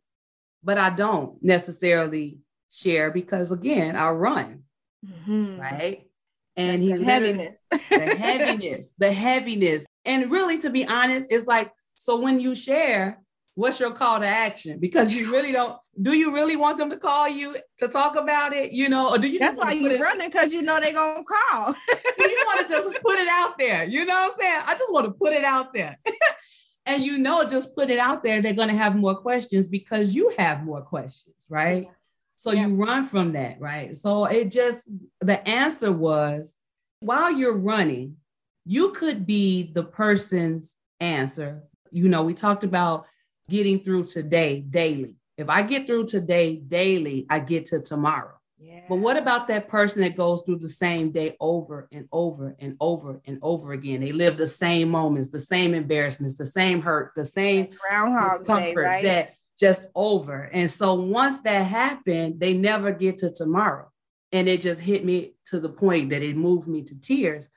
but 0.63 0.77
I 0.77 0.89
don't 0.89 1.41
necessarily 1.43 2.39
share 2.69 3.11
because, 3.11 3.51
again, 3.51 3.95
I 3.95 4.09
run, 4.09 4.63
mm-hmm. 5.05 5.59
right? 5.59 6.07
and 6.55 6.69
That's 6.69 6.81
he 6.81 6.93
the 6.93 7.03
heaviness. 7.03 7.55
the 7.89 8.15
heaviness, 8.15 8.93
the 8.97 9.11
heaviness. 9.11 9.85
And 10.05 10.31
really, 10.31 10.57
to 10.59 10.69
be 10.69 10.85
honest, 10.85 11.31
it's 11.31 11.47
like, 11.47 11.71
so 11.95 12.19
when 12.19 12.39
you 12.39 12.55
share, 12.55 13.21
what's 13.55 13.79
your 13.79 13.91
call 13.91 14.19
to 14.19 14.25
action? 14.25 14.79
Because 14.79 15.13
you 15.13 15.31
really 15.31 15.51
don't, 15.51 15.77
do 16.01 16.13
you 16.13 16.33
really 16.33 16.55
want 16.55 16.77
them 16.77 16.89
to 16.89 16.97
call 16.97 17.27
you 17.27 17.57
to 17.77 17.87
talk 17.87 18.15
about 18.15 18.53
it? 18.53 18.71
You 18.71 18.89
know, 18.89 19.09
or 19.09 19.17
do 19.17 19.27
you 19.27 19.39
That's 19.39 19.57
why 19.57 19.73
you're 19.73 19.99
running 19.99 20.29
because 20.29 20.53
you 20.53 20.61
know 20.61 20.79
they're 20.79 20.93
gonna 20.93 21.23
call. 21.23 21.73
you 22.19 22.43
want 22.47 22.65
to 22.65 22.73
just 22.73 22.89
put 23.03 23.19
it 23.19 23.27
out 23.27 23.57
there. 23.57 23.83
You 23.83 24.05
know 24.05 24.13
what 24.13 24.33
I'm 24.33 24.39
saying? 24.39 24.61
I 24.67 24.71
just 24.73 24.91
want 24.91 25.05
to 25.05 25.11
put 25.11 25.33
it 25.33 25.43
out 25.43 25.73
there. 25.73 25.97
and 26.85 27.03
you 27.03 27.17
know, 27.17 27.43
just 27.45 27.75
put 27.75 27.89
it 27.89 27.99
out 27.99 28.23
there, 28.23 28.41
they're 28.41 28.53
gonna 28.53 28.73
have 28.73 28.95
more 28.95 29.15
questions 29.15 29.67
because 29.67 30.15
you 30.15 30.33
have 30.37 30.63
more 30.63 30.81
questions, 30.81 31.45
right? 31.49 31.83
Yeah. 31.83 31.91
So 32.35 32.51
yeah. 32.53 32.67
you 32.67 32.75
run 32.75 33.03
from 33.03 33.33
that, 33.33 33.59
right? 33.59 33.95
So 33.95 34.25
it 34.25 34.49
just, 34.49 34.89
the 35.19 35.47
answer 35.47 35.91
was 35.91 36.55
while 37.01 37.31
you're 37.31 37.57
running, 37.57 38.17
you 38.65 38.91
could 38.91 39.25
be 39.25 39.71
the 39.73 39.83
person's 39.83 40.75
answer. 40.99 41.63
You 41.91 42.07
know, 42.07 42.23
we 42.23 42.33
talked 42.33 42.63
about 42.63 43.05
getting 43.51 43.83
through 43.83 44.05
today 44.05 44.61
daily. 44.61 45.17
If 45.37 45.49
I 45.49 45.61
get 45.61 45.85
through 45.85 46.05
today 46.05 46.55
daily, 46.55 47.27
I 47.29 47.39
get 47.39 47.65
to 47.67 47.81
tomorrow. 47.81 48.39
Yes. 48.57 48.85
But 48.87 48.97
what 48.97 49.17
about 49.17 49.47
that 49.47 49.67
person 49.67 50.01
that 50.03 50.15
goes 50.15 50.43
through 50.43 50.59
the 50.59 50.69
same 50.69 51.11
day 51.11 51.35
over 51.41 51.89
and 51.91 52.07
over 52.13 52.55
and 52.59 52.77
over 52.79 53.19
and 53.25 53.39
over 53.41 53.73
again? 53.73 53.99
They 53.99 54.13
live 54.13 54.37
the 54.37 54.47
same 54.47 54.89
moments, 54.89 55.29
the 55.29 55.39
same 55.39 55.73
embarrassments, 55.73 56.37
the 56.37 56.45
same 56.45 56.81
hurt, 56.81 57.11
the 57.15 57.25
same 57.25 57.69
groundhog 57.89 58.45
day, 58.45 58.73
right? 58.73 59.03
that 59.03 59.31
just 59.59 59.83
over. 59.95 60.43
And 60.53 60.71
so 60.71 60.93
once 60.93 61.41
that 61.41 61.63
happened, 61.63 62.39
they 62.39 62.53
never 62.53 62.93
get 62.93 63.17
to 63.17 63.31
tomorrow. 63.31 63.91
And 64.31 64.47
it 64.47 64.61
just 64.61 64.79
hit 64.79 65.03
me 65.03 65.33
to 65.47 65.59
the 65.59 65.69
point 65.69 66.11
that 66.11 66.23
it 66.23 66.37
moved 66.37 66.69
me 66.69 66.83
to 66.83 67.01
tears. 67.01 67.49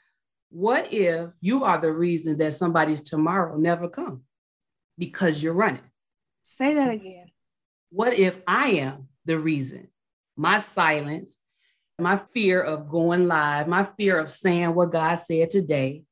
What 0.51 0.93
if 0.93 1.31
you 1.41 1.63
are 1.63 1.79
the 1.79 1.93
reason 1.93 2.39
that 2.39 2.55
somebody's 2.55 3.03
tomorrow 3.03 3.57
never 3.57 3.89
come 3.89 4.23
because 4.99 5.43
you're 5.43 5.55
running? 5.55 5.83
Say 6.43 6.75
that 6.75 6.93
again. 6.93 7.27
What 7.91 8.15
if 8.15 8.43
I 8.47 8.71
am 8.73 9.09
the 9.25 9.39
reason 9.39 9.89
my 10.37 10.59
silence, 10.59 11.39
my 11.99 12.17
fear 12.17 12.61
of 12.61 12.89
going 12.89 13.29
live, 13.29 13.69
my 13.69 13.85
fear 13.85 14.19
of 14.19 14.29
saying 14.31 14.75
what 14.75 14.93
God 14.93 15.17
said 15.17 15.51
today. 15.51 16.05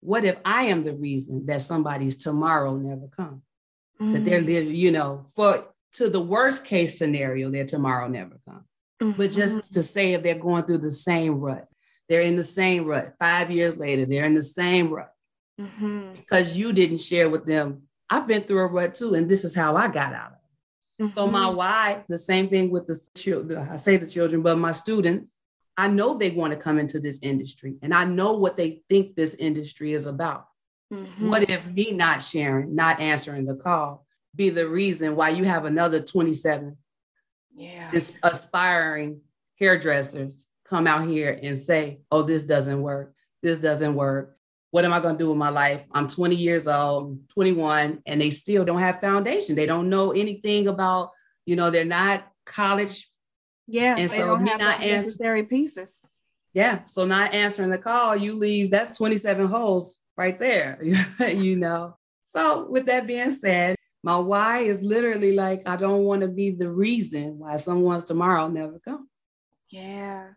What 0.00 0.24
if 0.24 0.38
I 0.44 0.64
am 0.64 0.82
the 0.82 0.94
reason 0.94 1.46
that 1.46 1.62
somebody's 1.62 2.16
tomorrow 2.16 2.76
never 2.76 3.08
come? 3.08 3.42
Mm-hmm. 4.00 4.12
That 4.12 4.24
they're 4.24 4.42
mm. 4.42 4.46
living, 4.46 4.74
you 4.74 4.92
know, 4.92 5.24
for 5.34 5.68
to 5.94 6.08
the 6.08 6.20
worst 6.20 6.64
case 6.64 6.98
scenario, 6.98 7.50
their 7.50 7.64
tomorrow 7.64 8.08
never 8.08 8.38
come. 8.48 8.64
Mm-hmm. 9.02 9.18
But 9.18 9.30
just 9.30 9.72
to 9.72 9.82
say 9.82 10.12
if 10.12 10.22
they're 10.22 10.34
going 10.34 10.64
through 10.64 10.78
the 10.78 10.92
same 10.92 11.34
rut, 11.40 11.66
they're 12.08 12.20
in 12.20 12.36
the 12.36 12.44
same 12.44 12.84
rut. 12.84 13.14
Five 13.18 13.50
years 13.50 13.76
later, 13.76 14.06
they're 14.06 14.26
in 14.26 14.34
the 14.34 14.42
same 14.42 14.90
rut. 14.90 15.12
Mm-hmm. 15.60 16.14
Because 16.14 16.56
you 16.56 16.72
didn't 16.72 16.98
share 16.98 17.28
with 17.28 17.44
them, 17.44 17.82
I've 18.10 18.26
been 18.26 18.44
through 18.44 18.60
a 18.60 18.66
rut 18.66 18.94
too, 18.94 19.14
and 19.14 19.28
this 19.28 19.44
is 19.44 19.54
how 19.54 19.76
I 19.76 19.88
got 19.88 20.14
out 20.14 20.26
of 20.28 20.32
it. 20.32 21.02
Mm-hmm. 21.02 21.10
So 21.10 21.26
my 21.26 21.46
mm-hmm. 21.46 21.56
why, 21.56 22.04
the 22.08 22.18
same 22.18 22.48
thing 22.48 22.70
with 22.70 22.86
the 22.86 22.98
children. 23.16 23.68
I 23.70 23.76
say 23.76 23.96
the 23.96 24.08
children, 24.08 24.42
but 24.42 24.58
my 24.58 24.72
students, 24.72 25.36
I 25.76 25.86
know 25.86 26.18
they 26.18 26.30
want 26.30 26.52
to 26.52 26.58
come 26.58 26.78
into 26.78 26.98
this 26.98 27.20
industry 27.22 27.76
and 27.82 27.94
I 27.94 28.04
know 28.04 28.32
what 28.32 28.56
they 28.56 28.82
think 28.88 29.14
this 29.14 29.36
industry 29.36 29.92
is 29.92 30.06
about. 30.06 30.48
Mm-hmm. 30.92 31.30
What 31.30 31.48
if 31.48 31.64
me 31.66 31.92
not 31.92 32.22
sharing, 32.22 32.74
not 32.74 32.98
answering 32.98 33.44
the 33.44 33.54
call 33.54 34.04
be 34.34 34.50
the 34.50 34.68
reason 34.68 35.16
why 35.16 35.30
you 35.30 35.44
have 35.44 35.64
another 35.64 36.00
27 36.00 36.76
yeah. 37.54 37.90
aspiring 38.22 39.20
hairdressers 39.58 40.46
come 40.64 40.86
out 40.86 41.06
here 41.06 41.38
and 41.42 41.58
say, 41.58 42.00
oh, 42.10 42.22
this 42.22 42.44
doesn't 42.44 42.80
work. 42.80 43.14
This 43.42 43.58
doesn't 43.58 43.94
work 43.94 44.37
what 44.70 44.84
am 44.84 44.92
I 44.92 45.00
going 45.00 45.16
to 45.16 45.18
do 45.18 45.28
with 45.28 45.38
my 45.38 45.48
life? 45.48 45.86
I'm 45.92 46.08
20 46.08 46.36
years 46.36 46.66
old, 46.66 47.28
21, 47.30 48.02
and 48.06 48.20
they 48.20 48.30
still 48.30 48.64
don't 48.64 48.80
have 48.80 49.00
foundation. 49.00 49.56
They 49.56 49.66
don't 49.66 49.88
know 49.88 50.12
anything 50.12 50.68
about, 50.68 51.10
you 51.46 51.56
know, 51.56 51.70
they're 51.70 51.84
not 51.84 52.30
college. 52.44 53.10
Yeah, 53.66 53.96
and 53.98 54.10
so 54.10 54.36
have 54.36 54.46
not 54.46 54.80
necessary 54.80 55.40
answer- 55.40 55.48
pieces. 55.48 56.00
Yeah, 56.54 56.84
so 56.86 57.04
not 57.04 57.34
answering 57.34 57.70
the 57.70 57.78
call, 57.78 58.16
you 58.16 58.34
leave. 58.34 58.70
That's 58.70 58.96
27 58.96 59.46
holes 59.46 59.98
right 60.16 60.38
there. 60.38 60.82
you 61.20 61.56
know. 61.56 61.96
So 62.24 62.68
with 62.68 62.86
that 62.86 63.06
being 63.06 63.30
said, 63.30 63.76
my 64.02 64.16
why 64.16 64.60
is 64.60 64.82
literally 64.82 65.34
like 65.34 65.68
I 65.68 65.76
don't 65.76 66.04
want 66.04 66.22
to 66.22 66.28
be 66.28 66.50
the 66.50 66.70
reason 66.70 67.38
why 67.38 67.56
someone's 67.56 68.04
tomorrow 68.04 68.48
never 68.48 68.78
come. 68.78 69.08
Yeah, 69.70 70.30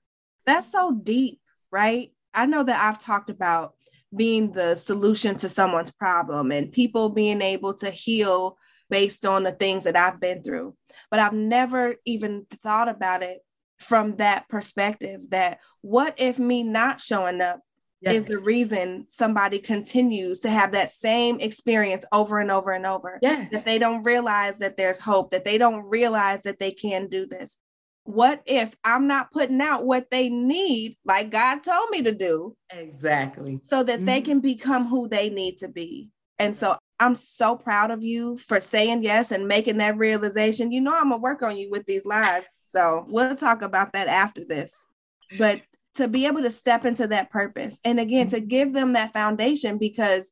that's 0.46 0.72
so 0.72 0.92
deep, 0.92 1.40
right? 1.72 2.12
I 2.34 2.46
know 2.46 2.64
that 2.64 2.84
I've 2.84 3.00
talked 3.00 3.30
about 3.30 3.76
being 4.16 4.52
the 4.52 4.76
solution 4.76 5.36
to 5.38 5.50
someone's 5.50 5.92
problem 5.92 6.52
and 6.52 6.72
people 6.72 7.10
being 7.10 7.42
able 7.42 7.74
to 7.74 7.90
heal 7.90 8.58
based 8.90 9.26
on 9.26 9.44
the 9.44 9.52
things 9.52 9.86
that 9.86 9.96
I've 9.96 10.20
been 10.20 10.44
through. 10.44 10.76
But 11.10 11.20
I've 11.20 11.34
never 11.34 11.96
even 12.06 12.46
thought 12.62 12.90
about 12.90 13.24
it 13.24 13.40
from 13.80 14.18
that 14.18 14.48
perspective 14.50 15.22
that 15.30 15.60
what 15.82 16.14
if 16.18 16.38
me 16.38 16.62
not 16.64 17.02
showing 17.02 17.42
up 17.42 17.62
yes. 18.02 18.16
is 18.16 18.26
the 18.26 18.40
reason 18.40 19.06
somebody 19.10 19.60
continues 19.60 20.40
to 20.42 20.50
have 20.50 20.74
that 20.74 20.92
same 20.92 21.40
experience 21.40 22.04
over 22.12 22.40
and 22.40 22.52
over 22.52 22.72
and 22.72 22.86
over. 22.86 23.20
Yes. 23.22 23.52
That 23.52 23.66
they 23.66 23.78
don't 23.78 24.04
realize 24.04 24.58
that 24.58 24.78
there's 24.78 25.00
hope, 25.00 25.32
that 25.32 25.46
they 25.46 25.58
don't 25.58 25.84
realize 25.84 26.44
that 26.44 26.60
they 26.60 26.72
can 26.72 27.08
do 27.08 27.26
this. 27.26 27.58
What 28.12 28.42
if 28.46 28.76
I'm 28.84 29.08
not 29.08 29.32
putting 29.32 29.62
out 29.62 29.86
what 29.86 30.12
they 30.12 30.30
need, 30.30 30.98
like 31.06 31.30
God 31.30 31.64
told 31.64 31.90
me 31.90 32.02
to 32.04 32.12
do? 32.12 32.56
Exactly. 32.70 33.60
So 33.64 33.84
that 33.84 33.98
mm-hmm. 33.98 34.06
they 34.06 34.22
can 34.22 34.40
become 34.42 34.88
who 34.88 35.08
they 35.08 35.30
need 35.30 35.58
to 35.60 35.68
be. 35.68 36.10
And 36.38 36.58
so 36.58 36.78
I'm 37.00 37.16
so 37.16 37.56
proud 37.56 37.90
of 37.90 38.04
you 38.04 38.38
for 38.38 38.60
saying 38.60 39.04
yes 39.04 39.32
and 39.32 39.48
making 39.48 39.78
that 39.78 39.98
realization. 39.98 40.72
You 40.72 40.82
know, 40.82 40.94
I'm 40.96 41.10
gonna 41.10 41.18
work 41.18 41.42
on 41.42 41.56
you 41.56 41.70
with 41.70 41.86
these 41.86 42.06
lives. 42.06 42.48
So 42.64 43.06
we'll 43.08 43.36
talk 43.36 43.62
about 43.62 43.94
that 43.94 44.08
after 44.08 44.44
this. 44.44 44.76
But 45.38 45.62
to 45.96 46.08
be 46.08 46.26
able 46.26 46.42
to 46.42 46.52
step 46.52 46.86
into 46.86 47.08
that 47.08 47.32
purpose 47.32 47.80
and 47.84 48.00
again 48.00 48.30
to 48.30 48.40
give 48.40 48.74
them 48.74 48.94
that 48.94 49.14
foundation 49.14 49.78
because 49.78 50.32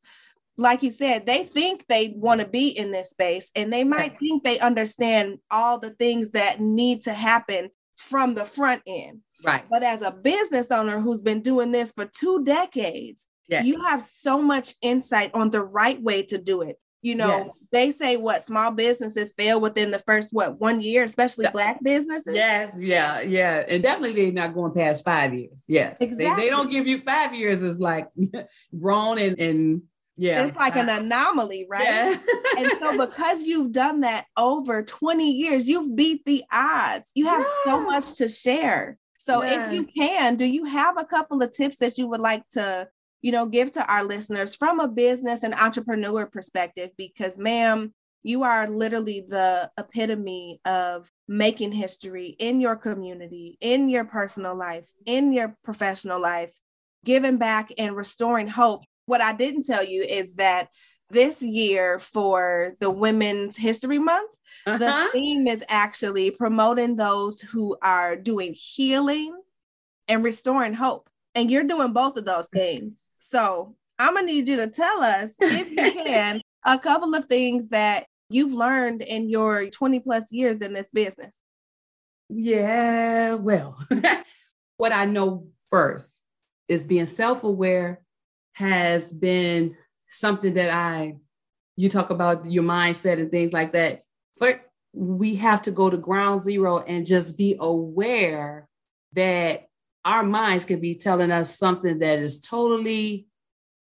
like 0.59 0.83
you 0.83 0.91
said, 0.91 1.25
they 1.25 1.43
think 1.43 1.85
they 1.87 2.13
want 2.15 2.41
to 2.41 2.47
be 2.47 2.67
in 2.69 2.91
this 2.91 3.09
space 3.09 3.51
and 3.55 3.71
they 3.71 3.83
might 3.83 4.11
yes. 4.11 4.19
think 4.19 4.43
they 4.43 4.59
understand 4.59 5.39
all 5.49 5.79
the 5.79 5.91
things 5.91 6.31
that 6.31 6.59
need 6.59 7.01
to 7.01 7.13
happen 7.13 7.69
from 7.97 8.35
the 8.35 8.45
front 8.45 8.81
end. 8.85 9.19
Right. 9.43 9.63
But 9.69 9.83
as 9.83 10.01
a 10.01 10.11
business 10.11 10.69
owner 10.71 10.99
who's 10.99 11.21
been 11.21 11.41
doing 11.41 11.71
this 11.71 11.91
for 11.91 12.05
two 12.05 12.43
decades, 12.43 13.27
yes. 13.47 13.65
you 13.65 13.81
have 13.83 14.07
so 14.13 14.41
much 14.41 14.75
insight 14.81 15.31
on 15.33 15.49
the 15.49 15.61
right 15.61 16.01
way 16.01 16.23
to 16.23 16.37
do 16.37 16.61
it. 16.61 16.77
You 17.01 17.15
know, 17.15 17.45
yes. 17.45 17.65
they 17.71 17.91
say 17.91 18.17
what 18.17 18.43
small 18.43 18.71
businesses 18.71 19.31
fail 19.31 19.61
within 19.61 19.89
the 19.89 19.99
first 19.99 20.29
what 20.33 20.59
one 20.59 20.81
year, 20.81 21.05
especially 21.05 21.45
yeah. 21.45 21.51
black 21.51 21.81
businesses. 21.81 22.35
Yes, 22.35 22.75
yeah, 22.77 23.21
yeah, 23.21 23.63
and 23.69 23.81
definitely 23.81 24.25
they're 24.25 24.33
not 24.33 24.53
going 24.53 24.73
past 24.73 25.05
five 25.05 25.33
years. 25.33 25.63
Yes, 25.69 26.01
exactly. 26.01 26.25
They, 26.35 26.41
they 26.41 26.49
don't 26.49 26.69
give 26.69 26.87
you 26.87 26.99
five 26.99 27.33
years 27.33 27.63
as 27.63 27.79
like 27.79 28.09
grown 28.77 29.17
and, 29.17 29.39
and 29.39 29.81
yeah. 30.19 30.45
It's 30.45 30.57
like 30.57 30.75
an 30.75 30.89
uh, 30.89 30.97
anomaly, 30.99 31.65
right? 31.69 31.83
Yeah. 31.83 32.15
and 32.57 32.71
so 32.79 32.97
because 33.07 33.43
you've 33.43 33.71
done 33.71 34.01
that 34.01 34.25
over 34.35 34.83
20 34.83 35.31
years, 35.31 35.69
you've 35.69 35.95
beat 35.95 36.25
the 36.25 36.43
odds. 36.51 37.09
You 37.15 37.27
have 37.27 37.41
yes. 37.41 37.61
so 37.63 37.81
much 37.81 38.15
to 38.15 38.27
share. 38.27 38.97
So 39.17 39.41
yes. 39.41 39.67
if 39.67 39.73
you 39.73 39.85
can, 39.85 40.35
do 40.35 40.45
you 40.45 40.65
have 40.65 40.97
a 40.97 41.05
couple 41.05 41.41
of 41.41 41.53
tips 41.53 41.77
that 41.77 41.97
you 41.97 42.07
would 42.07 42.19
like 42.19 42.43
to, 42.51 42.89
you 43.21 43.31
know, 43.31 43.45
give 43.45 43.71
to 43.71 43.85
our 43.85 44.03
listeners 44.03 44.55
from 44.55 44.81
a 44.81 44.89
business 44.89 45.43
and 45.43 45.53
entrepreneur 45.53 46.25
perspective? 46.25 46.89
Because 46.97 47.37
ma'am, 47.37 47.93
you 48.21 48.43
are 48.43 48.67
literally 48.67 49.23
the 49.25 49.71
epitome 49.77 50.59
of 50.65 51.09
making 51.29 51.71
history 51.71 52.35
in 52.39 52.59
your 52.59 52.75
community, 52.75 53.57
in 53.61 53.87
your 53.87 54.03
personal 54.03 54.55
life, 54.55 54.87
in 55.05 55.31
your 55.31 55.55
professional 55.63 56.19
life, 56.19 56.51
giving 57.05 57.37
back 57.37 57.71
and 57.77 57.95
restoring 57.95 58.49
hope 58.49 58.83
what 59.09 59.21
I 59.21 59.33
didn't 59.33 59.63
tell 59.63 59.83
you 59.83 60.03
is 60.03 60.35
that 60.35 60.69
this 61.09 61.41
year 61.41 61.97
for 61.97 62.75
the 62.79 62.91
Women's 62.91 63.57
History 63.57 63.97
Month, 63.97 64.29
uh-huh. 64.67 64.77
the 64.77 65.09
theme 65.11 65.47
is 65.47 65.63
actually 65.67 66.31
promoting 66.31 66.95
those 66.95 67.41
who 67.41 67.75
are 67.81 68.15
doing 68.15 68.53
healing 68.53 69.35
and 70.07 70.23
restoring 70.23 70.73
hope. 70.73 71.09
And 71.33 71.49
you're 71.49 71.63
doing 71.63 71.91
both 71.91 72.17
of 72.17 72.25
those 72.25 72.47
things. 72.47 73.01
So 73.17 73.75
I'm 73.97 74.13
going 74.13 74.27
to 74.27 74.33
need 74.33 74.47
you 74.47 74.57
to 74.57 74.67
tell 74.67 75.01
us, 75.01 75.33
if 75.39 75.69
you 75.71 76.03
can, 76.03 76.41
a 76.63 76.77
couple 76.77 77.15
of 77.15 77.25
things 77.25 77.69
that 77.69 78.05
you've 78.29 78.53
learned 78.53 79.01
in 79.01 79.29
your 79.29 79.69
20 79.69 79.99
plus 80.01 80.31
years 80.31 80.61
in 80.61 80.73
this 80.73 80.89
business. 80.93 81.35
Yeah, 82.29 83.35
well, 83.35 83.83
what 84.77 84.91
I 84.91 85.05
know 85.05 85.47
first 85.69 86.21
is 86.67 86.85
being 86.85 87.07
self 87.07 87.43
aware 87.43 88.01
has 88.59 89.13
been 89.13 89.75
something 90.09 90.53
that 90.55 90.69
I, 90.69 91.15
you 91.77 91.87
talk 91.87 92.09
about 92.09 92.51
your 92.51 92.63
mindset 92.63 93.19
and 93.19 93.31
things 93.31 93.53
like 93.53 93.71
that. 93.71 94.03
But 94.37 94.61
we 94.93 95.35
have 95.35 95.61
to 95.63 95.71
go 95.71 95.89
to 95.89 95.95
ground 95.95 96.41
zero 96.41 96.79
and 96.79 97.05
just 97.05 97.37
be 97.37 97.55
aware 97.57 98.67
that 99.13 99.67
our 100.03 100.23
minds 100.23 100.65
can 100.65 100.81
be 100.81 100.95
telling 100.95 101.31
us 101.31 101.57
something 101.57 101.99
that 101.99 102.19
is 102.19 102.41
totally 102.41 103.27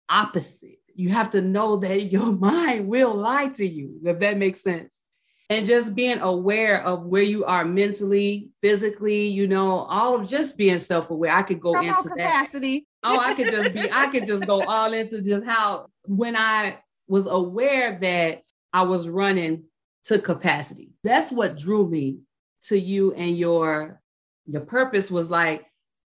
opposite. 0.10 0.78
You 0.94 1.10
have 1.10 1.30
to 1.30 1.42
know 1.42 1.78
that 1.78 2.04
your 2.12 2.34
mind 2.34 2.88
will 2.88 3.16
lie 3.16 3.48
to 3.56 3.66
you, 3.66 4.02
if 4.04 4.20
that 4.20 4.38
makes 4.38 4.62
sense 4.62 5.02
and 5.50 5.66
just 5.66 5.96
being 5.96 6.20
aware 6.22 6.84
of 6.84 7.06
where 7.06 7.22
you 7.22 7.46
are 7.46 7.66
mentally, 7.66 8.50
physically, 8.62 9.28
you 9.28 9.48
know, 9.48 9.80
all 9.82 10.16
of 10.16 10.28
just 10.28 10.58
being 10.58 10.80
self-aware. 10.80 11.32
I 11.32 11.44
could 11.44 11.60
go 11.60 11.74
Come 11.74 11.88
into 11.88 12.10
capacity. 12.10 12.88
Oh, 13.06 13.20
I 13.20 13.34
could 13.34 13.50
just 13.50 13.74
be, 13.74 13.92
I 13.92 14.08
could 14.08 14.26
just 14.26 14.46
go 14.46 14.64
all 14.64 14.92
into 14.94 15.22
just 15.22 15.46
how 15.46 15.88
when 16.06 16.36
I 16.36 16.80
was 17.08 17.28
aware 17.28 17.98
that 18.00 18.42
I 18.74 18.82
was 18.84 19.08
running 19.08 19.64
to 20.06 20.20
capacity. 20.20 20.92
That's 21.04 21.32
what 21.32 21.58
drew 21.58 21.90
me 21.90 22.20
to 22.64 22.80
you 22.80 23.14
and 23.14 23.38
your 23.38 24.02
your 24.48 24.62
purpose 24.62 25.10
was 25.10 25.32
like, 25.32 25.66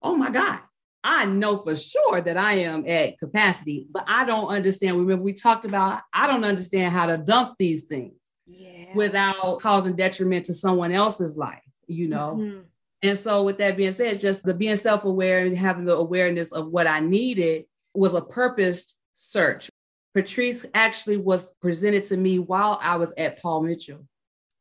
oh 0.03 0.17
my 0.17 0.31
God, 0.31 0.61
I 1.05 1.25
know 1.25 1.57
for 1.57 1.77
sure 1.77 2.21
that 2.21 2.37
I 2.37 2.55
am 2.55 2.87
at 2.87 3.19
capacity, 3.19 3.87
but 3.91 4.05
I 4.07 4.25
don't 4.25 4.49
understand. 4.49 4.99
Remember, 4.99 5.23
we 5.23 5.33
talked 5.33 5.65
about 5.65 6.01
I 6.13 6.27
don't 6.27 6.45
understand 6.45 6.93
how 6.93 7.07
to 7.07 7.19
dump 7.19 7.57
these 7.59 7.85
things 7.85 8.15
yeah. 8.47 8.95
without 8.95 9.61
causing 9.61 9.97
detriment 9.97 10.47
to 10.47 10.55
someone 10.55 10.93
else's 10.93 11.37
life, 11.37 11.63
you 11.87 12.09
know? 12.09 12.37
Mm-hmm. 12.39 12.61
And 13.03 13.19
so, 13.19 13.43
with 13.43 13.59
that 13.59 13.77
being 13.77 13.93
said, 13.93 14.21
just 14.21 14.45
the 14.45 14.55
being 14.55 14.77
self 14.77 15.05
aware 15.05 15.45
and 15.45 15.57
having 15.57 15.85
the 15.85 15.97
awareness 15.97 16.53
of 16.53 16.69
what 16.69 16.87
I 16.87 17.01
needed 17.01 17.65
was 17.95 18.15
a 18.15 18.21
purposed 18.21 18.97
search. 19.17 19.69
Patrice 20.15 20.65
actually 20.75 21.17
was 21.17 21.55
presented 21.61 22.05
to 22.05 22.17
me 22.17 22.39
while 22.39 22.79
I 22.81 22.97
was 22.97 23.13
at 23.17 23.41
Paul 23.41 23.63
Mitchell 23.63 24.07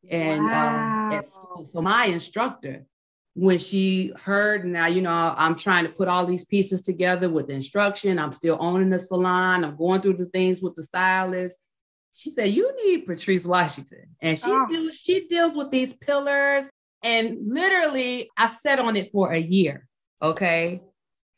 and 0.09 0.43
wow. 0.43 1.09
um, 1.09 1.13
at 1.13 1.27
school. 1.27 1.65
So, 1.65 1.81
my 1.83 2.05
instructor, 2.05 2.85
when 3.35 3.59
she 3.59 4.11
heard 4.19 4.65
now, 4.65 4.87
you 4.87 5.01
know, 5.01 5.35
I'm 5.37 5.55
trying 5.55 5.85
to 5.85 5.91
put 5.91 6.07
all 6.07 6.25
these 6.25 6.45
pieces 6.45 6.81
together 6.81 7.29
with 7.29 7.47
the 7.47 7.53
instruction, 7.53 8.17
I'm 8.17 8.31
still 8.31 8.57
owning 8.59 8.89
the 8.89 8.97
salon, 8.97 9.63
I'm 9.63 9.75
going 9.75 10.01
through 10.01 10.17
the 10.17 10.25
things 10.25 10.63
with 10.63 10.75
the 10.75 10.83
stylist. 10.83 11.57
She 12.15 12.31
said, 12.31 12.49
You 12.49 12.75
need 12.83 13.05
Patrice 13.05 13.45
Washington. 13.45 14.15
And 14.19 14.37
she, 14.37 14.47
oh. 14.47 14.67
deals, 14.67 14.95
she 14.95 15.27
deals 15.27 15.55
with 15.55 15.69
these 15.69 15.93
pillars 15.93 16.69
and 17.03 17.37
literally, 17.45 18.29
I 18.37 18.47
sat 18.47 18.79
on 18.79 18.95
it 18.95 19.11
for 19.11 19.31
a 19.31 19.39
year. 19.39 19.87
Okay. 20.21 20.81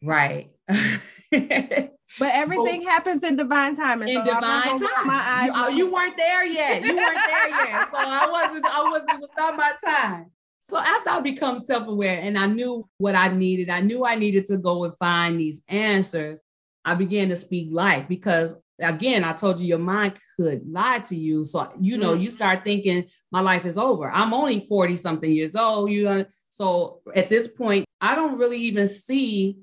Right. 0.02 0.52
But 2.19 2.30
everything 2.34 2.84
happens 2.84 3.23
in 3.23 3.38
divine 3.38 3.76
time. 3.76 4.04
in 4.04 4.10
so 4.10 4.23
divine 4.23 4.80
time. 4.80 5.08
My 5.08 5.15
eyes 5.15 5.47
you, 5.47 5.54
uh, 5.54 5.67
you, 5.69 5.91
weren't 5.91 6.15
there 6.15 6.45
yet. 6.45 6.84
You 6.84 6.95
weren't 6.95 7.19
there 7.28 7.49
yet. 7.49 7.89
So 7.91 7.97
I 7.97 8.30
wasn't, 8.30 8.65
I 8.65 8.89
wasn't, 8.89 9.12
it 9.13 9.19
was 9.19 9.30
not 9.38 9.58
my 9.58 9.73
time. 9.84 10.32
So 10.60 10.78
after 10.78 11.10
I 11.10 11.19
become 11.19 11.60
self-aware 11.60 12.19
and 12.21 12.38
I 12.38 12.45
knew 12.45 12.88
what 12.97 13.15
I 13.15 13.30
needed, 13.30 13.69
I 13.69 13.82
knew 13.82 14.06
I 14.06 14.15
needed 14.15 14.45
to 14.47 14.58
go 14.58 14.84
and 14.84 14.95
find 14.97 15.39
these 15.39 15.62
answers. 15.67 16.41
I 16.86 16.93
began 16.93 17.30
to 17.30 17.36
speak 17.36 17.69
life 17.71 18.08
because 18.08 18.56
again, 18.79 19.23
I 19.23 19.33
told 19.33 19.59
you 19.59 19.67
your 19.67 19.79
mind 19.79 20.13
could 20.38 20.63
lie 20.69 20.99
to 20.99 21.15
you. 21.15 21.43
So, 21.43 21.71
you 21.79 21.97
know, 21.97 22.13
mm-hmm. 22.13 22.23
you 22.23 22.29
start 22.31 22.63
thinking 22.63 23.05
my 23.31 23.41
life 23.41 23.65
is 23.65 23.77
over. 23.77 24.12
I'm 24.12 24.33
only 24.33 24.59
40 24.59 24.95
something 24.95 25.31
years 25.31 25.55
old. 25.55 25.91
You 25.91 26.03
know, 26.03 26.25
so 26.49 27.01
at 27.15 27.29
this 27.29 27.47
point, 27.47 27.86
I 28.01 28.15
don't 28.15 28.38
really 28.38 28.59
even 28.59 28.88
see 28.88 29.57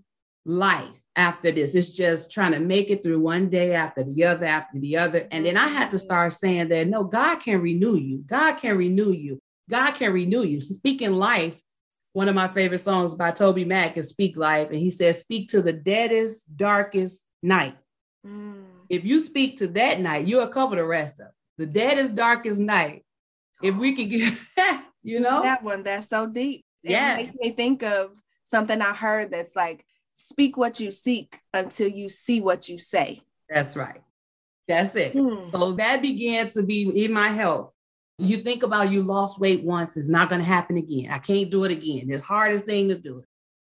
life 0.44 0.88
after 1.16 1.50
this. 1.50 1.74
It's 1.74 1.96
just 1.96 2.30
trying 2.30 2.52
to 2.52 2.60
make 2.60 2.90
it 2.90 3.02
through 3.02 3.20
one 3.20 3.48
day 3.48 3.74
after 3.74 4.02
the 4.02 4.24
other, 4.24 4.46
after 4.46 4.78
the 4.78 4.96
other. 4.96 5.28
And 5.30 5.44
then 5.44 5.56
I 5.56 5.68
had 5.68 5.90
to 5.90 5.96
mm-hmm. 5.96 6.04
start 6.04 6.32
saying 6.32 6.68
that 6.68 6.88
no, 6.88 7.04
God 7.04 7.36
can 7.36 7.60
renew 7.60 7.96
you. 7.96 8.22
God 8.26 8.54
can 8.54 8.76
renew 8.76 9.12
you. 9.12 9.38
God 9.68 9.92
can 9.92 10.12
renew 10.12 10.42
you. 10.42 10.60
Speaking 10.60 11.12
life, 11.12 11.60
one 12.12 12.28
of 12.28 12.34
my 12.34 12.48
favorite 12.48 12.78
songs 12.78 13.14
by 13.14 13.30
TobyMac 13.30 13.96
is 13.96 14.08
Speak 14.08 14.36
Life. 14.36 14.68
And 14.68 14.78
he 14.78 14.90
says, 14.90 15.20
Speak 15.20 15.48
to 15.50 15.62
the 15.62 15.72
deadest, 15.72 16.56
darkest 16.56 17.20
night. 17.42 17.76
Mm. 18.26 18.69
If 18.90 19.04
you 19.04 19.20
speak 19.20 19.58
to 19.58 19.68
that 19.68 20.00
night, 20.00 20.26
you'll 20.26 20.48
cover 20.48 20.74
the 20.74 20.84
rest 20.84 21.20
of. 21.20 21.28
The 21.56 21.66
deadest, 21.66 22.16
darkest 22.16 22.58
night. 22.60 23.04
If 23.62 23.76
we 23.76 23.94
could 23.94 24.10
get, 24.10 24.32
you 25.02 25.20
know, 25.20 25.42
that 25.42 25.62
one, 25.62 25.84
that's 25.84 26.08
so 26.08 26.26
deep. 26.26 26.64
It 26.82 26.90
yeah. 26.90 27.14
makes 27.14 27.32
me 27.34 27.52
think 27.52 27.82
of 27.84 28.10
something 28.44 28.82
I 28.82 28.92
heard 28.92 29.30
that's 29.30 29.54
like, 29.54 29.84
speak 30.16 30.56
what 30.56 30.80
you 30.80 30.90
seek 30.90 31.38
until 31.54 31.88
you 31.88 32.08
see 32.08 32.40
what 32.40 32.68
you 32.68 32.78
say. 32.78 33.20
That's 33.48 33.76
right. 33.76 34.02
That's 34.66 34.94
it. 34.96 35.12
Hmm. 35.12 35.42
So 35.42 35.72
that 35.72 36.02
began 36.02 36.48
to 36.50 36.62
be 36.62 37.04
in 37.04 37.12
my 37.12 37.28
health. 37.28 37.72
You 38.18 38.38
think 38.38 38.62
about 38.62 38.90
you 38.90 39.02
lost 39.02 39.40
weight 39.40 39.62
once, 39.62 39.96
it's 39.96 40.08
not 40.08 40.28
going 40.28 40.40
to 40.40 40.46
happen 40.46 40.76
again. 40.76 41.10
I 41.10 41.18
can't 41.18 41.50
do 41.50 41.64
it 41.64 41.70
again. 41.70 42.10
It's 42.10 42.22
hardest 42.22 42.66
thing 42.66 42.88
to 42.88 42.98
do 42.98 43.20
it. 43.20 43.24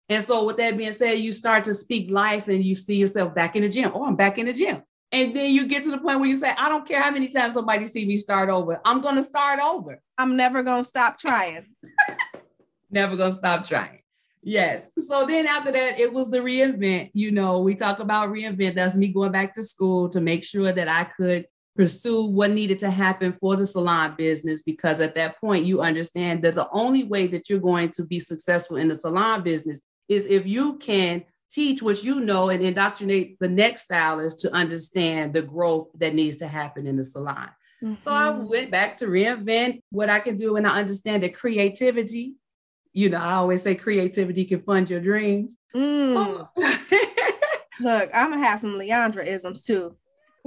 And 0.09 0.23
so, 0.23 0.45
with 0.45 0.59
that 0.59 0.77
being 0.77 0.93
said, 0.93 1.13
you 1.15 1.33
start 1.33 1.65
to 1.65 1.75
speak 1.75 2.11
life 2.11 2.49
and 2.49 2.63
you 2.63 2.75
see 2.75 2.97
yourself 2.97 3.35
back 3.35 3.57
in 3.57 3.63
the 3.63 3.69
gym. 3.69 3.93
Oh, 3.95 4.05
I'm 4.05 4.17
back 4.17 4.37
in 4.37 4.47
the 4.47 4.53
gym. 4.53 4.83
And 5.13 5.37
then 5.37 5.53
you 5.53 5.67
get 5.67 5.83
to 5.85 5.91
the 5.91 5.99
point 5.99 6.21
where 6.21 6.29
you 6.29 6.37
say, 6.37 6.55
I 6.57 6.71
don't 6.71 6.89
care 6.89 7.03
how 7.03 7.11
many 7.11 7.31
times 7.31 7.55
somebody 7.55 7.85
see 7.85 8.07
me 8.07 8.17
start 8.17 8.49
over. 8.49 8.81
I'm 8.85 9.03
going 9.03 9.17
to 9.17 9.23
start 9.23 9.61
over. 9.61 10.01
I'm 10.17 10.37
never 10.37 10.63
going 10.63 10.83
to 10.83 10.89
stop 10.89 11.19
trying. 11.19 11.67
never 12.91 13.15
going 13.15 13.33
to 13.33 13.39
stop 13.39 13.67
trying. 13.67 14.01
Yes. 14.43 14.91
So 14.97 15.27
then 15.27 15.47
after 15.47 15.71
that, 15.71 16.01
it 16.01 16.13
was 16.13 16.31
the 16.31 16.39
reinvent. 16.39 17.11
You 17.13 17.31
know, 17.31 17.61
we 17.61 17.75
talk 17.75 18.01
about 18.01 18.31
reinvent. 18.31 18.75
That's 18.75 18.97
me 18.97 19.09
going 19.09 19.33
back 19.33 19.55
to 19.55 19.63
school 19.63 20.09
to 20.09 20.21
make 20.21 20.43
sure 20.43 20.73
that 20.73 20.89
I 20.89 21.05
could 21.05 21.47
pursue 21.77 22.27
what 22.27 22.51
needed 22.51 22.79
to 22.81 22.91
happen 22.91 23.33
for 23.33 23.57
the 23.57 23.67
salon 23.67 24.15
business 24.17 24.63
because 24.63 25.01
at 25.01 25.15
that 25.15 25.41
point 25.41 25.65
you 25.65 25.81
understand 25.81 26.43
that 26.43 26.55
the 26.55 26.69
only 26.71 27.05
way 27.05 27.27
that 27.27 27.49
you're 27.49 27.59
going 27.59 27.89
to 27.89 28.05
be 28.05 28.21
successful 28.21 28.77
in 28.77 28.89
the 28.89 28.95
salon 28.95 29.43
business 29.43 29.81
is 30.09 30.27
if 30.27 30.47
you 30.47 30.77
can 30.77 31.25
teach 31.53 31.83
what 31.83 32.03
you 32.03 32.21
know 32.21 32.49
and 32.49 32.63
indoctrinate 32.63 33.37
the 33.39 33.49
next 33.49 33.83
stylist 33.83 34.41
to 34.41 34.53
understand 34.53 35.35
the 35.35 35.43
growth 35.43 35.89
that 35.99 36.15
needs 36.15 36.39
to 36.39 36.49
happen 36.49 36.87
in 36.87 36.97
the 36.97 37.05
salon. 37.05 37.51
Mm-hmm. 37.83 37.97
So 37.99 38.11
I 38.11 38.29
mm-hmm. 38.29 38.49
went 38.49 38.71
back 38.71 38.97
to 38.99 39.07
reinvent 39.07 39.83
what 39.91 40.09
I 40.09 40.21
can 40.21 40.37
do 40.37 40.57
and 40.57 40.67
I 40.67 40.79
understand 40.79 41.23
that 41.23 41.35
creativity 41.35 42.35
you 42.93 43.09
know, 43.09 43.19
I 43.19 43.35
always 43.35 43.63
say 43.63 43.75
creativity 43.75 44.45
can 44.45 44.63
fund 44.63 44.91
your 44.91 45.01
dreams. 45.01 45.57
Mm. 45.75 46.49
Look, 47.81 48.11
I'm 48.13 48.31
gonna 48.31 48.45
have 48.45 48.61
some 48.61 48.79
Leandra 48.79 49.27
isms 49.27 49.63
too. 49.63 49.97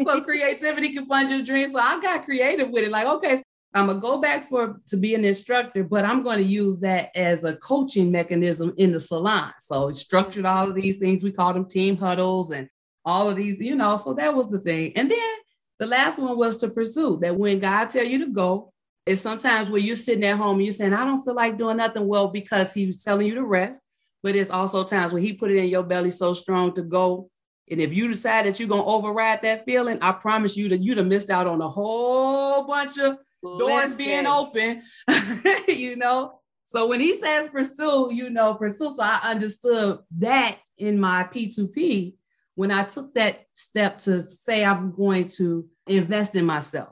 so 0.03 0.21
creativity 0.21 0.93
can 0.93 1.07
fund 1.07 1.29
your 1.29 1.41
dreams. 1.41 1.71
So 1.71 1.79
I 1.79 1.99
got 2.01 2.25
creative 2.25 2.69
with 2.69 2.83
it. 2.83 2.91
Like, 2.91 3.07
okay, 3.07 3.43
I'm 3.75 3.87
gonna 3.87 3.99
go 3.99 4.19
back 4.19 4.43
for 4.43 4.79
to 4.87 4.97
be 4.97 5.15
an 5.15 5.25
instructor, 5.25 5.83
but 5.83 6.05
I'm 6.05 6.23
going 6.23 6.37
to 6.37 6.43
use 6.43 6.79
that 6.79 7.09
as 7.13 7.43
a 7.43 7.57
coaching 7.57 8.09
mechanism 8.09 8.73
in 8.77 8.93
the 8.93 8.99
salon. 8.99 9.51
So 9.59 9.89
it 9.89 9.97
structured 9.97 10.45
all 10.45 10.69
of 10.69 10.75
these 10.75 10.97
things. 10.97 11.25
We 11.25 11.33
call 11.33 11.53
them 11.53 11.67
team 11.67 11.97
huddles 11.97 12.51
and 12.51 12.69
all 13.03 13.29
of 13.29 13.35
these, 13.35 13.59
you 13.59 13.75
know. 13.75 13.97
So 13.97 14.13
that 14.13 14.33
was 14.33 14.49
the 14.49 14.59
thing. 14.59 14.93
And 14.95 15.11
then 15.11 15.35
the 15.77 15.87
last 15.87 16.19
one 16.19 16.37
was 16.37 16.55
to 16.57 16.69
pursue 16.69 17.19
that 17.21 17.35
when 17.35 17.59
God 17.59 17.89
tell 17.89 18.05
you 18.05 18.19
to 18.19 18.31
go, 18.31 18.71
it's 19.05 19.21
sometimes 19.21 19.69
where 19.69 19.81
you're 19.81 19.97
sitting 19.97 20.23
at 20.23 20.37
home 20.37 20.55
and 20.55 20.65
you're 20.65 20.71
saying, 20.71 20.93
I 20.93 21.03
don't 21.03 21.21
feel 21.21 21.35
like 21.35 21.57
doing 21.57 21.77
nothing 21.77 22.07
well 22.07 22.29
because 22.29 22.73
he's 22.73 23.03
telling 23.03 23.27
you 23.27 23.35
to 23.35 23.43
rest. 23.43 23.81
But 24.23 24.37
it's 24.37 24.49
also 24.49 24.85
times 24.85 25.11
when 25.11 25.21
he 25.21 25.33
put 25.33 25.51
it 25.51 25.57
in 25.57 25.67
your 25.67 25.83
belly 25.83 26.11
so 26.11 26.31
strong 26.31 26.73
to 26.75 26.81
go. 26.81 27.29
And 27.69 27.81
if 27.81 27.93
you 27.93 28.07
decide 28.07 28.45
that 28.45 28.57
you're 28.57 28.69
gonna 28.69 28.85
override 28.85 29.41
that 29.41 29.65
feeling, 29.65 29.99
I 30.01 30.13
promise 30.13 30.55
you 30.55 30.69
that 30.69 30.81
you'd 30.81 30.97
have 30.97 31.07
missed 31.07 31.29
out 31.29 31.45
on 31.45 31.61
a 31.61 31.67
whole 31.67 32.63
bunch 32.63 32.97
of 32.97 33.17
doors 33.59 33.93
being 33.93 34.27
open, 34.27 34.83
you 35.67 35.95
know. 35.95 36.39
So 36.67 36.87
when 36.87 36.99
he 36.99 37.17
says 37.17 37.49
pursue, 37.49 38.09
you 38.11 38.29
know, 38.29 38.55
pursue. 38.55 38.91
So 38.95 39.03
I 39.03 39.19
understood 39.23 39.99
that 40.17 40.57
in 40.77 40.99
my 40.99 41.23
P2P 41.23 42.15
when 42.55 42.71
I 42.71 42.83
took 42.83 43.13
that 43.15 43.45
step 43.53 43.99
to 43.99 44.21
say 44.21 44.65
I'm 44.65 44.95
going 44.95 45.27
to 45.37 45.67
invest 45.87 46.35
in 46.35 46.45
myself. 46.45 46.89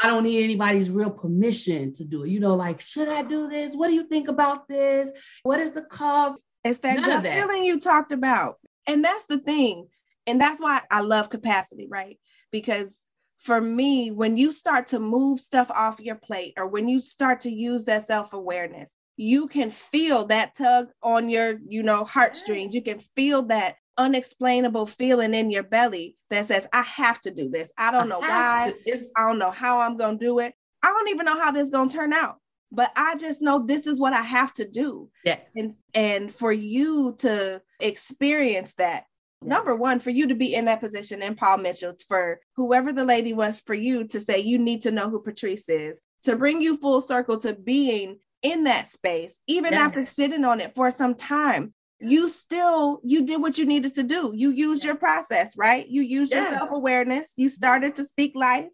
I 0.00 0.06
don't 0.06 0.22
need 0.22 0.42
anybody's 0.42 0.90
real 0.90 1.10
permission 1.10 1.92
to 1.94 2.04
do 2.04 2.24
it. 2.24 2.30
You 2.30 2.40
know, 2.40 2.54
like, 2.56 2.80
should 2.80 3.08
I 3.08 3.22
do 3.22 3.48
this? 3.48 3.74
What 3.74 3.88
do 3.88 3.94
you 3.94 4.06
think 4.08 4.28
about 4.28 4.66
this? 4.66 5.10
What 5.42 5.60
is 5.60 5.72
the 5.72 5.82
cause? 5.82 6.38
It's 6.64 6.78
that 6.78 7.00
None 7.00 7.10
gut 7.10 7.22
that. 7.24 7.34
feeling 7.34 7.64
you 7.64 7.78
talked 7.78 8.12
about. 8.12 8.56
And 8.86 9.04
that's 9.04 9.26
the 9.26 9.38
thing. 9.38 9.88
And 10.26 10.40
that's 10.40 10.60
why 10.60 10.80
I 10.90 11.00
love 11.00 11.28
capacity, 11.28 11.88
right? 11.90 12.18
Because 12.50 12.96
for 13.42 13.60
me, 13.60 14.12
when 14.12 14.36
you 14.36 14.52
start 14.52 14.86
to 14.88 15.00
move 15.00 15.40
stuff 15.40 15.70
off 15.70 16.00
your 16.00 16.14
plate 16.14 16.54
or 16.56 16.66
when 16.68 16.88
you 16.88 17.00
start 17.00 17.40
to 17.40 17.50
use 17.50 17.84
that 17.86 18.04
self 18.04 18.32
awareness, 18.32 18.94
you 19.16 19.48
can 19.48 19.70
feel 19.70 20.26
that 20.26 20.56
tug 20.56 20.88
on 21.02 21.28
your, 21.28 21.58
you 21.66 21.82
know, 21.82 22.04
heartstrings. 22.04 22.72
You 22.72 22.82
can 22.82 23.00
feel 23.16 23.42
that 23.42 23.76
unexplainable 23.98 24.86
feeling 24.86 25.34
in 25.34 25.50
your 25.50 25.64
belly 25.64 26.16
that 26.30 26.46
says, 26.46 26.68
I 26.72 26.82
have 26.82 27.20
to 27.22 27.32
do 27.32 27.50
this. 27.50 27.72
I 27.76 27.90
don't 27.90 28.08
know 28.08 28.20
I 28.22 28.72
why. 28.86 29.02
I 29.16 29.28
don't 29.28 29.40
know 29.40 29.50
how 29.50 29.80
I'm 29.80 29.96
going 29.96 30.18
to 30.18 30.24
do 30.24 30.38
it. 30.38 30.54
I 30.82 30.88
don't 30.88 31.08
even 31.08 31.26
know 31.26 31.38
how 31.38 31.50
this 31.50 31.64
is 31.64 31.70
going 31.70 31.88
to 31.88 31.94
turn 31.94 32.12
out. 32.12 32.36
But 32.70 32.90
I 32.96 33.16
just 33.16 33.42
know 33.42 33.66
this 33.66 33.86
is 33.86 34.00
what 34.00 34.14
I 34.14 34.22
have 34.22 34.52
to 34.54 34.66
do. 34.66 35.10
Yes. 35.24 35.40
And 35.54 35.74
and 35.92 36.32
for 36.32 36.52
you 36.52 37.16
to 37.18 37.60
experience 37.80 38.74
that. 38.74 39.04
Number 39.44 39.74
one, 39.74 40.00
for 40.00 40.10
you 40.10 40.28
to 40.28 40.34
be 40.34 40.54
in 40.54 40.66
that 40.66 40.80
position 40.80 41.22
in 41.22 41.34
Paul 41.34 41.58
Mitchell, 41.58 41.94
for 42.08 42.40
whoever 42.56 42.92
the 42.92 43.04
lady 43.04 43.32
was, 43.32 43.60
for 43.60 43.74
you 43.74 44.06
to 44.08 44.20
say 44.20 44.40
you 44.40 44.58
need 44.58 44.82
to 44.82 44.90
know 44.90 45.10
who 45.10 45.20
Patrice 45.20 45.68
is, 45.68 46.00
to 46.24 46.36
bring 46.36 46.62
you 46.62 46.76
full 46.76 47.00
circle 47.00 47.38
to 47.40 47.54
being 47.54 48.18
in 48.42 48.64
that 48.64 48.88
space, 48.88 49.38
even 49.46 49.72
yes. 49.72 49.80
after 49.80 50.02
sitting 50.02 50.44
on 50.44 50.60
it 50.60 50.74
for 50.74 50.90
some 50.90 51.14
time, 51.14 51.72
you 52.00 52.28
still 52.28 53.00
you 53.04 53.24
did 53.24 53.40
what 53.40 53.58
you 53.58 53.64
needed 53.64 53.94
to 53.94 54.02
do. 54.02 54.32
You 54.34 54.50
used 54.50 54.84
your 54.84 54.96
process 54.96 55.56
right? 55.56 55.86
You 55.88 56.02
used 56.02 56.32
yes. 56.32 56.50
your 56.50 56.58
self-awareness. 56.58 57.34
You 57.36 57.48
started 57.48 57.94
to 57.94 58.04
speak 58.04 58.32
life. 58.34 58.72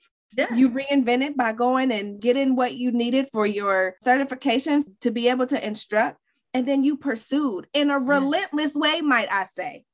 You 0.54 0.70
reinvented 0.70 1.36
by 1.36 1.52
going 1.52 1.90
and 1.90 2.20
getting 2.20 2.56
what 2.56 2.74
you 2.74 2.90
needed 2.90 3.28
for 3.32 3.46
your 3.46 3.96
certifications 4.04 4.84
to 5.00 5.10
be 5.10 5.28
able 5.28 5.46
to 5.46 5.66
instruct 5.66 6.18
and 6.54 6.66
then 6.66 6.84
you 6.84 6.96
pursued 6.96 7.66
in 7.72 7.90
a 7.90 7.98
relentless 7.98 8.74
way 8.74 9.00
might 9.00 9.28
i 9.30 9.44
say 9.44 9.84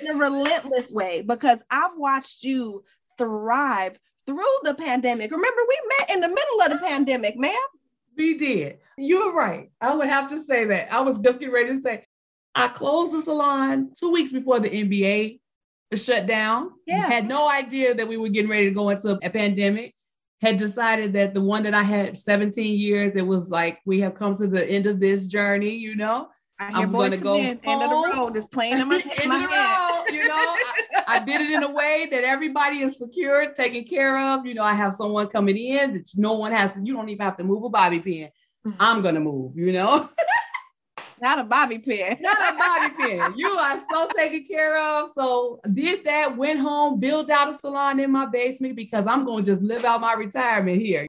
in 0.00 0.08
a 0.08 0.14
relentless 0.14 0.90
way 0.90 1.22
because 1.22 1.58
i've 1.70 1.96
watched 1.96 2.42
you 2.42 2.82
thrive 3.16 3.98
through 4.26 4.58
the 4.64 4.74
pandemic 4.74 5.30
remember 5.30 5.60
we 5.68 5.78
met 5.98 6.10
in 6.10 6.20
the 6.20 6.28
middle 6.28 6.62
of 6.62 6.70
the 6.70 6.86
pandemic 6.86 7.36
ma'am 7.36 7.54
we 8.20 8.36
did. 8.36 8.78
You're 8.98 9.32
right. 9.32 9.70
I 9.80 9.94
would 9.94 10.08
have 10.08 10.28
to 10.28 10.40
say 10.40 10.66
that. 10.66 10.92
I 10.92 11.00
was 11.00 11.18
just 11.18 11.40
getting 11.40 11.54
ready 11.54 11.70
to 11.70 11.80
say 11.80 12.04
I 12.54 12.68
closed 12.68 13.12
the 13.12 13.22
salon 13.22 13.92
two 13.98 14.10
weeks 14.10 14.32
before 14.32 14.60
the 14.60 14.68
NBA 14.68 15.40
shut 15.94 16.26
down. 16.26 16.72
Yeah. 16.86 17.06
Had 17.06 17.26
no 17.26 17.48
idea 17.50 17.94
that 17.94 18.06
we 18.06 18.16
were 18.16 18.28
getting 18.28 18.50
ready 18.50 18.66
to 18.66 18.72
go 18.72 18.90
into 18.90 19.18
a 19.22 19.30
pandemic. 19.30 19.94
had 20.42 20.56
decided 20.56 21.12
that 21.14 21.34
the 21.34 21.40
one 21.40 21.62
that 21.62 21.74
I 21.74 21.82
had 21.82 22.18
17 22.18 22.78
years, 22.78 23.16
it 23.16 23.26
was 23.26 23.50
like 23.50 23.78
we 23.86 24.00
have 24.00 24.14
come 24.14 24.34
to 24.36 24.46
the 24.46 24.68
end 24.68 24.86
of 24.86 25.00
this 25.00 25.26
journey, 25.26 25.76
you 25.76 25.96
know. 25.96 26.28
I 26.60 26.72
hear 26.72 26.80
I'm 26.80 26.92
going 26.92 27.10
to 27.10 27.16
go 27.16 27.38
end, 27.38 27.58
end 27.64 27.82
of 27.82 27.88
the 27.88 28.12
road 28.14 28.36
is 28.36 28.44
playing 28.44 28.78
in 28.78 28.88
my, 28.88 28.96
end 28.96 29.28
my 29.30 29.38
road, 29.38 30.14
you 30.14 30.28
know. 30.28 30.34
I, 30.34 31.04
I, 31.08 31.18
did 31.24 31.40
it 31.40 31.50
in 31.50 31.62
a 31.62 31.72
way 31.72 32.06
that 32.10 32.22
everybody 32.22 32.80
is 32.80 32.98
secure, 32.98 33.50
taken 33.54 33.84
care 33.84 34.18
of. 34.18 34.44
You 34.44 34.52
know, 34.52 34.62
I 34.62 34.74
have 34.74 34.92
someone 34.92 35.28
coming 35.28 35.56
in 35.56 35.94
that 35.94 36.10
no 36.16 36.34
one 36.34 36.52
has 36.52 36.70
to. 36.72 36.80
You 36.84 36.92
don't 36.92 37.08
even 37.08 37.24
have 37.24 37.38
to 37.38 37.44
move 37.44 37.64
a 37.64 37.70
bobby 37.70 38.00
pin. 38.00 38.28
Mm-hmm. 38.66 38.76
I'm 38.78 39.00
gonna 39.00 39.20
move. 39.20 39.56
You 39.56 39.72
know. 39.72 40.06
Not 41.22 41.38
a 41.38 41.44
bobby 41.44 41.78
pin. 41.78 42.16
Not 42.20 42.54
a 42.54 42.56
bobby 42.56 42.94
pin. 42.96 43.20
You 43.36 43.48
are 43.48 43.78
so 43.90 44.08
taken 44.14 44.46
care 44.46 44.82
of. 44.82 45.10
So 45.10 45.60
did 45.70 46.04
that, 46.04 46.36
went 46.36 46.60
home, 46.60 46.98
built 46.98 47.30
out 47.30 47.50
a 47.50 47.54
salon 47.54 48.00
in 48.00 48.10
my 48.10 48.24
basement 48.24 48.74
because 48.74 49.06
I'm 49.06 49.26
going 49.26 49.44
to 49.44 49.50
just 49.50 49.62
live 49.62 49.84
out 49.84 50.00
my 50.00 50.14
retirement 50.14 50.80
here. 50.80 51.06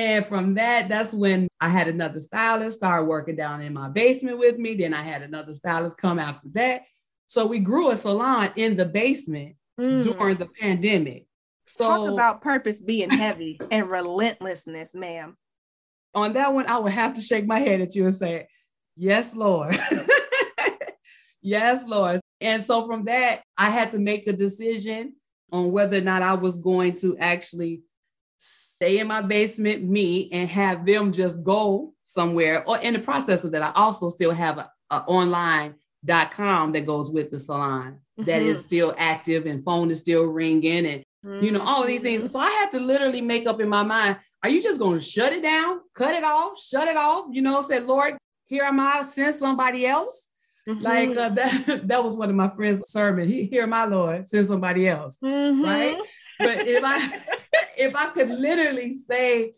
And 0.00 0.24
from 0.24 0.54
that, 0.54 0.88
that's 0.88 1.12
when 1.12 1.46
I 1.60 1.68
had 1.68 1.86
another 1.86 2.20
stylist 2.20 2.78
start 2.78 3.06
working 3.06 3.36
down 3.36 3.60
in 3.60 3.74
my 3.74 3.90
basement 3.90 4.38
with 4.38 4.56
me. 4.56 4.72
Then 4.72 4.94
I 4.94 5.02
had 5.02 5.20
another 5.20 5.52
stylist 5.52 5.98
come 5.98 6.18
after 6.18 6.48
that. 6.54 6.84
So 7.26 7.44
we 7.44 7.58
grew 7.58 7.90
a 7.90 7.96
salon 7.96 8.50
in 8.56 8.76
the 8.76 8.86
basement 8.86 9.56
mm. 9.78 10.02
during 10.02 10.38
the 10.38 10.46
pandemic. 10.58 11.26
So 11.66 11.84
talk 11.84 12.12
about 12.14 12.40
purpose 12.40 12.80
being 12.80 13.10
heavy 13.10 13.60
and 13.70 13.90
relentlessness, 13.90 14.94
ma'am. 14.94 15.36
On 16.14 16.32
that 16.32 16.54
one, 16.54 16.66
I 16.66 16.78
would 16.78 16.92
have 16.92 17.12
to 17.14 17.20
shake 17.20 17.46
my 17.46 17.58
head 17.58 17.82
at 17.82 17.94
you 17.94 18.06
and 18.06 18.14
say, 18.14 18.48
Yes, 18.96 19.36
Lord. 19.36 19.78
yes, 21.42 21.84
Lord. 21.86 22.22
And 22.40 22.64
so 22.64 22.86
from 22.86 23.04
that, 23.04 23.42
I 23.58 23.68
had 23.68 23.90
to 23.90 23.98
make 23.98 24.26
a 24.26 24.32
decision 24.32 25.16
on 25.52 25.72
whether 25.72 25.98
or 25.98 26.02
not 26.02 26.22
I 26.22 26.34
was 26.34 26.56
going 26.56 26.94
to 26.94 27.18
actually 27.18 27.82
stay 28.40 28.98
in 28.98 29.06
my 29.06 29.20
basement, 29.20 29.84
me, 29.84 30.30
and 30.32 30.48
have 30.48 30.86
them 30.86 31.12
just 31.12 31.44
go 31.44 31.92
somewhere. 32.04 32.64
Or 32.66 32.78
in 32.78 32.94
the 32.94 32.98
process 32.98 33.44
of 33.44 33.52
that, 33.52 33.62
I 33.62 33.72
also 33.74 34.08
still 34.08 34.30
have 34.30 34.56
a, 34.56 34.70
a 34.90 34.96
online.com 35.00 36.72
that 36.72 36.86
goes 36.86 37.10
with 37.10 37.30
the 37.30 37.38
salon 37.38 37.98
mm-hmm. 38.18 38.24
that 38.24 38.40
is 38.40 38.58
mm-hmm. 38.58 38.66
still 38.66 38.94
active 38.96 39.44
and 39.44 39.62
phone 39.62 39.90
is 39.90 39.98
still 39.98 40.24
ringing 40.24 40.86
and 40.86 41.04
mm-hmm. 41.24 41.44
you 41.44 41.52
know 41.52 41.60
all 41.60 41.82
of 41.82 41.88
these 41.88 42.00
things. 42.00 42.32
So 42.32 42.40
I 42.40 42.50
had 42.50 42.70
to 42.70 42.80
literally 42.80 43.20
make 43.20 43.46
up 43.46 43.60
in 43.60 43.68
my 43.68 43.82
mind, 43.82 44.16
are 44.42 44.48
you 44.48 44.62
just 44.62 44.78
going 44.78 44.98
to 44.98 45.04
shut 45.04 45.34
it 45.34 45.42
down, 45.42 45.80
cut 45.94 46.14
it 46.14 46.24
off, 46.24 46.58
shut 46.58 46.88
it 46.88 46.96
off? 46.96 47.26
You 47.30 47.42
know, 47.42 47.60
say, 47.60 47.80
Lord, 47.80 48.16
here 48.46 48.64
am 48.64 48.80
I, 48.80 49.02
send 49.02 49.34
somebody 49.34 49.86
else. 49.86 50.28
Mm-hmm. 50.66 50.82
Like 50.82 51.16
uh, 51.16 51.28
that, 51.30 51.82
that 51.84 52.02
was 52.02 52.16
one 52.16 52.30
of 52.30 52.36
my 52.36 52.48
friends' 52.48 52.88
sermon. 52.88 53.28
He, 53.28 53.44
here, 53.44 53.66
my 53.66 53.84
Lord, 53.84 54.26
send 54.26 54.46
somebody 54.46 54.88
else, 54.88 55.18
mm-hmm. 55.22 55.62
right? 55.62 55.98
But 56.40 56.66
if 56.66 56.82
I 56.84 56.98
if 57.76 57.94
I 57.94 58.06
could 58.06 58.30
literally 58.30 58.92
say 58.92 59.52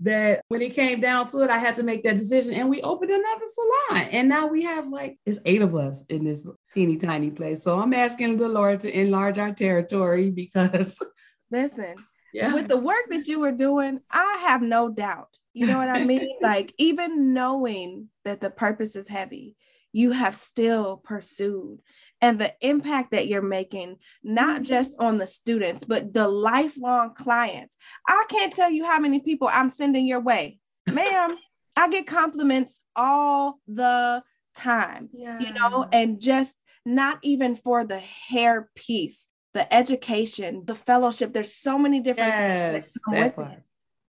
that 0.00 0.42
when 0.48 0.62
it 0.62 0.74
came 0.74 1.00
down 1.00 1.26
to 1.26 1.40
it, 1.40 1.50
I 1.50 1.58
had 1.58 1.76
to 1.76 1.82
make 1.82 2.04
that 2.04 2.16
decision, 2.16 2.54
and 2.54 2.70
we 2.70 2.80
opened 2.82 3.10
another 3.10 3.44
salon, 3.52 4.08
and 4.12 4.28
now 4.28 4.46
we 4.46 4.62
have 4.62 4.88
like 4.88 5.18
it's 5.26 5.40
eight 5.44 5.62
of 5.62 5.74
us 5.74 6.04
in 6.08 6.24
this 6.24 6.46
teeny 6.72 6.96
tiny 6.96 7.30
place. 7.30 7.62
So 7.62 7.80
I'm 7.80 7.92
asking 7.92 8.36
the 8.36 8.48
Lord 8.48 8.80
to 8.80 8.98
enlarge 8.98 9.38
our 9.38 9.52
territory 9.52 10.30
because 10.30 10.98
listen, 11.50 11.96
yeah. 12.32 12.54
with 12.54 12.68
the 12.68 12.76
work 12.76 13.10
that 13.10 13.26
you 13.26 13.40
were 13.40 13.52
doing, 13.52 14.00
I 14.10 14.38
have 14.46 14.62
no 14.62 14.88
doubt. 14.88 15.28
You 15.52 15.66
know 15.66 15.78
what 15.78 15.88
I 15.88 16.04
mean? 16.04 16.28
like 16.40 16.72
even 16.78 17.34
knowing 17.34 18.08
that 18.24 18.40
the 18.40 18.50
purpose 18.50 18.94
is 18.94 19.08
heavy, 19.08 19.56
you 19.92 20.12
have 20.12 20.36
still 20.36 20.98
pursued 20.98 21.80
and 22.20 22.40
the 22.40 22.52
impact 22.60 23.12
that 23.12 23.28
you're 23.28 23.42
making, 23.42 23.96
not 24.22 24.62
just 24.62 24.94
on 24.98 25.18
the 25.18 25.26
students, 25.26 25.84
but 25.84 26.12
the 26.12 26.28
lifelong 26.28 27.14
clients. 27.14 27.76
I 28.06 28.24
can't 28.28 28.52
tell 28.52 28.70
you 28.70 28.84
how 28.84 28.98
many 28.98 29.20
people 29.20 29.48
I'm 29.52 29.70
sending 29.70 30.06
your 30.06 30.20
way. 30.20 30.58
Ma'am, 30.92 31.36
I 31.76 31.88
get 31.88 32.06
compliments 32.06 32.80
all 32.96 33.60
the 33.68 34.22
time, 34.56 35.10
yeah. 35.12 35.38
you 35.38 35.52
know, 35.52 35.86
and 35.92 36.20
just 36.20 36.56
not 36.84 37.18
even 37.22 37.54
for 37.54 37.84
the 37.84 38.00
hair 38.00 38.68
piece, 38.74 39.26
the 39.54 39.72
education, 39.72 40.64
the 40.64 40.74
fellowship. 40.74 41.32
There's 41.32 41.54
so 41.54 41.78
many 41.78 42.00
different 42.00 42.30
yes, 42.30 42.94
things. 43.08 43.34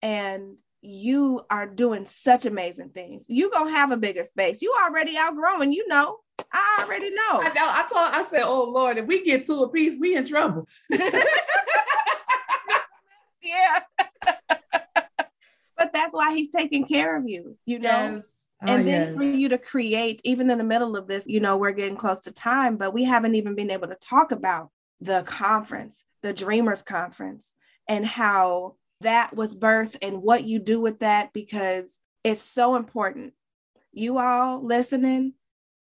And 0.02 0.58
you 0.82 1.42
are 1.50 1.66
doing 1.66 2.06
such 2.06 2.46
amazing 2.46 2.90
things. 2.90 3.24
You 3.28 3.50
gonna 3.50 3.70
have 3.70 3.90
a 3.90 3.96
bigger 3.96 4.24
space. 4.24 4.62
You 4.62 4.72
already 4.84 5.16
outgrowing, 5.18 5.72
you 5.72 5.88
know. 5.88 6.18
I 6.52 6.84
already 6.84 7.10
know. 7.10 7.40
I 7.42 7.52
know. 7.54 7.66
I 7.66 7.86
told 7.92 8.10
I 8.12 8.24
said, 8.28 8.42
oh 8.44 8.70
Lord, 8.70 8.98
if 8.98 9.06
we 9.06 9.24
get 9.24 9.46
two 9.46 9.62
a 9.62 9.68
piece, 9.68 9.98
we 9.98 10.16
in 10.16 10.24
trouble. 10.24 10.68
yeah. 13.42 13.80
but 15.76 15.92
that's 15.92 16.12
why 16.12 16.34
he's 16.34 16.50
taking 16.50 16.86
care 16.86 17.16
of 17.16 17.28
you, 17.28 17.56
you 17.66 17.78
know. 17.78 18.14
Yes. 18.14 18.48
Oh, 18.62 18.74
and 18.74 18.86
then 18.86 19.00
yes. 19.02 19.16
for 19.16 19.22
you 19.22 19.50
to 19.50 19.58
create, 19.58 20.20
even 20.24 20.50
in 20.50 20.56
the 20.56 20.64
middle 20.64 20.96
of 20.96 21.06
this, 21.06 21.26
you 21.26 21.40
know, 21.40 21.58
we're 21.58 21.72
getting 21.72 21.96
close 21.96 22.20
to 22.20 22.32
time, 22.32 22.76
but 22.76 22.94
we 22.94 23.04
haven't 23.04 23.34
even 23.34 23.54
been 23.54 23.70
able 23.70 23.88
to 23.88 23.96
talk 23.96 24.32
about 24.32 24.70
the 25.00 25.22
conference, 25.24 26.04
the 26.22 26.32
Dreamers 26.32 26.80
Conference, 26.80 27.52
and 27.86 28.04
how 28.06 28.76
that 29.02 29.36
was 29.36 29.54
birth 29.54 29.96
and 30.00 30.22
what 30.22 30.44
you 30.44 30.58
do 30.58 30.80
with 30.80 31.00
that 31.00 31.32
because 31.34 31.98
it's 32.24 32.40
so 32.40 32.76
important. 32.76 33.34
You 33.92 34.18
all 34.18 34.64
listening, 34.64 35.34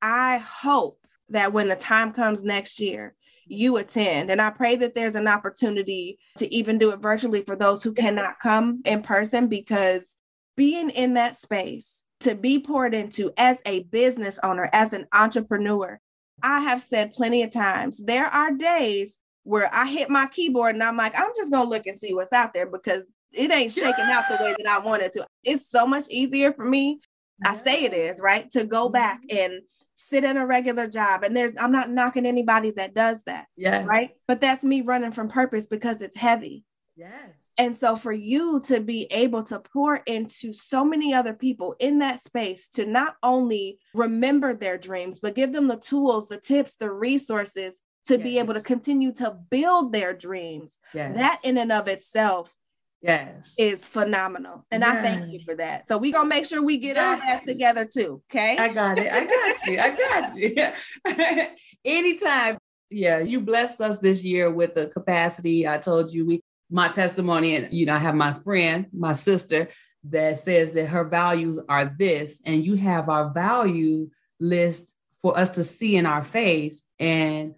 I 0.05 0.37
hope 0.37 0.99
that 1.29 1.51
when 1.51 1.67
the 1.67 1.75
time 1.75 2.13
comes 2.13 2.43
next 2.43 2.79
year, 2.79 3.15
you 3.47 3.77
attend. 3.77 4.29
And 4.29 4.39
I 4.39 4.51
pray 4.51 4.75
that 4.75 4.93
there's 4.93 5.15
an 5.15 5.27
opportunity 5.27 6.19
to 6.37 6.53
even 6.53 6.77
do 6.77 6.91
it 6.91 6.99
virtually 6.99 7.41
for 7.41 7.55
those 7.55 7.81
who 7.81 7.91
cannot 7.91 8.35
come 8.39 8.83
in 8.85 9.01
person 9.01 9.47
because 9.47 10.15
being 10.55 10.91
in 10.91 11.15
that 11.15 11.37
space 11.37 12.03
to 12.19 12.35
be 12.35 12.59
poured 12.59 12.93
into 12.93 13.31
as 13.35 13.57
a 13.65 13.81
business 13.85 14.37
owner, 14.43 14.69
as 14.73 14.93
an 14.93 15.07
entrepreneur, 15.11 15.99
I 16.43 16.59
have 16.59 16.83
said 16.83 17.13
plenty 17.13 17.41
of 17.41 17.51
times, 17.51 17.97
there 17.97 18.27
are 18.27 18.51
days 18.51 19.17
where 19.43 19.73
I 19.73 19.87
hit 19.87 20.11
my 20.11 20.27
keyboard 20.27 20.75
and 20.75 20.83
I'm 20.83 20.97
like, 20.97 21.17
I'm 21.17 21.31
just 21.35 21.51
gonna 21.51 21.67
look 21.67 21.87
and 21.87 21.97
see 21.97 22.13
what's 22.13 22.31
out 22.31 22.53
there 22.53 22.67
because 22.67 23.07
it 23.33 23.51
ain't 23.51 23.71
shaking 23.71 24.05
out 24.05 24.25
the 24.29 24.37
way 24.39 24.53
that 24.55 24.67
I 24.67 24.77
wanted 24.85 25.13
to. 25.13 25.25
It's 25.43 25.67
so 25.67 25.87
much 25.87 26.05
easier 26.11 26.53
for 26.53 26.65
me. 26.65 26.99
I 27.43 27.55
say 27.55 27.85
it 27.85 27.93
is, 27.93 28.21
right? 28.21 28.49
To 28.51 28.65
go 28.65 28.87
back 28.87 29.21
mm-hmm. 29.23 29.37
and 29.37 29.61
sit 29.95 30.23
in 30.23 30.37
a 30.37 30.45
regular 30.45 30.87
job. 30.87 31.23
And 31.23 31.35
there's 31.35 31.53
I'm 31.59 31.71
not 31.71 31.89
knocking 31.89 32.25
anybody 32.25 32.71
that 32.71 32.93
does 32.93 33.23
that. 33.23 33.47
Yeah. 33.55 33.85
Right. 33.85 34.11
But 34.27 34.41
that's 34.41 34.63
me 34.63 34.81
running 34.81 35.11
from 35.11 35.29
purpose 35.29 35.65
because 35.65 36.01
it's 36.01 36.17
heavy. 36.17 36.63
Yes. 36.95 37.11
And 37.57 37.77
so 37.77 37.95
for 37.95 38.11
you 38.11 38.61
to 38.65 38.79
be 38.79 39.05
able 39.11 39.43
to 39.43 39.59
pour 39.59 39.97
into 39.97 40.53
so 40.53 40.83
many 40.83 41.13
other 41.13 41.33
people 41.33 41.75
in 41.79 41.99
that 41.99 42.21
space 42.21 42.67
to 42.69 42.85
not 42.85 43.15
only 43.23 43.79
remember 43.93 44.53
their 44.53 44.77
dreams, 44.77 45.19
but 45.19 45.35
give 45.35 45.53
them 45.53 45.67
the 45.67 45.77
tools, 45.77 46.27
the 46.27 46.37
tips, 46.37 46.75
the 46.75 46.91
resources 46.91 47.81
to 48.07 48.15
yes. 48.15 48.23
be 48.23 48.39
able 48.39 48.53
to 48.53 48.61
continue 48.61 49.13
to 49.13 49.35
build 49.49 49.93
their 49.93 50.13
dreams. 50.13 50.77
Yes. 50.93 51.15
That 51.15 51.39
in 51.43 51.57
and 51.57 51.71
of 51.71 51.87
itself 51.87 52.53
yes. 53.01 53.55
is 53.57 53.87
phenomenal 53.87 54.65
and 54.71 54.81
yes. 54.81 54.95
i 54.95 55.01
thank 55.01 55.31
you 55.31 55.39
for 55.39 55.55
that. 55.55 55.87
So 55.87 55.97
we're 55.97 56.13
gonna 56.13 56.29
make 56.29 56.45
sure 56.45 56.63
we 56.63 56.77
get 56.77 56.97
all 56.97 57.17
that 57.17 57.43
together 57.43 57.85
too 57.85 58.21
okay? 58.31 58.57
I 58.57 58.73
got 58.73 58.97
it 58.97 59.11
i 59.11 59.25
got 59.25 59.65
you 59.65 59.79
i 59.79 59.89
got 59.89 60.35
you. 60.35 61.47
Anytime 61.85 62.57
yeah 62.89 63.19
you 63.19 63.41
blessed 63.41 63.81
us 63.81 63.99
this 63.99 64.23
year 64.23 64.51
with 64.51 64.75
the 64.75 64.87
capacity. 64.87 65.67
I 65.67 65.77
told 65.77 66.11
you 66.11 66.25
we 66.25 66.41
my 66.69 66.87
testimony 66.87 67.55
and 67.55 67.71
you 67.71 67.85
know 67.85 67.93
i 67.93 67.99
have 67.99 68.15
my 68.15 68.33
friend 68.33 68.87
my 68.91 69.13
sister 69.13 69.67
that 70.03 70.37
says 70.37 70.73
that 70.73 70.87
her 70.87 71.03
values 71.03 71.59
are 71.69 71.93
this 71.97 72.41
and 72.45 72.65
you 72.65 72.75
have 72.75 73.09
our 73.09 73.31
value 73.33 74.09
list 74.39 74.93
for 75.21 75.37
us 75.37 75.49
to 75.49 75.63
see 75.63 75.95
in 75.95 76.05
our 76.05 76.23
face 76.23 76.83
and 76.99 77.55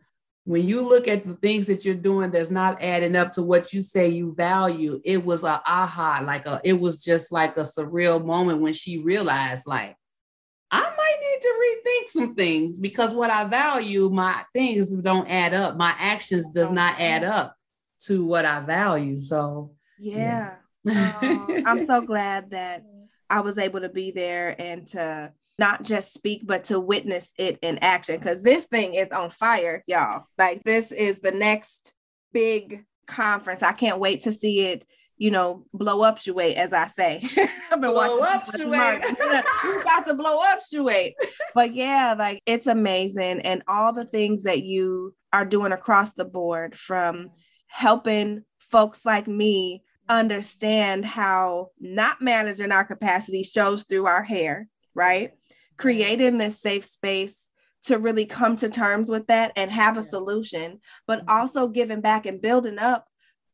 when 0.48 0.66
you 0.66 0.88
look 0.88 1.10
at 1.10 1.26
the 1.26 1.34
things 1.34 1.66
that 1.66 1.84
you're 1.84 1.94
doing 1.94 2.32
that's 2.32 2.50
not 2.50 2.82
adding 2.82 3.18
up 3.18 3.34
to 3.34 3.44
what 3.44 3.74
you 3.74 3.82
say 3.82 4.08
you 4.08 4.34
value, 4.34 5.02
it 5.04 5.26
was 5.26 5.44
a 5.44 5.62
aha, 5.66 6.22
like 6.24 6.46
a 6.46 6.62
it 6.64 6.72
was 6.72 7.04
just 7.04 7.34
like 7.34 7.58
a 7.58 7.64
surreal 7.64 8.24
moment 8.24 8.62
when 8.62 8.72
she 8.72 9.00
realized, 9.00 9.68
like, 9.68 9.98
I 10.72 10.80
might 10.80 11.18
need 11.22 11.42
to 11.42 11.54
rethink 11.66 12.08
some 12.08 12.36
things 12.36 12.80
because 12.80 13.14
what 13.14 13.30
I 13.30 13.44
value, 13.44 14.10
my 14.10 14.42
things 14.54 14.90
don't 14.90 15.30
add 15.30 15.54
up. 15.54 15.76
My 15.76 15.94
actions 16.00 16.50
does 16.52 16.72
not 16.72 16.98
add 16.98 17.24
mm-hmm. 17.24 17.32
up 17.40 17.58
to 18.04 18.26
what 18.26 18.46
I 18.46 18.62
value. 18.62 19.18
So 19.18 19.76
yeah. 20.00 20.56
yeah. 20.86 21.14
oh, 21.22 21.62
I'm 21.66 21.86
so 21.86 22.00
glad 22.00 22.52
that 22.52 22.86
I 23.30 23.42
was 23.42 23.58
able 23.58 23.82
to 23.82 23.90
be 23.90 24.12
there 24.12 24.56
and 24.58 24.88
to 24.88 25.34
not 25.58 25.84
just 25.84 26.14
speak, 26.14 26.44
but 26.46 26.66
to 26.66 26.80
witness 26.80 27.34
it 27.38 27.58
in 27.62 27.80
action. 27.80 28.18
Because 28.18 28.44
this 28.44 28.66
thing 28.66 28.94
is 28.94 29.10
on 29.10 29.32
fire, 29.32 29.84
y'all. 29.88 30.26
Like, 30.38 30.64
this 30.64 30.92
is 30.92 31.20
the 31.20 31.32
next 31.32 31.94
big 32.32 32.86
conference. 33.08 33.64
I 33.64 33.72
can't 33.72 34.00
wait 34.00 34.24
to 34.24 34.32
see 34.32 34.68
it, 34.68 34.86
you 35.18 35.32
know, 35.32 35.66
blow 35.74 36.04
up 36.04 36.20
Shuate, 36.20 36.56
as 36.56 36.74
I 36.74 36.88
say. 36.88 37.24
I've 37.72 37.82
been 37.82 37.92
blow 37.92 38.20
up 38.20 38.46
Shuate. 38.46 39.02
We're 39.64 39.82
about 39.82 40.06
to 40.06 40.14
blow 40.14 40.38
up 40.42 40.60
Shuate. 40.62 41.14
But 41.56 41.74
yeah, 41.74 42.16
like, 42.18 42.42
it's 42.46 42.68
amazing. 42.68 43.42
And 43.42 43.64
all 43.68 43.94
the 43.94 44.06
things 44.06 44.44
that 44.44 44.64
you 44.64 45.16
are 45.34 45.46
doing 45.46 45.72
across 45.72 46.14
the 46.14 46.26
board 46.26 46.78
from 46.78 47.32
helping 47.68 48.44
folks 48.60 49.06
like 49.06 49.28
me 49.28 49.84
understand 50.10 51.06
how 51.06 51.70
not 51.80 52.22
managing 52.22 52.72
our 52.72 52.86
capacity 52.86 53.44
shows 53.44 53.84
through 53.84 54.06
our 54.06 54.24
hair, 54.24 54.68
right? 54.94 55.32
Creating 55.78 56.38
this 56.38 56.60
safe 56.60 56.86
space 56.86 57.48
to 57.84 57.98
really 57.98 58.26
come 58.26 58.56
to 58.58 58.70
terms 58.70 59.10
with 59.10 59.28
that 59.28 59.52
and 59.56 59.72
have 59.72 59.98
a 59.98 60.04
solution, 60.04 60.80
but 61.06 61.20
mm-hmm. 61.20 61.30
also 61.30 61.68
giving 61.68 62.02
back 62.02 62.26
and 62.26 62.42
building 62.42 62.80
up 62.80 63.08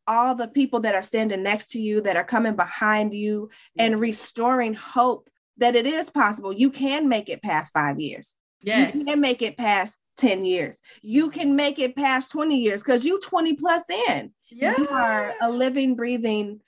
all 0.07 0.35
the 0.35 0.47
people 0.47 0.81
that 0.81 0.95
are 0.95 1.03
standing 1.03 1.43
next 1.43 1.71
to 1.71 1.79
you, 1.79 2.01
that 2.01 2.17
are 2.17 2.23
coming 2.23 2.55
behind 2.55 3.13
you, 3.13 3.49
and 3.77 3.99
restoring 3.99 4.73
hope 4.73 5.29
that 5.57 5.75
it 5.75 5.85
is 5.85 6.09
possible. 6.09 6.51
You 6.51 6.71
can 6.71 7.07
make 7.07 7.29
it 7.29 7.41
past 7.41 7.73
five 7.73 7.99
years. 7.99 8.35
Yes. 8.61 8.95
You 8.95 9.05
can 9.05 9.21
make 9.21 9.41
it 9.41 9.57
past 9.57 9.97
10 10.17 10.45
years. 10.45 10.79
You 11.01 11.29
can 11.29 11.55
make 11.55 11.79
it 11.79 11.95
past 11.95 12.31
20 12.31 12.57
years 12.57 12.81
because 12.81 13.05
you 13.05 13.19
20 13.19 13.53
plus 13.53 13.83
in. 14.09 14.31
Yeah. 14.51 14.75
You 14.77 14.87
are 14.89 15.33
a 15.41 15.49
living, 15.49 15.95
breathing 15.95 16.59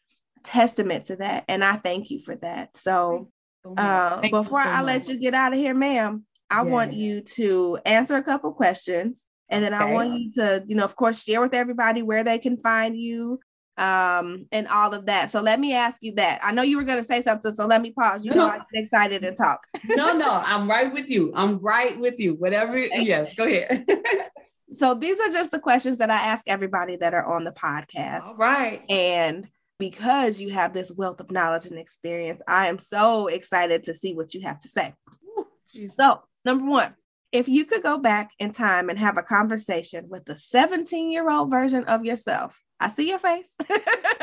testament 0.43 1.05
to 1.05 1.17
that. 1.17 1.45
And 1.47 1.63
I 1.63 1.75
thank 1.75 2.11
you 2.11 2.21
for 2.21 2.35
that. 2.37 2.77
So 2.77 3.31
uh, 3.77 4.21
before 4.21 4.63
so 4.63 4.69
I 4.69 4.77
much. 4.77 4.85
let 4.85 5.07
you 5.07 5.19
get 5.19 5.33
out 5.33 5.53
of 5.53 5.59
here, 5.59 5.73
ma'am, 5.73 6.25
I 6.49 6.63
yeah. 6.63 6.69
want 6.69 6.93
you 6.93 7.21
to 7.21 7.79
answer 7.85 8.15
a 8.15 8.23
couple 8.23 8.51
questions. 8.53 9.25
And 9.49 9.63
then 9.63 9.73
okay. 9.73 9.83
I 9.83 9.93
want 9.93 10.19
you 10.19 10.31
to, 10.33 10.63
you 10.67 10.75
know, 10.75 10.83
of 10.83 10.95
course, 10.95 11.23
share 11.23 11.41
with 11.41 11.53
everybody 11.53 12.01
where 12.01 12.23
they 12.23 12.39
can 12.39 12.57
find 12.57 12.97
you 12.97 13.39
um 13.77 14.45
and 14.53 14.69
all 14.69 14.93
of 14.93 15.05
that. 15.07 15.29
So 15.29 15.41
let 15.41 15.59
me 15.59 15.73
ask 15.73 15.97
you 16.01 16.15
that. 16.15 16.39
I 16.41 16.53
know 16.53 16.61
you 16.61 16.77
were 16.77 16.85
going 16.85 16.99
to 16.99 17.03
say 17.03 17.21
something, 17.21 17.53
so 17.53 17.65
let 17.65 17.81
me 17.81 17.91
pause. 17.91 18.23
You 18.23 18.31
no, 18.31 18.37
know, 18.37 18.47
no. 18.47 18.53
I 18.53 18.57
get 18.57 18.65
excited 18.73 19.23
and 19.23 19.35
talk. 19.35 19.67
no, 19.83 20.15
no, 20.17 20.41
I'm 20.45 20.69
right 20.69 20.91
with 20.93 21.09
you. 21.09 21.33
I'm 21.35 21.59
right 21.59 21.99
with 21.99 22.15
you. 22.17 22.35
Whatever. 22.35 22.77
Okay. 22.77 23.03
Yes, 23.03 23.35
go 23.35 23.43
ahead. 23.43 23.85
so 24.73 24.93
these 24.93 25.19
are 25.19 25.29
just 25.29 25.51
the 25.51 25.59
questions 25.59 25.97
that 25.97 26.09
I 26.09 26.15
ask 26.15 26.45
everybody 26.47 26.95
that 26.97 27.13
are 27.13 27.25
on 27.25 27.43
the 27.43 27.51
podcast. 27.51 28.23
All 28.23 28.35
right. 28.35 28.81
And 28.89 29.45
because 29.79 30.39
you 30.39 30.51
have 30.51 30.73
this 30.73 30.91
wealth 30.91 31.19
of 31.19 31.31
knowledge 31.31 31.65
and 31.65 31.77
experience, 31.77 32.41
I 32.47 32.67
am 32.67 32.79
so 32.79 33.27
excited 33.27 33.83
to 33.83 33.93
see 33.93 34.13
what 34.13 34.33
you 34.33 34.41
have 34.41 34.59
to 34.59 34.69
say. 34.69 34.93
Ooh, 35.25 35.47
so, 35.95 36.23
number 36.43 36.65
one, 36.65 36.93
if 37.31 37.47
you 37.47 37.65
could 37.65 37.83
go 37.83 37.97
back 37.97 38.31
in 38.39 38.51
time 38.51 38.89
and 38.89 38.97
have 38.97 39.17
a 39.17 39.23
conversation 39.23 40.07
with 40.09 40.25
the 40.25 40.37
17 40.37 41.11
year 41.11 41.29
old 41.29 41.51
version 41.51 41.83
of 41.85 42.05
yourself, 42.05 42.57
I 42.79 42.89
see 42.89 43.09
your 43.09 43.19
face, 43.19 43.51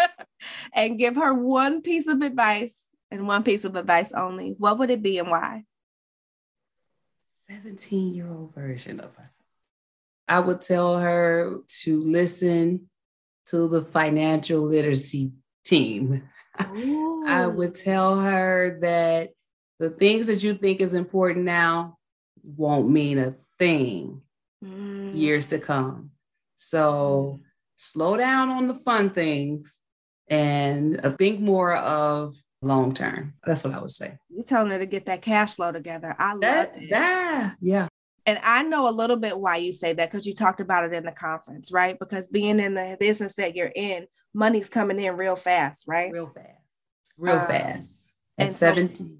and 0.74 0.98
give 0.98 1.16
her 1.16 1.34
one 1.34 1.82
piece 1.82 2.06
of 2.06 2.22
advice 2.22 2.78
and 3.10 3.26
one 3.26 3.42
piece 3.42 3.64
of 3.64 3.76
advice 3.76 4.12
only, 4.12 4.54
what 4.58 4.78
would 4.78 4.90
it 4.90 5.02
be 5.02 5.18
and 5.18 5.30
why? 5.30 5.64
17 7.50 8.14
year 8.14 8.30
old 8.30 8.54
version 8.54 9.00
of 9.00 9.10
us. 9.18 9.30
I 10.28 10.40
would 10.40 10.62
tell 10.62 10.98
her 10.98 11.58
to 11.82 12.02
listen 12.02 12.88
to 13.46 13.68
the 13.68 13.82
financial 13.82 14.62
literacy 14.62 15.32
team. 15.64 16.28
Ooh. 16.74 17.26
I 17.26 17.46
would 17.46 17.74
tell 17.74 18.20
her 18.20 18.78
that 18.82 19.30
the 19.78 19.90
things 19.90 20.26
that 20.26 20.42
you 20.42 20.54
think 20.54 20.80
is 20.80 20.94
important 20.94 21.44
now 21.44 21.98
won't 22.42 22.88
mean 22.88 23.18
a 23.18 23.34
thing 23.58 24.22
mm. 24.62 25.16
years 25.16 25.46
to 25.46 25.58
come. 25.58 26.10
So 26.56 27.40
mm. 27.40 27.44
slow 27.76 28.16
down 28.16 28.50
on 28.50 28.68
the 28.68 28.74
fun 28.74 29.10
things 29.10 29.80
and 30.28 31.04
uh, 31.04 31.10
think 31.10 31.40
more 31.40 31.74
of 31.74 32.36
long 32.62 32.94
term. 32.94 33.34
That's 33.44 33.64
what 33.64 33.74
I 33.74 33.80
would 33.80 33.90
say. 33.90 34.18
You're 34.28 34.44
telling 34.44 34.70
her 34.70 34.78
to 34.78 34.86
get 34.86 35.06
that 35.06 35.22
cash 35.22 35.54
flow 35.54 35.72
together. 35.72 36.14
I 36.18 36.32
love 36.32 36.40
that. 36.42 36.74
That, 36.90 37.56
yeah. 37.60 37.88
And 38.26 38.38
I 38.42 38.62
know 38.62 38.88
a 38.88 38.90
little 38.90 39.16
bit 39.16 39.38
why 39.38 39.56
you 39.56 39.72
say 39.72 39.92
that 39.92 40.10
because 40.10 40.26
you 40.26 40.34
talked 40.34 40.60
about 40.60 40.84
it 40.84 40.92
in 40.92 41.04
the 41.04 41.12
conference, 41.12 41.72
right? 41.72 41.98
Because 41.98 42.28
being 42.28 42.60
in 42.60 42.74
the 42.74 42.96
business 43.00 43.34
that 43.34 43.56
you're 43.56 43.72
in, 43.74 44.06
money's 44.32 44.68
coming 44.68 45.00
in 45.00 45.16
real 45.16 45.36
fast, 45.36 45.84
right? 45.88 46.12
Real 46.12 46.28
fast. 46.32 46.48
Real 47.16 47.38
um, 47.38 47.46
fast. 47.46 48.12
At 48.38 48.54
17. 48.54 49.18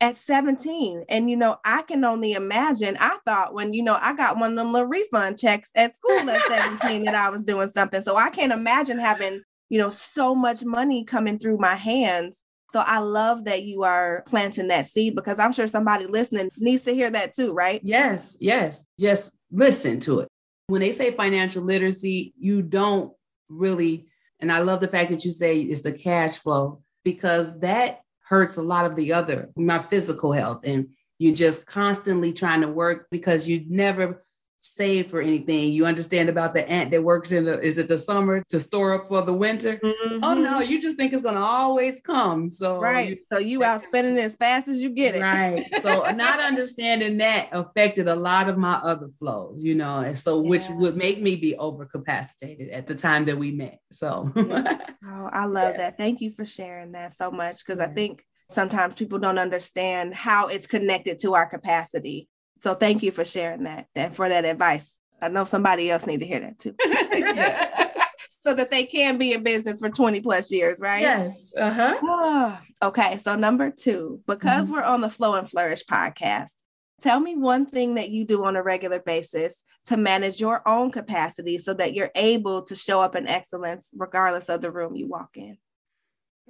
At 0.00 0.16
17. 0.16 1.04
And 1.08 1.30
you 1.30 1.36
know, 1.36 1.58
I 1.64 1.82
can 1.82 2.04
only 2.04 2.32
imagine. 2.32 2.96
I 2.98 3.18
thought 3.24 3.54
when 3.54 3.72
you 3.72 3.82
know 3.82 3.98
I 4.00 4.14
got 4.14 4.38
one 4.38 4.50
of 4.50 4.56
them 4.56 4.72
little 4.72 4.88
refund 4.88 5.38
checks 5.38 5.70
at 5.76 5.94
school 5.94 6.28
at 6.28 6.42
17 6.42 7.04
that 7.04 7.14
I 7.14 7.30
was 7.30 7.44
doing 7.44 7.68
something. 7.68 8.02
So 8.02 8.16
I 8.16 8.30
can't 8.30 8.52
imagine 8.52 8.98
having, 8.98 9.42
you 9.68 9.78
know, 9.78 9.90
so 9.90 10.34
much 10.34 10.64
money 10.64 11.04
coming 11.04 11.38
through 11.38 11.58
my 11.58 11.76
hands. 11.76 12.42
So 12.72 12.80
I 12.80 12.98
love 12.98 13.44
that 13.44 13.64
you 13.64 13.82
are 13.82 14.22
planting 14.26 14.68
that 14.68 14.86
seed 14.86 15.14
because 15.14 15.38
I'm 15.38 15.52
sure 15.52 15.66
somebody 15.66 16.06
listening 16.06 16.50
needs 16.56 16.84
to 16.84 16.94
hear 16.94 17.10
that 17.10 17.34
too, 17.34 17.52
right? 17.52 17.80
Yes, 17.82 18.36
yes. 18.40 18.86
Just 18.98 19.36
listen 19.50 20.00
to 20.00 20.20
it. 20.20 20.28
When 20.68 20.80
they 20.80 20.92
say 20.92 21.10
financial 21.10 21.64
literacy, 21.64 22.32
you 22.38 22.62
don't 22.62 23.12
really 23.48 24.06
and 24.40 24.50
I 24.50 24.60
love 24.60 24.80
the 24.80 24.88
fact 24.88 25.10
that 25.10 25.24
you 25.24 25.30
say 25.30 25.60
it's 25.60 25.82
the 25.82 25.92
cash 25.92 26.38
flow 26.38 26.82
because 27.04 27.58
that 27.60 28.00
hurts 28.24 28.56
a 28.56 28.62
lot 28.62 28.86
of 28.86 28.96
the 28.96 29.12
other, 29.12 29.50
my 29.56 29.78
physical 29.78 30.32
health. 30.32 30.62
And 30.64 30.88
you're 31.18 31.34
just 31.34 31.66
constantly 31.66 32.32
trying 32.32 32.62
to 32.62 32.68
work 32.68 33.06
because 33.10 33.46
you 33.46 33.64
never 33.68 34.24
save 34.60 35.08
for 35.10 35.20
anything. 35.20 35.72
You 35.72 35.86
understand 35.86 36.28
about 36.28 36.54
the 36.54 36.68
ant 36.68 36.90
that 36.90 37.02
works 37.02 37.32
in 37.32 37.44
the 37.44 37.60
is 37.60 37.78
it 37.78 37.88
the 37.88 37.98
summer 37.98 38.42
to 38.48 38.60
store 38.60 38.94
up 38.94 39.08
for 39.08 39.22
the 39.22 39.32
winter? 39.32 39.76
Mm-hmm. 39.76 40.22
Oh 40.22 40.34
no, 40.34 40.60
you 40.60 40.80
just 40.80 40.96
think 40.96 41.12
it's 41.12 41.22
gonna 41.22 41.40
always 41.40 42.00
come. 42.00 42.48
So 42.48 42.80
right. 42.80 43.10
You, 43.10 43.16
so 43.30 43.38
you 43.38 43.64
out 43.70 43.82
spending 43.82 44.16
it 44.16 44.22
as 44.22 44.34
fast 44.36 44.68
as 44.68 44.78
you 44.78 44.90
get 44.90 45.14
it. 45.14 45.22
Right. 45.22 45.66
So 45.82 46.10
not 46.12 46.40
understanding 46.40 47.18
that 47.18 47.48
affected 47.52 48.08
a 48.08 48.14
lot 48.16 48.48
of 48.48 48.58
my 48.58 48.74
other 48.74 49.08
flows, 49.18 49.62
you 49.62 49.74
know, 49.74 50.00
and 50.00 50.18
so 50.18 50.42
yeah. 50.42 50.48
which 50.48 50.64
would 50.68 50.96
make 50.96 51.20
me 51.20 51.36
be 51.36 51.56
overcapacitated 51.58 52.72
at 52.72 52.86
the 52.86 52.94
time 52.94 53.24
that 53.26 53.38
we 53.38 53.50
met. 53.50 53.80
So 53.90 54.30
oh, 54.36 55.30
I 55.32 55.46
love 55.46 55.72
yeah. 55.72 55.78
that. 55.78 55.96
Thank 55.96 56.20
you 56.20 56.30
for 56.30 56.44
sharing 56.44 56.92
that 56.92 57.12
so 57.12 57.30
much 57.30 57.64
because 57.64 57.80
I 57.80 57.88
think 57.88 58.24
sometimes 58.48 58.94
people 58.94 59.18
don't 59.18 59.38
understand 59.38 60.14
how 60.14 60.48
it's 60.48 60.66
connected 60.66 61.18
to 61.20 61.34
our 61.34 61.48
capacity 61.48 62.28
so 62.60 62.74
thank 62.74 63.02
you 63.02 63.10
for 63.10 63.24
sharing 63.24 63.64
that 63.64 63.86
and 63.94 64.14
for 64.14 64.28
that 64.28 64.44
advice. 64.44 64.94
I 65.22 65.28
know 65.28 65.44
somebody 65.44 65.90
else 65.90 66.06
need 66.06 66.20
to 66.20 66.26
hear 66.26 66.40
that 66.40 66.58
too. 66.58 66.74
so 68.42 68.54
that 68.54 68.70
they 68.70 68.84
can 68.84 69.18
be 69.18 69.32
in 69.32 69.42
business 69.42 69.80
for 69.80 69.90
20 69.90 70.20
plus 70.20 70.50
years, 70.50 70.80
right? 70.80 71.02
Yes. 71.02 71.52
Uh-huh. 71.56 72.56
okay. 72.82 73.18
So 73.18 73.36
number 73.36 73.70
two, 73.70 74.20
because 74.26 74.64
mm-hmm. 74.66 74.74
we're 74.74 74.82
on 74.82 75.00
the 75.00 75.10
Flow 75.10 75.34
and 75.34 75.48
Flourish 75.48 75.84
podcast, 75.84 76.54
tell 77.00 77.20
me 77.20 77.36
one 77.36 77.66
thing 77.66 77.94
that 77.94 78.10
you 78.10 78.24
do 78.24 78.44
on 78.44 78.56
a 78.56 78.62
regular 78.62 79.00
basis 79.00 79.62
to 79.86 79.96
manage 79.96 80.40
your 80.40 80.66
own 80.66 80.90
capacity 80.90 81.58
so 81.58 81.74
that 81.74 81.94
you're 81.94 82.10
able 82.14 82.62
to 82.62 82.74
show 82.74 83.00
up 83.00 83.14
in 83.14 83.28
excellence 83.28 83.90
regardless 83.96 84.48
of 84.48 84.60
the 84.60 84.70
room 84.70 84.96
you 84.96 85.06
walk 85.06 85.30
in. 85.36 85.58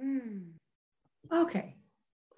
Mm. 0.01 0.51
Okay. 1.31 1.75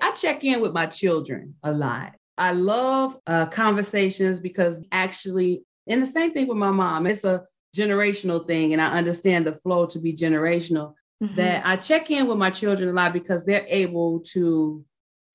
I 0.02 0.12
check 0.12 0.44
in 0.44 0.62
with 0.62 0.74
my 0.74 0.88
children 0.88 1.56
a 1.64 1.72
lot. 1.72 2.14
I 2.38 2.54
love 2.54 3.18
uh, 3.28 3.46
conversations 3.48 4.40
because 4.40 4.82
actually, 4.92 5.64
and 5.88 6.02
the 6.02 6.06
same 6.08 6.32
thing 6.32 6.48
with 6.48 6.58
my 6.58 6.72
mom, 6.72 7.06
it's 7.08 7.24
a 7.24 7.46
generational 7.76 8.46
thing, 8.46 8.74
and 8.74 8.82
I 8.82 8.98
understand 8.98 9.46
the 9.46 9.54
flow 9.54 9.86
to 9.88 10.00
be 10.00 10.14
generational. 10.14 10.94
Mm-hmm. 11.24 11.36
That 11.36 11.66
I 11.66 11.78
check 11.78 12.12
in 12.12 12.28
with 12.28 12.38
my 12.38 12.50
children 12.50 12.90
a 12.90 12.94
lot 12.94 13.14
because 13.14 13.46
they're 13.46 13.66
able 13.68 14.20
to 14.32 14.84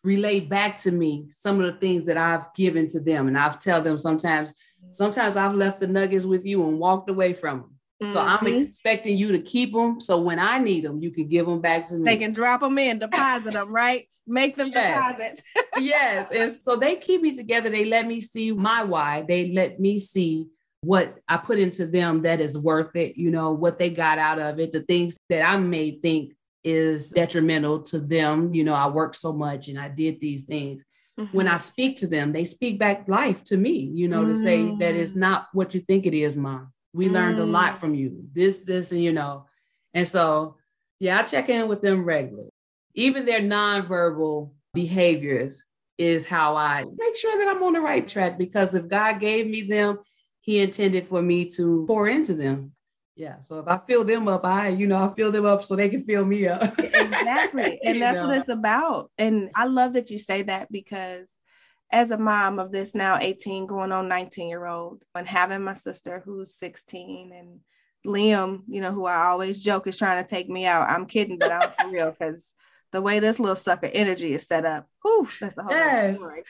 relate 0.05 0.49
back 0.49 0.76
to 0.80 0.90
me 0.90 1.26
some 1.30 1.61
of 1.61 1.66
the 1.66 1.78
things 1.78 2.05
that 2.07 2.16
I've 2.16 2.53
given 2.55 2.86
to 2.88 3.01
them, 3.01 3.28
and 3.28 3.38
I've 3.38 3.59
tell 3.59 3.80
them 3.80 3.99
sometimes. 3.99 4.55
Sometimes 4.90 5.36
I've 5.36 5.55
left 5.55 5.80
the 5.80 5.86
nuggets 5.86 6.24
with 6.24 6.46
you 6.46 6.66
and 6.66 6.78
walked 6.78 7.11
away 7.11 7.34
from 7.34 7.61
them. 7.61 7.78
Mm-hmm. 8.03 8.12
So 8.12 8.20
I'm 8.20 8.38
mm-hmm. 8.38 8.62
expecting 8.62 9.16
you 9.16 9.32
to 9.32 9.40
keep 9.40 9.72
them. 9.72 10.01
So 10.01 10.20
when 10.20 10.38
I 10.38 10.59
need 10.59 10.84
them, 10.84 11.03
you 11.03 11.11
can 11.11 11.28
give 11.28 11.46
them 11.46 11.61
back 11.61 11.88
to 11.88 11.99
me. 11.99 12.05
They 12.05 12.16
can 12.16 12.32
drop 12.32 12.61
them 12.61 12.78
in, 12.78 13.01
deposit 13.01 13.55
them, 13.55 13.74
right? 13.74 14.09
Make 14.26 14.57
them 14.57 14.70
yes. 14.72 15.16
deposit. 15.16 15.42
yes. 15.78 16.30
And 16.30 16.55
so 16.55 16.76
they 16.76 16.96
keep 16.96 17.22
me 17.22 17.34
together. 17.34 17.70
They 17.70 17.86
let 17.86 18.07
me 18.07 18.20
see 18.20 18.53
my 18.53 18.84
why. 18.84 19.24
They 19.26 19.53
let 19.53 19.80
me 19.80 19.99
see 19.99 20.46
what 20.82 21.16
I 21.26 21.38
put 21.38 21.59
into 21.59 21.86
them 21.86 22.22
that 22.22 22.40
is 22.40 22.57
worth 22.57 22.94
it, 22.94 23.16
you 23.16 23.30
know, 23.30 23.51
what 23.51 23.78
they 23.78 23.90
got 23.90 24.18
out 24.18 24.38
of 24.38 24.61
it, 24.61 24.72
the 24.72 24.82
things 24.82 25.16
that 25.28 25.42
I 25.42 25.57
may 25.57 25.92
think 25.92 26.34
is 26.62 27.11
detrimental 27.11 27.82
to 27.82 27.99
them. 27.99 28.55
You 28.55 28.62
know, 28.62 28.74
I 28.74 28.86
worked 28.88 29.16
so 29.16 29.32
much 29.32 29.68
and 29.68 29.78
I 29.78 29.88
did 29.88 30.20
these 30.20 30.44
things. 30.44 30.84
Mm-hmm. 31.18 31.36
When 31.36 31.49
I 31.49 31.57
speak 31.57 31.96
to 31.99 32.07
them, 32.07 32.32
they 32.32 32.44
speak 32.44 32.78
back 32.78 33.09
life 33.09 33.42
to 33.44 33.57
me, 33.57 33.72
you 33.72 34.07
know, 34.07 34.22
mm-hmm. 34.22 34.32
to 34.32 34.36
say 34.36 34.76
that 34.76 34.94
it's 34.94 35.14
mm. 35.14 35.16
not 35.16 35.49
what 35.53 35.74
you 35.74 35.80
think 35.80 36.07
it 36.07 36.14
is, 36.14 36.36
mom. 36.36 36.72
We 36.93 37.09
mm. 37.09 37.12
learned 37.12 37.39
a 37.39 37.45
lot 37.45 37.74
mm. 37.74 37.76
from 37.76 37.95
you. 37.95 38.24
This, 38.32 38.62
this, 38.62 38.93
and 38.93 39.03
you 39.03 39.12
know. 39.12 39.47
And 39.95 40.07
so, 40.07 40.57
yeah, 41.01 41.20
I 41.20 41.22
check 41.22 41.49
in 41.49 41.68
with 41.68 41.82
them 41.82 42.05
regularly. 42.05 42.51
Even 42.95 43.24
their 43.24 43.41
nonverbal 43.41 44.53
behaviors 44.74 45.62
is 45.97 46.26
how 46.26 46.57
I 46.57 46.84
make 46.84 47.16
sure 47.16 47.39
that 47.39 47.49
I'm 47.49 47.62
on 47.62 47.72
the 47.72 47.80
right 47.80 48.07
track 48.07 48.39
because 48.39 48.74
if 48.74 48.89
God 48.89 49.20
gave 49.20 49.47
me 49.49 49.62
them, 49.62 49.99
He 50.41 50.61
intended 50.61 51.07
for 51.07 51.20
me 51.20 51.49
to 51.57 51.84
pour 51.86 52.09
into 52.09 52.34
them. 52.34 52.72
Yeah. 53.18 53.41
So 53.41 53.59
if 53.59 53.66
I 53.66 53.78
fill 53.78 54.05
them 54.05 54.28
up, 54.28 54.47
I, 54.47 54.68
you 54.68 54.86
know, 54.86 54.97
I 54.97 55.12
fill 55.12 55.32
them 55.32 55.45
up 55.45 55.64
so 55.64 55.74
they 55.74 55.89
can 55.89 56.05
fill 56.05 56.24
me 56.24 56.47
up. 56.47 56.62
exactly. 56.78 57.80
And 57.84 58.01
that's 58.01 58.14
know? 58.14 58.28
what 58.28 58.39
it's 58.39 58.49
about. 58.49 59.11
And 59.18 59.51
I 59.57 59.66
love 59.66 59.95
that 59.95 60.11
you 60.12 60.20
say 60.20 60.43
that 60.43 60.70
because 60.70 61.28
as 61.91 62.11
a 62.11 62.18
mom 62.18 62.59
of 62.59 62.70
this 62.70 62.95
now 62.95 63.18
18 63.18 63.66
going 63.66 63.93
on 63.93 64.09
19 64.09 64.49
year 64.49 64.66
old 64.66 65.03
and 65.14 65.26
having 65.26 65.62
my 65.62 65.74
sister 65.74 66.22
who's 66.24 66.55
16 66.55 67.32
and 67.32 67.61
Liam, 68.07 68.62
you 68.68 68.80
know, 68.80 68.93
who 68.93 69.07
I 69.07 69.26
always 69.26 69.62
joke 69.62 69.86
is 69.86 69.97
trying 69.97 70.22
to 70.22 70.28
take 70.28 70.49
me 70.49 70.66
out. 70.66 70.89
I'm 70.89 71.07
kidding, 71.07 71.39
but 71.39 71.51
I'm 71.51 71.70
for 71.70 71.91
real 71.93 72.11
because 72.11 72.47
the 72.93 73.03
way 73.03 73.18
this 73.18 73.39
little 73.39 73.57
sucker 73.57 73.91
energy 73.93 74.32
is 74.32 74.47
set 74.47 74.64
up, 74.64 74.86
whew, 75.03 75.28
that's 75.41 75.55
the 75.55 75.62
whole 75.62 75.72
yes. 75.72 76.16
story. 76.16 76.43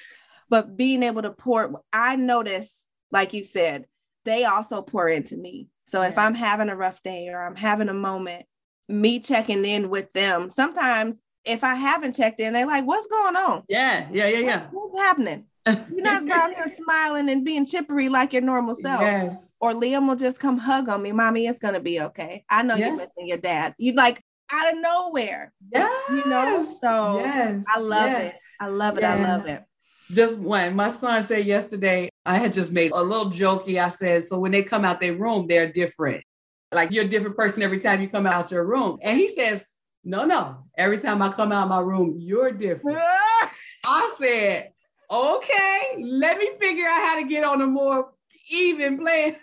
But 0.51 0.77
being 0.77 1.03
able 1.03 1.23
to 1.23 1.31
pour, 1.31 1.83
I 1.93 2.17
notice, 2.17 2.77
like 3.11 3.33
you 3.33 3.43
said, 3.45 3.87
they 4.25 4.45
also 4.45 4.83
pour 4.83 5.09
into 5.09 5.37
me. 5.37 5.69
So 5.87 6.03
yeah. 6.03 6.09
if 6.09 6.19
I'm 6.19 6.35
having 6.35 6.69
a 6.69 6.77
rough 6.77 7.03
day 7.03 7.29
or 7.29 7.45
I'm 7.45 7.57
having 7.57 7.89
a 7.89 7.95
moment, 7.95 8.45
me 8.89 9.21
checking 9.21 9.65
in 9.65 9.91
with 9.91 10.13
them, 10.13 10.51
sometimes 10.51 11.21
if 11.49 11.65
I 11.65 11.75
haven't 11.75 12.15
checked 12.15 12.41
in, 12.41 12.53
they're 12.53 12.67
like, 12.67 12.87
what's 12.87 13.07
going 13.07 13.37
on? 13.37 13.65
Yeah, 13.69 14.09
yeah, 14.13 14.29
yeah, 14.29 14.39
yeah. 14.39 14.67
what's 14.71 14.99
happening? 14.99 15.45
You're 15.67 16.03
not 16.03 16.23
around 16.29 16.55
here 16.55 16.69
smiling 16.69 17.29
and 17.29 17.45
being 17.45 17.67
chippery 17.67 18.09
like 18.09 18.33
your 18.33 18.43
normal 18.43 18.75
self. 18.75 19.01
Yes. 19.01 19.53
Or 19.61 19.73
Liam 19.73 20.09
will 20.09 20.17
just 20.17 20.39
come 20.39 20.59
hug 20.59 20.89
on 20.89 21.03
me. 21.03 21.13
Mommy, 21.13 21.47
it's 21.47 21.59
gonna 21.59 21.81
be 21.81 22.01
okay. 22.01 22.45
I 22.49 22.63
know 22.63 22.77
you're 22.77 22.97
missing 22.97 23.27
your 23.27 23.39
dad. 23.39 23.75
You 23.79 23.93
like 23.93 24.23
out 24.51 24.73
of 24.73 24.81
nowhere. 24.81 25.53
Yeah. 25.73 25.89
You 26.11 26.27
know? 26.27 26.65
So 26.81 27.19
yes. 27.19 27.65
I 27.75 27.81
love 27.81 28.11
yes. 28.11 28.31
it. 28.31 28.39
I 28.61 28.67
love 28.67 28.99
it. 28.99 29.05
I 29.05 29.23
love 29.23 29.47
it. 29.47 29.63
Just 30.11 30.39
when 30.39 30.75
My 30.75 30.89
son 30.89 31.23
said 31.23 31.45
yesterday, 31.45 32.09
I 32.25 32.39
had 32.39 32.53
just 32.53 32.73
made 32.73 32.93
a 32.93 33.03
little 33.03 33.31
jokey. 33.31 33.83
I 33.83 33.91
said, 33.91 34.25
so 34.25 34.39
when 34.39 34.53
they 34.53 34.63
come 34.63 34.85
out 34.85 35.01
their 35.01 35.15
room, 35.15 35.47
they're 35.47 35.71
different. 35.71 36.25
Like 36.73 36.93
you're 36.93 37.05
a 37.05 37.09
different 37.09 37.37
person 37.37 37.63
every 37.63 37.79
time 37.79 38.01
you 38.01 38.09
come 38.09 38.27
out 38.27 38.51
your 38.51 38.65
room. 38.65 38.99
And 39.03 39.19
he 39.19 39.29
says, 39.29 39.63
no, 40.09 40.25
no. 40.25 40.65
Every 40.79 40.97
time 40.97 41.21
I 41.21 41.31
come 41.31 41.53
out 41.53 41.65
of 41.65 41.69
my 41.69 41.81
room, 41.81 42.17
you're 42.19 42.51
different. 42.51 42.99
I 43.85 44.15
said, 44.17 44.71
okay, 45.11 46.03
let 46.03 46.39
me 46.39 46.49
figure 46.59 46.87
out 46.87 47.01
how 47.07 47.21
to 47.21 47.29
get 47.29 47.45
on 47.45 47.61
a 47.61 47.67
more 47.67 48.13
even 48.51 48.99
plan. 48.99 49.37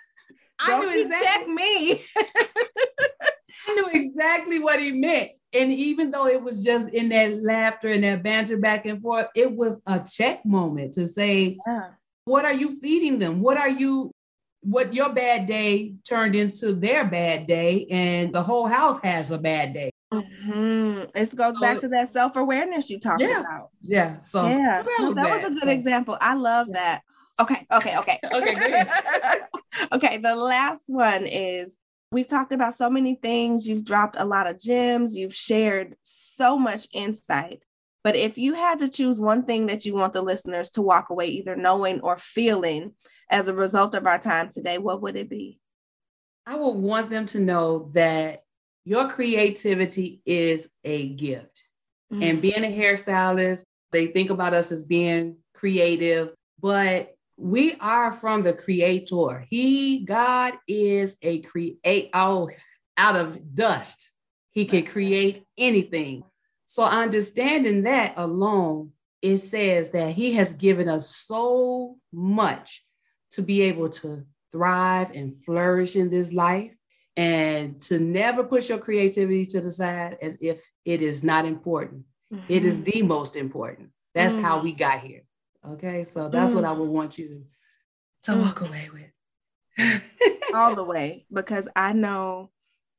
I 0.59 0.79
knew 0.79 1.03
exactly 1.03 1.53
me. 1.53 2.03
I 3.67 3.75
knew 3.75 3.89
exactly 3.93 4.59
what 4.59 4.81
he 4.81 4.91
meant. 4.91 5.33
And 5.53 5.71
even 5.71 6.09
though 6.09 6.25
it 6.25 6.41
was 6.41 6.63
just 6.63 6.91
in 6.91 7.09
that 7.09 7.43
laughter 7.43 7.89
and 7.89 8.03
that 8.03 8.23
banter 8.23 8.57
back 8.57 8.87
and 8.87 8.99
forth, 8.99 9.27
it 9.35 9.55
was 9.55 9.79
a 9.85 9.99
check 9.99 10.43
moment 10.47 10.93
to 10.93 11.05
say, 11.05 11.59
yeah. 11.67 11.89
what 12.25 12.43
are 12.43 12.53
you 12.53 12.79
feeding 12.81 13.19
them? 13.19 13.39
What 13.39 13.57
are 13.57 13.69
you, 13.69 14.11
what 14.61 14.95
your 14.95 15.13
bad 15.13 15.45
day 15.45 15.93
turned 16.09 16.35
into 16.35 16.73
their 16.73 17.05
bad 17.05 17.45
day, 17.45 17.85
and 17.91 18.31
the 18.31 18.41
whole 18.41 18.65
house 18.65 18.99
has 19.03 19.29
a 19.29 19.37
bad 19.37 19.73
day. 19.73 19.91
Mm-hmm. 20.13 21.17
It 21.17 21.35
goes 21.35 21.55
so, 21.55 21.61
back 21.61 21.79
to 21.79 21.87
that 21.89 22.09
self 22.09 22.35
awareness 22.35 22.89
you 22.89 22.99
talked 22.99 23.21
yeah, 23.21 23.41
about. 23.41 23.69
Yeah. 23.81 24.21
So 24.21 24.47
yeah, 24.47 24.79
so 24.79 24.83
that, 24.83 24.99
was, 25.01 25.15
that 25.15 25.43
was, 25.43 25.57
a 25.57 25.59
good 25.59 25.69
example. 25.69 26.17
I 26.21 26.35
love 26.35 26.67
that. 26.73 27.01
Okay. 27.39 27.65
Okay. 27.71 27.97
Okay. 27.97 28.19
okay. 28.33 28.85
okay. 29.91 30.17
The 30.17 30.35
last 30.35 30.83
one 30.87 31.25
is 31.25 31.75
we've 32.11 32.27
talked 32.27 32.51
about 32.51 32.75
so 32.75 32.89
many 32.89 33.15
things. 33.15 33.67
You've 33.67 33.83
dropped 33.83 34.15
a 34.17 34.25
lot 34.25 34.47
of 34.47 34.59
gems. 34.59 35.15
You've 35.15 35.35
shared 35.35 35.95
so 36.01 36.57
much 36.57 36.87
insight. 36.93 37.63
But 38.03 38.15
if 38.15 38.37
you 38.37 38.53
had 38.53 38.79
to 38.79 38.87
choose 38.87 39.19
one 39.19 39.45
thing 39.45 39.65
that 39.65 39.83
you 39.83 39.95
want 39.95 40.13
the 40.13 40.21
listeners 40.21 40.69
to 40.71 40.81
walk 40.83 41.09
away 41.09 41.27
either 41.27 41.55
knowing 41.55 42.01
or 42.01 42.17
feeling 42.17 42.93
as 43.31 43.47
a 43.47 43.53
result 43.53 43.95
of 43.95 44.05
our 44.05 44.19
time 44.19 44.49
today, 44.49 44.77
what 44.77 45.01
would 45.01 45.15
it 45.15 45.27
be? 45.27 45.59
I 46.45 46.55
would 46.55 46.75
want 46.75 47.09
them 47.09 47.25
to 47.27 47.39
know 47.39 47.89
that 47.93 48.44
your 48.85 49.09
creativity 49.09 50.21
is 50.25 50.69
a 50.83 51.09
gift. 51.09 51.63
Mm-hmm. 52.13 52.23
And 52.23 52.41
being 52.41 52.63
a 52.63 52.67
hairstylist, 52.67 53.63
they 53.91 54.07
think 54.07 54.29
about 54.29 54.53
us 54.53 54.71
as 54.71 54.83
being 54.83 55.37
creative, 55.53 56.33
but 56.59 57.15
we 57.37 57.75
are 57.81 58.11
from 58.11 58.43
the 58.43 58.53
creator. 58.53 59.45
He, 59.49 60.05
God 60.05 60.53
is 60.67 61.17
a 61.21 61.39
create 61.39 62.09
oh, 62.13 62.49
out 62.97 63.15
of 63.15 63.55
dust. 63.55 64.11
He 64.51 64.65
can 64.65 64.85
create 64.85 65.43
anything. 65.57 66.23
So 66.65 66.85
understanding 66.85 67.83
that 67.83 68.13
alone, 68.17 68.91
it 69.21 69.39
says 69.39 69.89
that 69.91 70.13
he 70.13 70.33
has 70.33 70.53
given 70.53 70.87
us 70.87 71.09
so 71.09 71.97
much 72.13 72.85
to 73.31 73.41
be 73.41 73.63
able 73.63 73.89
to 73.89 74.25
thrive 74.51 75.11
and 75.11 75.37
flourish 75.43 75.95
in 75.95 76.09
this 76.09 76.31
life 76.31 76.74
and 77.17 77.79
to 77.81 77.99
never 77.99 78.43
push 78.43 78.69
your 78.69 78.77
creativity 78.77 79.45
to 79.45 79.61
the 79.61 79.71
side 79.71 80.17
as 80.21 80.37
if 80.41 80.61
it 80.83 81.01
is 81.01 81.23
not 81.23 81.45
important. 81.45 82.03
Mm-hmm. 82.33 82.45
It 82.49 82.65
is 82.65 82.79
mm-hmm. 82.79 82.89
the 82.91 83.01
most 83.03 83.35
important. 83.35 83.89
That's 84.13 84.35
mm. 84.35 84.41
how 84.41 84.61
we 84.61 84.73
got 84.73 85.01
here. 85.01 85.23
Okay. 85.67 86.03
So 86.03 86.29
that's 86.29 86.51
mm. 86.51 86.55
what 86.55 86.65
I 86.65 86.71
would 86.71 86.89
want 86.89 87.17
you 87.17 87.27
to, 87.27 88.31
to 88.31 88.37
mm. 88.37 88.41
walk 88.41 88.61
away 88.61 88.89
with. 88.91 90.01
All 90.53 90.75
the 90.75 90.83
way, 90.83 91.25
because 91.31 91.67
I 91.75 91.93
know 91.93 92.49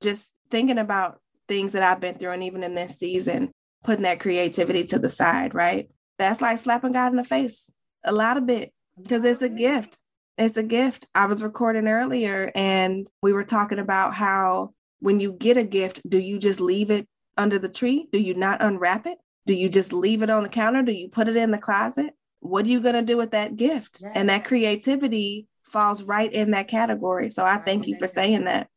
just 0.03 0.31
thinking 0.51 0.79
about 0.79 1.21
things 1.49 1.73
that 1.73 1.83
I've 1.83 2.01
been 2.01 2.19
through, 2.19 2.33
and 2.33 2.43
even 2.43 2.63
in 2.63 2.75
this 2.75 2.99
season, 2.99 3.51
putting 3.83 4.03
that 4.03 4.21
creativity 4.21 4.85
to 4.85 4.99
the 4.99 5.11
side, 5.11 5.55
right? 5.55 5.89
That's 6.19 6.43
like 6.43 6.59
slapping 6.59 6.93
God 6.93 7.13
in 7.13 7.17
the 7.17 7.25
face 7.25 7.71
a 8.05 8.13
lot 8.13 8.37
of 8.37 8.47
bit 8.47 8.73
because 9.01 9.25
it's 9.25 9.43
a 9.43 9.49
gift 9.49 9.99
it's 10.39 10.57
a 10.57 10.63
gift. 10.63 11.07
I 11.15 11.27
was 11.27 11.43
recording 11.43 11.89
earlier 11.89 12.53
and 12.55 13.07
we 13.23 13.33
were 13.33 13.45
talking 13.45 13.79
about 13.79 14.15
how 14.15 14.75
when 15.01 15.21
you 15.21 15.33
get 15.33 15.57
a 15.57 15.65
gift, 15.65 16.03
do 16.09 16.19
you 16.19 16.39
just 16.39 16.61
leave 16.61 16.91
it 16.91 17.07
under 17.37 17.59
the 17.59 17.69
tree? 17.69 18.09
Do 18.13 18.19
you 18.19 18.35
not 18.35 18.63
unwrap 18.63 19.07
it? 19.07 19.19
Do 19.47 19.55
you 19.55 19.69
just 19.69 19.93
leave 19.93 20.23
it 20.23 20.31
on 20.31 20.43
the 20.43 20.49
counter? 20.49 20.83
Do 20.83 20.93
you 20.93 21.09
put 21.09 21.29
it 21.29 21.37
in 21.37 21.51
the 21.51 21.59
closet? 21.59 22.15
What 22.41 22.67
are 22.67 22.69
you 22.69 22.81
going 22.81 22.95
to 22.95 23.03
do 23.03 23.17
with 23.17 23.31
that 23.33 23.57
gift? 23.57 24.03
And 24.15 24.29
that 24.29 24.45
creativity 24.45 25.47
falls 25.63 26.03
right 26.03 26.33
in 26.33 26.53
that 26.53 26.69
category. 26.69 27.31
So 27.31 27.45
I 27.45 27.59
thank 27.59 27.87
you 27.87 27.99
for 27.99 28.09
saying 28.09 28.45
that. 28.45 28.69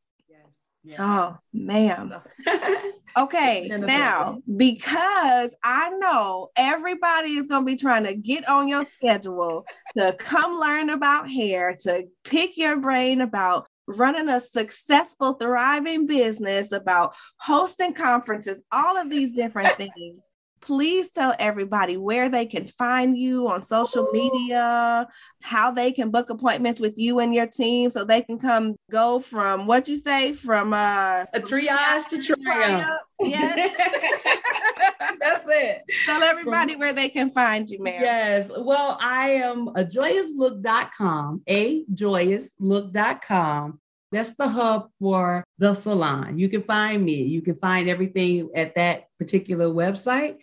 Yes. 0.84 0.99
Oh, 0.99 1.38
ma'am. 1.53 2.13
Okay, 3.17 3.67
now 3.71 4.39
because 4.55 5.51
I 5.63 5.89
know 5.97 6.49
everybody 6.55 7.38
is 7.38 7.47
going 7.47 7.65
to 7.65 7.71
be 7.71 7.75
trying 7.75 8.03
to 8.03 8.13
get 8.13 8.47
on 8.47 8.67
your 8.67 8.86
schedule 8.86 9.65
to 9.97 10.15
come 10.19 10.59
learn 10.59 10.91
about 10.91 11.30
hair, 11.30 11.75
to 11.82 12.07
pick 12.23 12.55
your 12.55 12.77
brain 12.77 13.21
about 13.21 13.65
running 13.88 14.30
a 14.30 14.39
successful, 14.39 15.34
thriving 15.34 16.05
business, 16.05 16.71
about 16.71 17.15
hosting 17.39 17.93
conferences, 17.93 18.59
all 18.71 18.95
of 18.95 19.09
these 19.09 19.32
different 19.32 19.73
things 19.73 20.21
please 20.70 21.09
tell 21.09 21.34
everybody 21.39 21.97
where 21.97 22.30
they 22.30 22.45
can 22.45 22.67
find 22.67 23.17
you 23.17 23.47
on 23.47 23.63
social 23.63 24.07
media, 24.13 25.07
how 25.41 25.72
they 25.72 25.91
can 25.91 26.11
book 26.11 26.30
appointments 26.30 26.80
with 26.80 26.93
you 26.95 27.17
and 27.17 27.34
your 27.34 27.47
team 27.47 27.89
so 27.89 28.05
they 28.05 28.22
can 28.22 28.38
come 28.38 28.76
go 28.91 29.17
from 29.17 29.65
what 29.65 29.88
you 29.88 29.97
say 29.97 30.32
from 30.32 30.72
uh 30.72 31.26
a 31.34 31.39
triage 31.39 32.07
to 32.09 32.22
triumph. 32.22 32.86
Yes. 33.20 33.76
That's 35.20 35.45
it. 35.47 35.82
Tell 36.05 36.22
everybody 36.22 36.76
where 36.76 36.93
they 36.93 37.09
can 37.09 37.32
find 37.32 37.67
you, 37.67 37.82
ma'am. 37.82 37.99
Yes. 37.99 38.51
Well, 38.55 38.95
I 39.01 39.30
am 39.30 39.70
a 39.70 39.84
joyouslook.com, 39.84 41.41
a 41.47 41.84
joyouslook.com. 41.86 43.80
That's 44.11 44.36
the 44.36 44.47
hub 44.47 44.91
for 44.99 45.43
the 45.57 45.74
salon. 45.74 46.38
You 46.38 46.47
can 46.47 46.61
find 46.61 47.03
me. 47.03 47.24
You 47.24 47.41
can 47.41 47.55
find 47.55 47.89
everything 47.89 48.51
at 48.53 48.76
that 48.76 49.05
particular 49.17 49.67
website. 49.67 50.38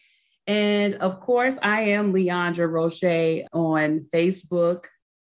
And 0.46 0.94
of 0.96 1.20
course, 1.20 1.58
I 1.62 1.80
am 1.82 2.12
Leandra 2.12 2.70
Roche 2.70 3.44
on 3.52 4.06
Facebook, 4.12 4.84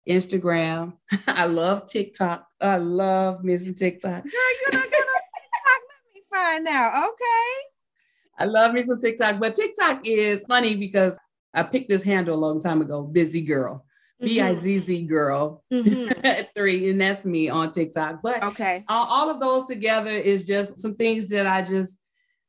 Instagram. 0.08 0.94
I 1.26 1.46
love 1.46 1.86
TikTok. 1.86 2.46
I 2.60 2.78
love 2.78 3.44
missing 3.44 3.74
TikTok. 3.74 4.22
Girl, 4.22 4.32
you're 4.32 4.80
not 4.80 4.90
good 4.90 4.98
on 4.98 5.20
TikTok. 5.34 5.80
Let 5.88 6.14
me 6.14 6.22
find 6.32 6.68
out. 6.68 7.08
Okay. 7.10 7.66
I 8.38 8.44
love 8.46 8.72
me 8.72 8.82
some 8.82 9.00
TikTok, 9.00 9.38
but 9.38 9.54
TikTok 9.54 10.00
is 10.04 10.44
funny 10.48 10.74
because 10.74 11.18
I 11.52 11.64
picked 11.64 11.90
this 11.90 12.02
handle 12.02 12.36
a 12.36 12.40
long 12.40 12.58
time 12.58 12.80
ago, 12.80 13.02
Busy 13.02 13.42
Girl. 13.42 13.84
Mm-hmm. 14.22 14.26
B 14.26 14.40
I 14.42 14.54
Z 14.54 14.78
Z 14.80 15.02
girl 15.06 15.64
mm-hmm. 15.72 16.42
three, 16.54 16.90
and 16.90 17.00
that's 17.00 17.24
me 17.24 17.48
on 17.48 17.72
TikTok. 17.72 18.20
But 18.22 18.42
okay, 18.44 18.84
all, 18.86 19.06
all 19.06 19.30
of 19.30 19.40
those 19.40 19.64
together 19.64 20.10
is 20.10 20.46
just 20.46 20.78
some 20.78 20.94
things 20.94 21.30
that 21.30 21.46
I 21.46 21.62
just, 21.62 21.96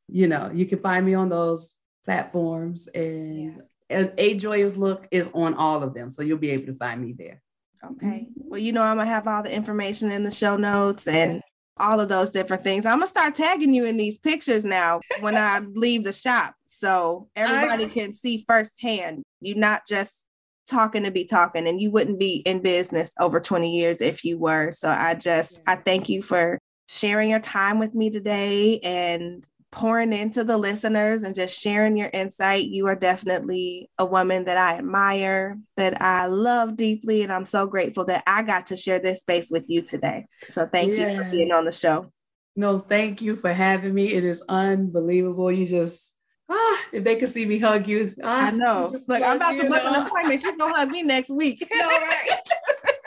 you 0.09 0.27
know, 0.27 0.51
you 0.53 0.65
can 0.65 0.79
find 0.79 1.05
me 1.05 1.13
on 1.13 1.29
those 1.29 1.77
platforms 2.05 2.87
and 2.87 3.63
yeah. 3.89 4.07
a 4.17 4.33
joyous 4.35 4.77
look 4.77 5.07
is 5.11 5.29
on 5.33 5.53
all 5.53 5.83
of 5.83 5.93
them 5.93 6.09
so 6.09 6.21
you'll 6.21 6.37
be 6.37 6.51
able 6.51 6.65
to 6.65 6.75
find 6.75 7.01
me 7.01 7.13
there. 7.17 7.41
Okay. 7.83 8.27
Well 8.35 8.59
you 8.59 8.73
know 8.73 8.83
i'm 8.83 8.97
gonna 8.97 9.09
have 9.09 9.27
all 9.27 9.43
the 9.43 9.53
information 9.53 10.11
in 10.11 10.23
the 10.23 10.31
show 10.31 10.55
notes 10.55 11.07
and 11.07 11.41
all 11.77 11.99
of 11.99 12.09
those 12.09 12.31
different 12.31 12.63
things. 12.63 12.85
I'm 12.85 12.97
gonna 12.97 13.07
start 13.07 13.35
tagging 13.35 13.73
you 13.73 13.85
in 13.85 13.97
these 13.97 14.17
pictures 14.17 14.63
now 14.63 15.01
when 15.19 15.35
i 15.35 15.59
leave 15.73 16.03
the 16.03 16.13
shop 16.13 16.53
so 16.65 17.29
everybody 17.35 17.85
I... 17.85 17.89
can 17.89 18.13
see 18.13 18.43
firsthand. 18.47 19.23
You're 19.39 19.57
not 19.57 19.87
just 19.87 20.25
talking 20.67 21.03
to 21.03 21.11
be 21.11 21.25
talking 21.25 21.67
and 21.67 21.81
you 21.81 21.91
wouldn't 21.91 22.19
be 22.19 22.35
in 22.35 22.61
business 22.61 23.13
over 23.19 23.39
20 23.39 23.77
years 23.77 23.99
if 23.99 24.23
you 24.23 24.37
were. 24.37 24.71
So 24.71 24.89
i 24.89 25.13
just 25.13 25.59
i 25.67 25.75
thank 25.75 26.09
you 26.09 26.21
for 26.21 26.59
sharing 26.87 27.29
your 27.29 27.39
time 27.39 27.79
with 27.79 27.95
me 27.95 28.09
today 28.09 28.79
and 28.79 29.45
pouring 29.71 30.13
into 30.13 30.43
the 30.43 30.57
listeners 30.57 31.23
and 31.23 31.33
just 31.33 31.59
sharing 31.59 31.97
your 31.97 32.09
insight. 32.13 32.65
You 32.65 32.87
are 32.87 32.95
definitely 32.95 33.89
a 33.97 34.05
woman 34.05 34.45
that 34.45 34.57
I 34.57 34.77
admire, 34.77 35.57
that 35.77 36.01
I 36.01 36.27
love 36.27 36.75
deeply, 36.75 37.21
and 37.23 37.31
I'm 37.31 37.45
so 37.45 37.65
grateful 37.67 38.05
that 38.05 38.23
I 38.27 38.43
got 38.43 38.67
to 38.67 38.77
share 38.77 38.99
this 38.99 39.21
space 39.21 39.49
with 39.49 39.63
you 39.67 39.81
today. 39.81 40.27
So 40.49 40.65
thank 40.65 40.91
yes. 40.91 41.11
you 41.11 41.23
for 41.23 41.29
being 41.29 41.51
on 41.51 41.65
the 41.65 41.71
show. 41.71 42.11
No, 42.55 42.79
thank 42.79 43.21
you 43.21 43.35
for 43.35 43.53
having 43.53 43.93
me. 43.93 44.13
It 44.13 44.25
is 44.25 44.43
unbelievable. 44.49 45.51
You 45.51 45.65
just 45.65 46.17
ah, 46.49 46.85
if 46.91 47.03
they 47.03 47.15
could 47.15 47.29
see 47.29 47.45
me 47.45 47.59
hug 47.59 47.87
you. 47.87 48.13
Ah, 48.23 48.47
I 48.47 48.51
know. 48.51 48.87
Just 48.91 49.07
Like 49.07 49.23
I'm 49.23 49.37
about 49.37 49.51
to 49.51 49.69
book 49.69 49.83
an 49.83 50.05
appointment. 50.05 50.41
She's 50.41 50.57
gonna 50.57 50.73
hug 50.73 50.89
me 50.89 51.03
next 51.03 51.29
week. 51.29 51.65
no, 51.73 51.87
right? 51.87 52.39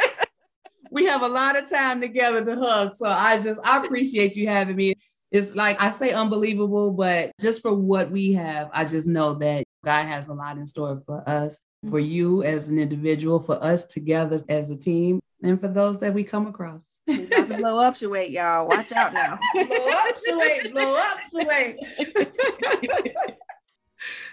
we 0.91 1.05
have 1.05 1.23
a 1.23 1.29
lot 1.29 1.57
of 1.57 1.69
time 1.69 2.01
together 2.01 2.43
to 2.45 2.57
hug. 2.57 2.97
So 2.97 3.07
I 3.07 3.39
just 3.39 3.61
I 3.65 3.85
appreciate 3.85 4.35
you 4.35 4.49
having 4.49 4.77
me. 4.77 4.95
It's 5.35 5.57
like 5.57 5.83
I 5.83 5.91
say 5.91 6.13
unbelievable, 6.13 6.93
but 6.93 7.33
just 7.41 7.61
for 7.61 7.75
what 7.75 8.09
we 8.13 8.35
have, 8.35 8.71
I 8.73 8.85
just 8.85 9.09
know 9.09 9.35
that 9.35 9.65
God 9.85 10.05
has 10.05 10.29
a 10.29 10.33
lot 10.33 10.59
in 10.59 10.65
store 10.65 11.03
for 11.05 11.29
us, 11.29 11.59
for 11.91 11.99
mm-hmm. 11.99 12.09
you 12.09 12.43
as 12.45 12.69
an 12.69 12.79
individual, 12.79 13.41
for 13.41 13.61
us 13.61 13.85
together 13.85 14.45
as 14.49 14.71
a 14.71 14.77
team, 14.77 15.19
and 15.43 15.61
for 15.61 15.67
those 15.67 15.99
that 15.99 16.15
we 16.15 16.23
come 16.23 16.47
across. 16.47 16.99
To 17.09 17.57
blow 17.59 17.81
up 17.81 17.95
Shaway, 17.95 18.31
y'all. 18.31 18.69
Watch 18.69 18.93
out 18.93 19.13
now. 19.13 19.41
blow 19.55 19.63
up 19.65 20.17
Shaway, 20.25 20.73
blow 20.73 20.97
up 20.97 21.19
Shaway. 21.35 21.77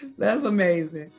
That's 0.16 0.44
amazing. 0.44 1.10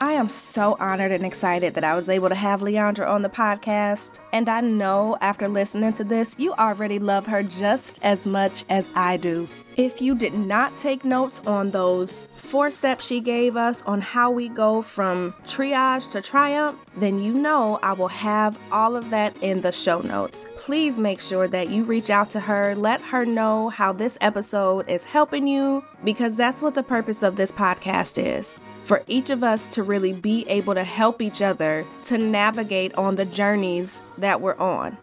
I 0.00 0.12
am 0.12 0.28
so 0.28 0.76
honored 0.80 1.12
and 1.12 1.24
excited 1.24 1.74
that 1.74 1.84
I 1.84 1.94
was 1.94 2.08
able 2.08 2.28
to 2.28 2.34
have 2.34 2.60
Leandra 2.60 3.08
on 3.08 3.22
the 3.22 3.28
podcast. 3.28 4.18
And 4.32 4.48
I 4.48 4.60
know 4.60 5.16
after 5.20 5.48
listening 5.48 5.92
to 5.94 6.04
this, 6.04 6.34
you 6.38 6.52
already 6.54 6.98
love 6.98 7.26
her 7.26 7.42
just 7.42 8.00
as 8.02 8.26
much 8.26 8.64
as 8.68 8.88
I 8.94 9.16
do. 9.16 9.48
If 9.76 10.00
you 10.00 10.14
did 10.14 10.34
not 10.34 10.76
take 10.76 11.04
notes 11.04 11.40
on 11.46 11.70
those 11.70 12.28
four 12.36 12.70
steps 12.70 13.06
she 13.06 13.20
gave 13.20 13.56
us 13.56 13.82
on 13.82 14.00
how 14.00 14.30
we 14.30 14.48
go 14.48 14.82
from 14.82 15.34
triage 15.46 16.08
to 16.12 16.22
triumph, 16.22 16.78
then 16.96 17.18
you 17.18 17.32
know 17.32 17.80
I 17.82 17.92
will 17.92 18.08
have 18.08 18.56
all 18.70 18.94
of 18.94 19.10
that 19.10 19.36
in 19.42 19.62
the 19.62 19.72
show 19.72 20.00
notes. 20.00 20.46
Please 20.56 20.98
make 20.98 21.20
sure 21.20 21.48
that 21.48 21.70
you 21.70 21.82
reach 21.82 22.10
out 22.10 22.30
to 22.30 22.40
her, 22.40 22.76
let 22.76 23.00
her 23.00 23.26
know 23.26 23.68
how 23.70 23.92
this 23.92 24.16
episode 24.20 24.88
is 24.88 25.02
helping 25.02 25.48
you, 25.48 25.84
because 26.04 26.36
that's 26.36 26.62
what 26.62 26.74
the 26.74 26.82
purpose 26.84 27.24
of 27.24 27.34
this 27.34 27.50
podcast 27.50 28.22
is 28.22 28.58
for 28.84 29.02
each 29.06 29.30
of 29.30 29.42
us 29.42 29.66
to 29.74 29.82
really 29.82 30.12
be 30.12 30.44
able 30.48 30.74
to 30.74 30.84
help 30.84 31.20
each 31.20 31.42
other 31.42 31.86
to 32.04 32.18
navigate 32.18 32.94
on 32.94 33.16
the 33.16 33.24
journeys 33.24 34.02
that 34.18 34.40
we're 34.40 34.56
on. 34.56 34.96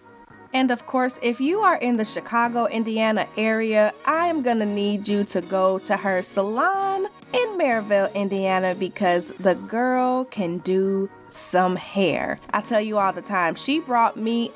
And 0.54 0.70
of 0.70 0.86
course, 0.86 1.18
if 1.22 1.40
you 1.40 1.62
are 1.62 1.78
in 1.78 1.98
the 1.98 2.06
Chicago, 2.06 2.66
Indiana 2.66 3.28
area, 3.38 3.94
I 4.06 4.28
am 4.28 4.42
gonna 4.42 4.66
need 4.66 5.08
you 5.08 5.24
to 5.26 5.42
go 5.42 5.80
to 5.80 5.98
her 5.98 6.22
salon 6.22 7.08
in 7.34 7.50
Merrillville, 7.58 8.14
Indiana, 8.14 8.76
because 8.76 9.30
the 9.40 9.56
girl 9.56 10.26
can 10.26 10.58
do 10.60 11.10
some 11.30 11.78
hair. 11.78 12.40
I 12.54 12.62
tell 12.62 12.82
you 12.82 12.98
all 12.98 13.14
the 13.14 13.22
time, 13.22 13.56
she 13.56 13.80
brought 13.80 14.18
me 14.18 14.52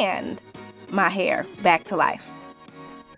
and 0.00 0.40
my 0.90 1.08
hair 1.08 1.44
back 1.62 1.84
to 1.84 1.96
life. 1.96 2.30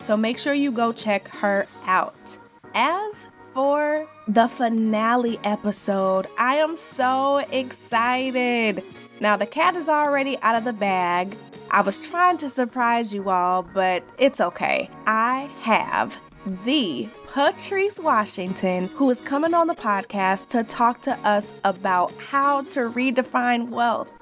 So 0.01 0.17
make 0.17 0.39
sure 0.39 0.55
you 0.55 0.73
go 0.73 0.93
check 0.93 1.29
her 1.29 1.67
out. 1.87 2.39
As 2.75 3.27
for 3.55 4.07
the 4.27 4.49
finale 4.49 5.39
episode. 5.45 6.27
I 6.37 6.57
am 6.57 6.77
so 6.77 7.39
excited. 7.53 8.83
Now, 9.21 9.37
the 9.37 9.47
cat 9.47 9.77
is 9.77 9.89
already 9.89 10.37
out 10.43 10.57
of 10.57 10.65
the 10.65 10.73
bag. 10.73 11.39
I 11.71 11.81
was 11.81 11.99
trying 11.99 12.37
to 12.39 12.51
surprise 12.51 13.15
you 13.15 13.31
all, 13.31 13.63
but 13.63 14.03
it's 14.19 14.41
okay. 14.41 14.91
I 15.07 15.49
have 15.61 16.17
the 16.65 17.09
Patrice 17.29 17.99
Washington, 17.99 18.89
who 18.89 19.09
is 19.09 19.21
coming 19.21 19.55
on 19.55 19.69
the 19.69 19.75
podcast 19.75 20.49
to 20.49 20.65
talk 20.65 21.01
to 21.03 21.17
us 21.21 21.53
about 21.63 22.13
how 22.19 22.63
to 22.63 22.91
redefine 22.91 23.71
wealth. 23.71 24.13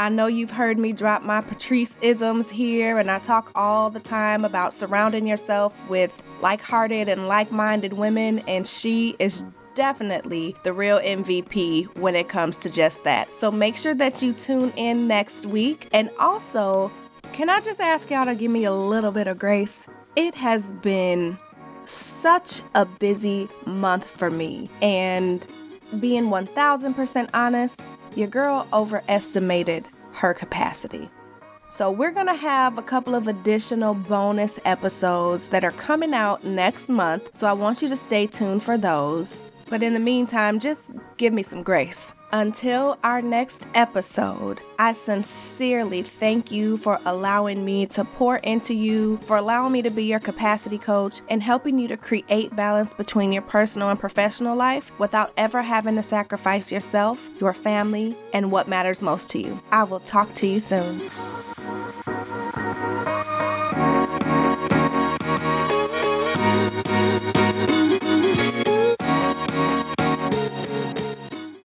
I 0.00 0.08
know 0.08 0.28
you've 0.28 0.52
heard 0.52 0.78
me 0.78 0.92
drop 0.92 1.24
my 1.24 1.40
Patrice 1.40 1.96
isms 2.00 2.48
here, 2.48 2.98
and 2.98 3.10
I 3.10 3.18
talk 3.18 3.50
all 3.56 3.90
the 3.90 3.98
time 3.98 4.44
about 4.44 4.72
surrounding 4.72 5.26
yourself 5.26 5.74
with 5.88 6.22
like 6.40 6.62
hearted 6.62 7.08
and 7.08 7.26
like 7.26 7.50
minded 7.50 7.94
women, 7.94 8.38
and 8.46 8.68
she 8.68 9.16
is 9.18 9.44
definitely 9.74 10.54
the 10.62 10.72
real 10.72 11.00
MVP 11.00 11.96
when 11.96 12.14
it 12.14 12.28
comes 12.28 12.56
to 12.58 12.70
just 12.70 13.02
that. 13.02 13.34
So 13.34 13.50
make 13.50 13.76
sure 13.76 13.94
that 13.94 14.22
you 14.22 14.32
tune 14.34 14.72
in 14.76 15.08
next 15.08 15.46
week. 15.46 15.88
And 15.92 16.10
also, 16.20 16.92
can 17.32 17.50
I 17.50 17.58
just 17.58 17.80
ask 17.80 18.08
y'all 18.08 18.24
to 18.26 18.36
give 18.36 18.52
me 18.52 18.64
a 18.64 18.72
little 18.72 19.10
bit 19.10 19.26
of 19.26 19.36
grace? 19.36 19.88
It 20.14 20.36
has 20.36 20.70
been 20.70 21.36
such 21.86 22.62
a 22.76 22.84
busy 22.84 23.48
month 23.66 24.04
for 24.04 24.30
me, 24.30 24.70
and 24.80 25.44
being 25.98 26.26
1000% 26.26 27.30
honest, 27.34 27.80
your 28.18 28.28
girl 28.28 28.66
overestimated 28.72 29.88
her 30.12 30.34
capacity. 30.34 31.08
So, 31.70 31.90
we're 31.90 32.10
going 32.10 32.26
to 32.26 32.34
have 32.34 32.78
a 32.78 32.82
couple 32.82 33.14
of 33.14 33.28
additional 33.28 33.94
bonus 33.94 34.58
episodes 34.64 35.48
that 35.48 35.64
are 35.64 35.72
coming 35.72 36.14
out 36.14 36.42
next 36.42 36.88
month. 36.88 37.36
So, 37.36 37.46
I 37.46 37.52
want 37.52 37.82
you 37.82 37.88
to 37.90 37.96
stay 37.96 38.26
tuned 38.26 38.62
for 38.62 38.76
those. 38.78 39.40
But 39.68 39.82
in 39.82 39.92
the 39.92 40.00
meantime, 40.00 40.60
just 40.60 40.86
give 41.18 41.32
me 41.32 41.42
some 41.42 41.62
grace. 41.62 42.14
Until 42.30 42.98
our 43.02 43.22
next 43.22 43.66
episode, 43.74 44.60
I 44.78 44.92
sincerely 44.92 46.02
thank 46.02 46.52
you 46.52 46.76
for 46.76 47.00
allowing 47.06 47.64
me 47.64 47.86
to 47.86 48.04
pour 48.04 48.36
into 48.36 48.74
you, 48.74 49.16
for 49.24 49.38
allowing 49.38 49.72
me 49.72 49.80
to 49.80 49.88
be 49.88 50.04
your 50.04 50.20
capacity 50.20 50.76
coach, 50.76 51.22
and 51.30 51.42
helping 51.42 51.78
you 51.78 51.88
to 51.88 51.96
create 51.96 52.54
balance 52.54 52.92
between 52.92 53.32
your 53.32 53.40
personal 53.40 53.88
and 53.88 53.98
professional 53.98 54.56
life 54.56 54.90
without 54.98 55.32
ever 55.38 55.62
having 55.62 55.96
to 55.96 56.02
sacrifice 56.02 56.70
yourself, 56.70 57.30
your 57.40 57.54
family, 57.54 58.14
and 58.34 58.52
what 58.52 58.68
matters 58.68 59.00
most 59.00 59.30
to 59.30 59.40
you. 59.40 59.58
I 59.72 59.84
will 59.84 60.00
talk 60.00 60.34
to 60.34 60.46
you 60.46 60.60
soon. 60.60 61.10